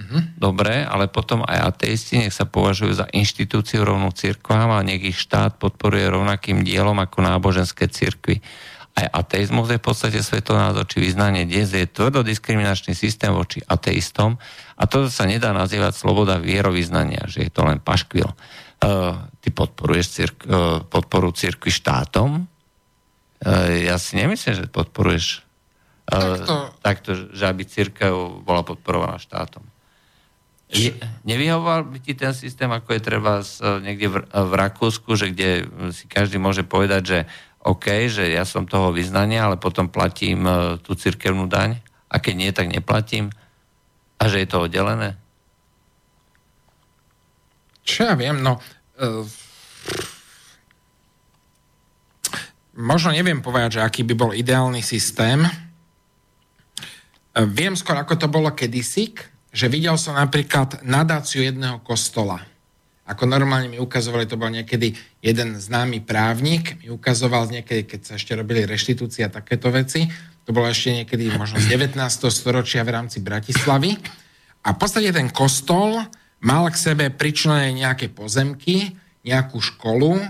[0.02, 0.22] Uh-huh.
[0.34, 5.18] Dobre, ale potom aj ateisti nech sa považujú za inštitúciu rovnú cirkvám a nech ich
[5.22, 8.42] štát podporuje rovnakým dielom ako náboženské cirkvy.
[8.92, 14.36] Aj ateizmus je v podstate svetonázor či vyznanie dnes je tvrdo diskriminačný systém voči ateistom
[14.76, 18.28] a to sa nedá nazývať sloboda vierovýznania, že je to len paškvil.
[18.82, 22.44] Uh, ty podporuješ cirk, uh, podporu cirkvi štátom?
[23.40, 25.40] Uh, ja si nemyslím, že podporuješ
[26.04, 26.54] takto.
[26.82, 29.71] takto, že aby církev bola podporovaná štátom.
[30.72, 30.96] Je,
[31.28, 33.44] nevyhovoval by ti ten systém, ako je treba
[33.84, 37.18] niekde v, v Rakúsku, že kde si každý môže povedať, že
[37.60, 40.48] OK, že ja som toho vyznania, ale potom platím
[40.80, 41.76] tú cirkevnú daň
[42.08, 43.30] a keď nie, tak neplatím
[44.16, 45.20] a že je to oddelené?
[47.82, 48.62] Čo ja viem, no...
[48.94, 49.26] Uh,
[52.78, 55.42] možno neviem povedať, že aký by bol ideálny systém.
[55.42, 59.10] Uh, viem skôr, ako to bolo kedysi,
[59.52, 62.40] že videl som napríklad nadáciu jedného kostola.
[63.04, 68.12] Ako normálne mi ukazovali, to bol niekedy jeden známy právnik, mi ukazoval niekedy, keď sa
[68.16, 70.08] ešte robili reštitúcie a takéto veci,
[70.42, 71.98] to bolo ešte niekedy možno z 19.
[72.32, 73.94] storočia v rámci Bratislavy.
[74.62, 76.02] A v podstate ten kostol
[76.42, 80.28] mal k sebe pričlené nejaké pozemky, nejakú školu, e,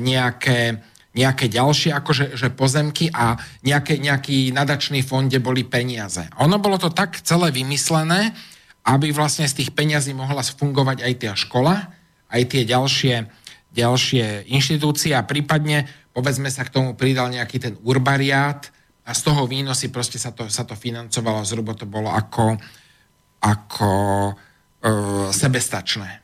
[0.00, 0.80] nejaké,
[1.14, 6.26] nejaké ďalšie akože, že pozemky a nejaké, nejaký nadačný fond, kde boli peniaze.
[6.42, 8.34] Ono bolo to tak celé vymyslené,
[8.84, 11.94] aby vlastne z tých peniazí mohla fungovať aj tá škola,
[12.28, 13.14] aj tie ďalšie,
[13.72, 18.68] ďalšie inštitúcie a prípadne, povedzme sa k tomu pridal nejaký ten urbariát
[19.06, 22.58] a z toho výnosy proste sa to, sa to financovalo, zhruba to bolo ako,
[23.40, 23.92] ako
[24.84, 24.90] E,
[25.32, 26.20] sebestačné.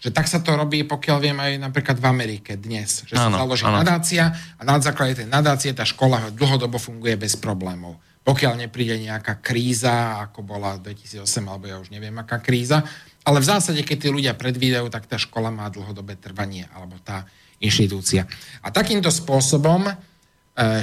[0.00, 3.04] Že tak sa to robí, pokiaľ viem, aj napríklad v Amerike dnes.
[3.04, 3.84] Že sa založí ano.
[3.84, 8.00] nadácia a na základe tej nadácie tá škola dlhodobo funguje bez problémov.
[8.24, 12.80] Pokiaľ nepríde nejaká kríza, ako bola 2008, alebo ja už neviem, aká kríza.
[13.28, 17.28] Ale v zásade, keď tí ľudia predvídajú, tak tá škola má dlhodobé trvanie, alebo tá
[17.60, 18.24] inštitúcia.
[18.64, 19.94] A takýmto spôsobom, e,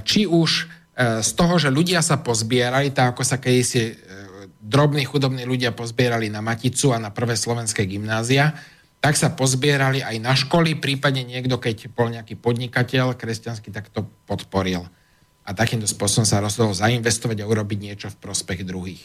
[0.05, 0.49] či už
[0.93, 3.97] e, z toho, že ľudia sa pozbierali, tak ako sa kedysi
[4.67, 8.51] drobní chudobní ľudia pozbierali na Maticu a na prvé slovenské gymnázia,
[8.97, 14.05] tak sa pozbierali aj na školy, prípadne niekto, keď bol nejaký podnikateľ kresťanský, tak to
[14.25, 14.89] podporil.
[15.47, 19.03] A takýmto spôsobom sa rozhodol zainvestovať a urobiť niečo v prospech druhých.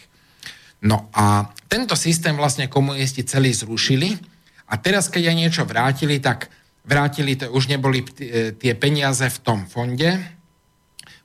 [0.83, 4.19] No a tento systém vlastne komunisti celý zrušili
[4.67, 6.51] a teraz, keď aj niečo vrátili, tak
[6.83, 8.03] vrátili, to už neboli
[8.59, 10.19] tie peniaze v tom fonde,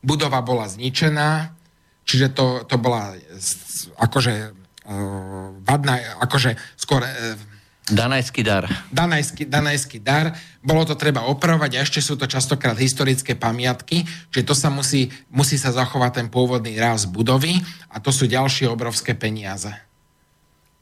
[0.05, 1.57] budova bola zničená,
[2.05, 3.17] čiže to, to bola
[3.97, 7.09] akože uh, vadná, akože skôr uh,
[7.87, 8.67] Danajský dar.
[8.91, 10.35] Danajský, danajský dar.
[10.59, 15.07] Bolo to treba opravovať a ešte sú to častokrát historické pamiatky, čiže to sa musí,
[15.31, 17.55] musí sa zachovať ten pôvodný ráz budovy
[17.87, 19.71] a to sú ďalšie obrovské peniaze.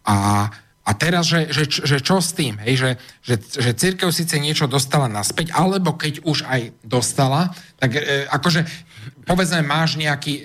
[0.01, 0.49] A,
[0.81, 2.57] a teraz, že, že, že čo s tým?
[2.65, 2.73] Hej?
[2.73, 2.91] Že,
[3.21, 8.65] že, že církev síce niečo dostala naspäť, alebo keď už aj dostala, tak e, akože
[9.29, 10.43] povedzme, máš nejaký e,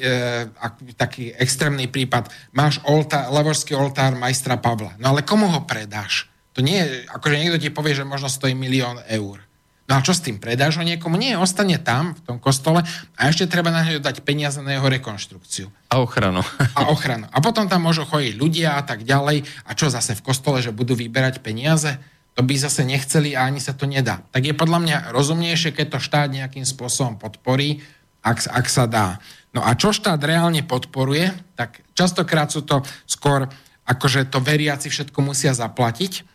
[0.92, 6.28] taký extrémny prípad, máš oltár, levorský oltár majstra Pavla, no ale komu ho predáš?
[6.54, 9.42] To nie je, akože niekto ti povie, že možno stojí milión eur.
[9.90, 10.38] No a čo s tým?
[10.38, 11.18] Predáš ho niekomu?
[11.18, 12.86] Nie, ostane tam, v tom kostole
[13.18, 15.66] a ešte treba na ňo dať peniaze na jeho rekonštrukciu.
[15.90, 16.46] A ochranu.
[16.78, 17.26] A ochranu.
[17.34, 19.42] A potom tam môžu chodiť ľudia a tak ďalej.
[19.66, 21.98] A čo zase v kostole, že budú vyberať peniaze?
[22.38, 24.22] To by zase nechceli a ani sa to nedá.
[24.30, 27.82] Tak je podľa mňa rozumnejšie, keď to štát nejakým spôsobom podporí,
[28.22, 29.18] ak, ak sa dá.
[29.50, 33.50] No a čo štát reálne podporuje, tak častokrát sú to skôr
[33.90, 36.29] akože to veriaci všetko musia zaplatiť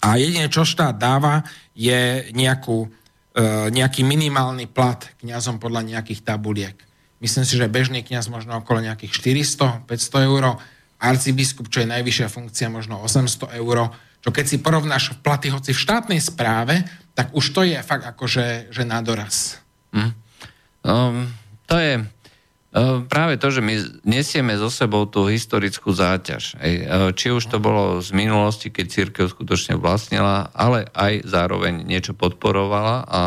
[0.00, 1.44] a jedine, čo štát dáva,
[1.76, 2.88] je nejakú,
[3.36, 6.76] e, nejaký minimálny plat kňazom podľa nejakých tabuliek.
[7.20, 10.56] Myslím si, že bežný kňaz možno okolo nejakých 400-500 eur,
[11.00, 15.80] arcibiskup, čo je najvyššia funkcia, možno 800 eur, čo keď si porovnáš platy hoci v
[15.80, 16.84] štátnej správe,
[17.16, 19.60] tak už to je fakt akože že na doraz.
[19.96, 20.12] Mm.
[20.84, 21.28] Um,
[21.68, 22.04] to je
[23.10, 23.74] práve to, že my
[24.06, 26.58] nesieme so sebou tú historickú záťaž.
[27.18, 33.06] Či už to bolo z minulosti, keď církev skutočne vlastnila, ale aj zároveň niečo podporovala
[33.06, 33.22] a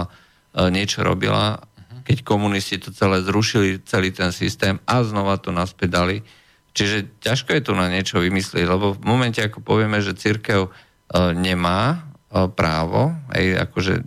[0.70, 1.64] niečo robila,
[2.03, 6.18] keď komunisti to celé zrušili, celý ten systém a znova to naspäť dali.
[6.76, 10.68] Čiže ťažko je tu na niečo vymyslieť, lebo v momente, ako povieme, že církev
[11.15, 12.11] nemá
[12.60, 14.03] právo, aj akože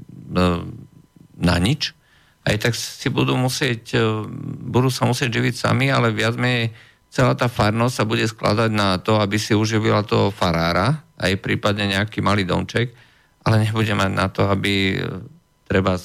[1.41, 1.96] na nič,
[2.47, 4.23] aj tak si budú musieť, e,
[4.71, 6.71] budú sa musieť živiť sami, ale viac menej
[7.11, 11.91] celá tá farnosť sa bude skladať na to, aby si uživila toho farára, aj prípadne
[11.91, 12.95] nejaký malý domček,
[13.43, 14.97] ale nebude mať na to, aby e,
[15.67, 15.99] treba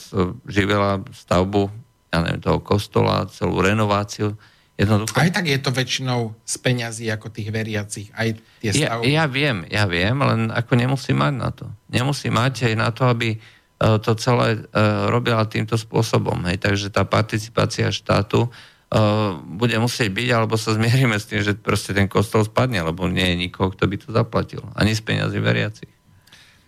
[0.49, 1.69] živila stavbu
[2.09, 4.34] ja neviem, toho kostola, celú renováciu.
[4.76, 5.13] Jednoducho.
[5.13, 9.13] Aj tak je to väčšinou z peňazí ako tých veriacich, aj tie stavby.
[9.13, 11.69] Ja, ja viem, ja viem, len ako nemusí mať na to.
[11.85, 14.80] Nemusí mať aj na to, aby E, to celé e,
[15.10, 16.38] robila týmto spôsobom.
[16.45, 16.62] Hej.
[16.62, 18.49] Takže tá participácia štátu e,
[19.58, 23.34] bude musieť byť, alebo sa zmierime s tým, že proste ten kostol spadne, lebo nie
[23.34, 24.62] je nikoho, kto by to zaplatil.
[24.78, 25.86] Ani z peniazy veriaci.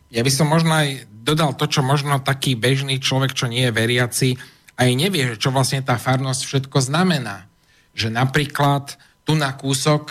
[0.09, 3.73] Ja by som možno aj dodal to, čo možno taký bežný človek, čo nie je
[3.73, 4.29] veriaci,
[4.73, 7.45] aj nevie, čo vlastne tá farnosť všetko znamená.
[7.93, 10.09] Že napríklad tu na kúsok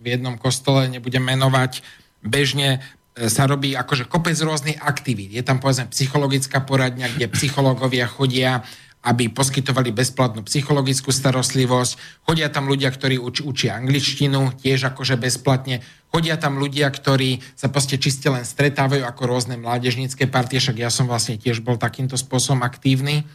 [0.00, 1.80] v jednom kostole, nebudem menovať,
[2.20, 5.36] bežne E, sa robí akože kopec rôznych aktivít.
[5.36, 8.64] Je tam povedzme psychologická poradňa, kde psychológovia chodia,
[9.02, 12.22] aby poskytovali bezplatnú psychologickú starostlivosť.
[12.22, 15.82] Chodia tam ľudia, ktorí uč, učia angličtinu, tiež akože bezplatne.
[16.08, 20.88] Chodia tam ľudia, ktorí sa proste čiste len stretávajú ako rôzne mládežnícke partie, však ja
[20.88, 23.26] som vlastne tiež bol takýmto spôsobom aktívny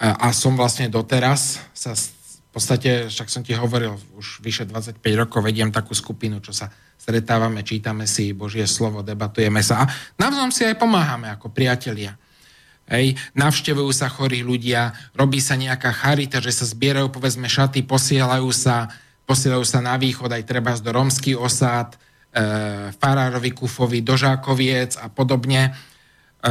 [0.00, 4.96] a, a som vlastne doteraz sa v podstate, však som ti hovoril, už vyše 25
[5.12, 10.50] rokov vediem takú skupinu, čo sa stretávame, čítame si Božie slovo, debatujeme sa a navzájom
[10.50, 12.18] si aj pomáhame ako priatelia.
[12.86, 18.46] Hej, navštevujú sa chorí ľudia, robí sa nejaká charita, že sa zbierajú povedzme šaty, posielajú
[18.54, 18.86] sa,
[19.26, 21.98] posielajú sa na východ aj treba do romský osád, e,
[22.94, 25.74] Farárovi Kufovi, Dožákoviec a podobne.
[26.38, 26.50] E,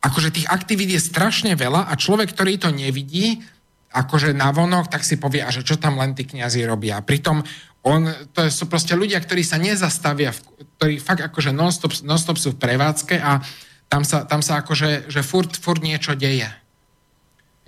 [0.00, 3.44] akože tých aktivít je strašne veľa a človek, ktorý to nevidí,
[3.92, 7.04] akože na vonok, tak si povie, a že čo tam len tí kniazy robia.
[7.04, 7.44] Pritom
[7.86, 10.34] on, to sú proste ľudia, ktorí sa nezastavia,
[10.78, 13.38] ktorí fakt akože non-stop, non-stop sú v prevádzke a
[13.88, 16.50] tam sa, tam sa akože že furt, furt niečo deje.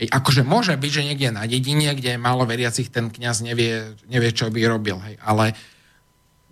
[0.00, 3.96] Ej, akože môže byť, že niekde na dedine, kde je málo veriacich, ten kňaz nevie,
[4.08, 4.96] nevie čo by robil.
[5.04, 5.20] Hej.
[5.20, 5.52] Ale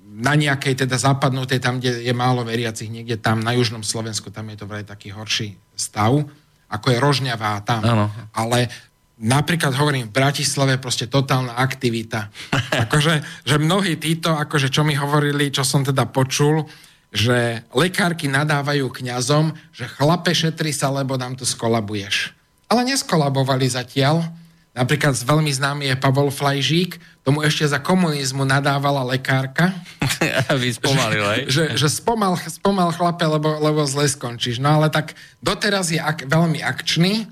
[0.09, 4.49] na nejakej teda západnutej, tam, kde je málo veriacich, niekde tam na južnom Slovensku, tam
[4.53, 6.29] je to vraj taký horší stav,
[6.69, 7.81] ako je Rožňavá tam.
[7.85, 8.07] Ano.
[8.37, 8.69] Ale
[9.19, 12.31] napríklad hovorím, v Bratislave proste totálna aktivita.
[12.89, 16.65] Akože, že mnohí títo, akože čo mi hovorili, čo som teda počul,
[17.11, 22.37] že lekárky nadávajú kňazom, že chlape šetri sa, lebo nám tu skolabuješ.
[22.69, 24.29] Ale neskolabovali zatiaľ.
[24.77, 29.75] Napríklad veľmi známy je Pavol Flajžík, tomu ešte za komunizmu nadávala lekárka.
[30.53, 31.41] Aby spomalil, aj?
[31.51, 34.63] Že, že spomal, spomal chlape, lebo, lebo zle skončíš.
[34.63, 37.27] No ale tak doteraz je ak, veľmi akčný,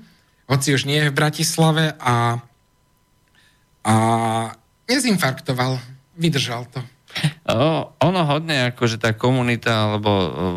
[0.47, 2.39] hoci už nie je v Bratislave a,
[3.83, 3.93] a
[4.87, 5.79] nezinfarktoval,
[6.15, 6.81] vydržal to.
[7.47, 10.11] O, ono hodne, akože tá komunita, alebo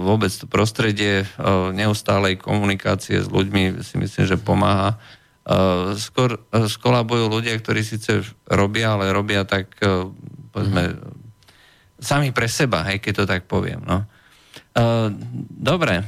[0.04, 4.98] vôbec to prostredie o, neustálej komunikácie s ľuďmi si myslím, že pomáha.
[5.46, 10.12] O, skôr skolabujú ľudia, ktorí síce robia, ale robia tak, o,
[10.52, 12.02] povedzme, mm.
[12.02, 13.80] sami pre seba, hej, keď to tak poviem.
[13.86, 14.04] No.
[14.04, 15.08] O,
[15.48, 16.04] dobre,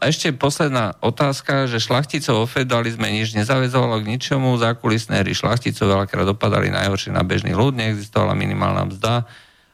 [0.00, 6.26] ešte posledná otázka, že šlachticov o feudalizme nič nezavezovalo k ničomu, zákulisné hry šlachticov veľakrát
[6.26, 9.26] dopadali najhoršie na bežný ľud, neexistovala minimálna mzda,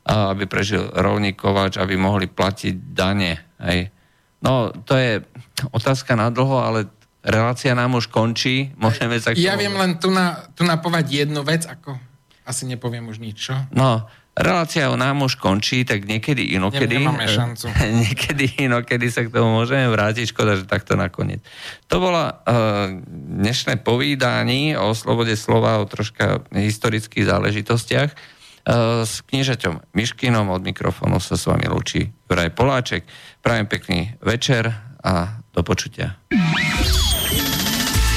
[0.09, 3.41] aby prežil rolník kovač, aby mohli platiť dane.
[3.61, 3.93] Hej.
[4.45, 5.25] No, to je
[5.73, 6.89] otázka na dlho, ale
[7.25, 8.77] relácia nám už končí.
[8.77, 11.97] Môžeme sa ja viem len tu, na, tu napovať jednu vec, ako
[12.45, 13.57] asi nepoviem už nič, čo?
[13.73, 14.05] No,
[14.35, 16.99] relácia o nám už končí, tak niekedy inokedy...
[16.99, 17.71] Nemáme šancu.
[18.03, 20.35] niekedy inokedy sa k tomu môžeme vrátiť.
[20.35, 21.41] Škoda, že takto nakoniec.
[21.87, 28.11] To bola uh, dnešné povídanie o slobode slova, o troška historických záležitostiach.
[28.65, 33.07] Uh, s kniežaťom Miškinom od mikrofónu sa s vami lúči Vraj Poláček.
[33.45, 34.73] Prajem pekný večer
[35.05, 36.19] a do počutia.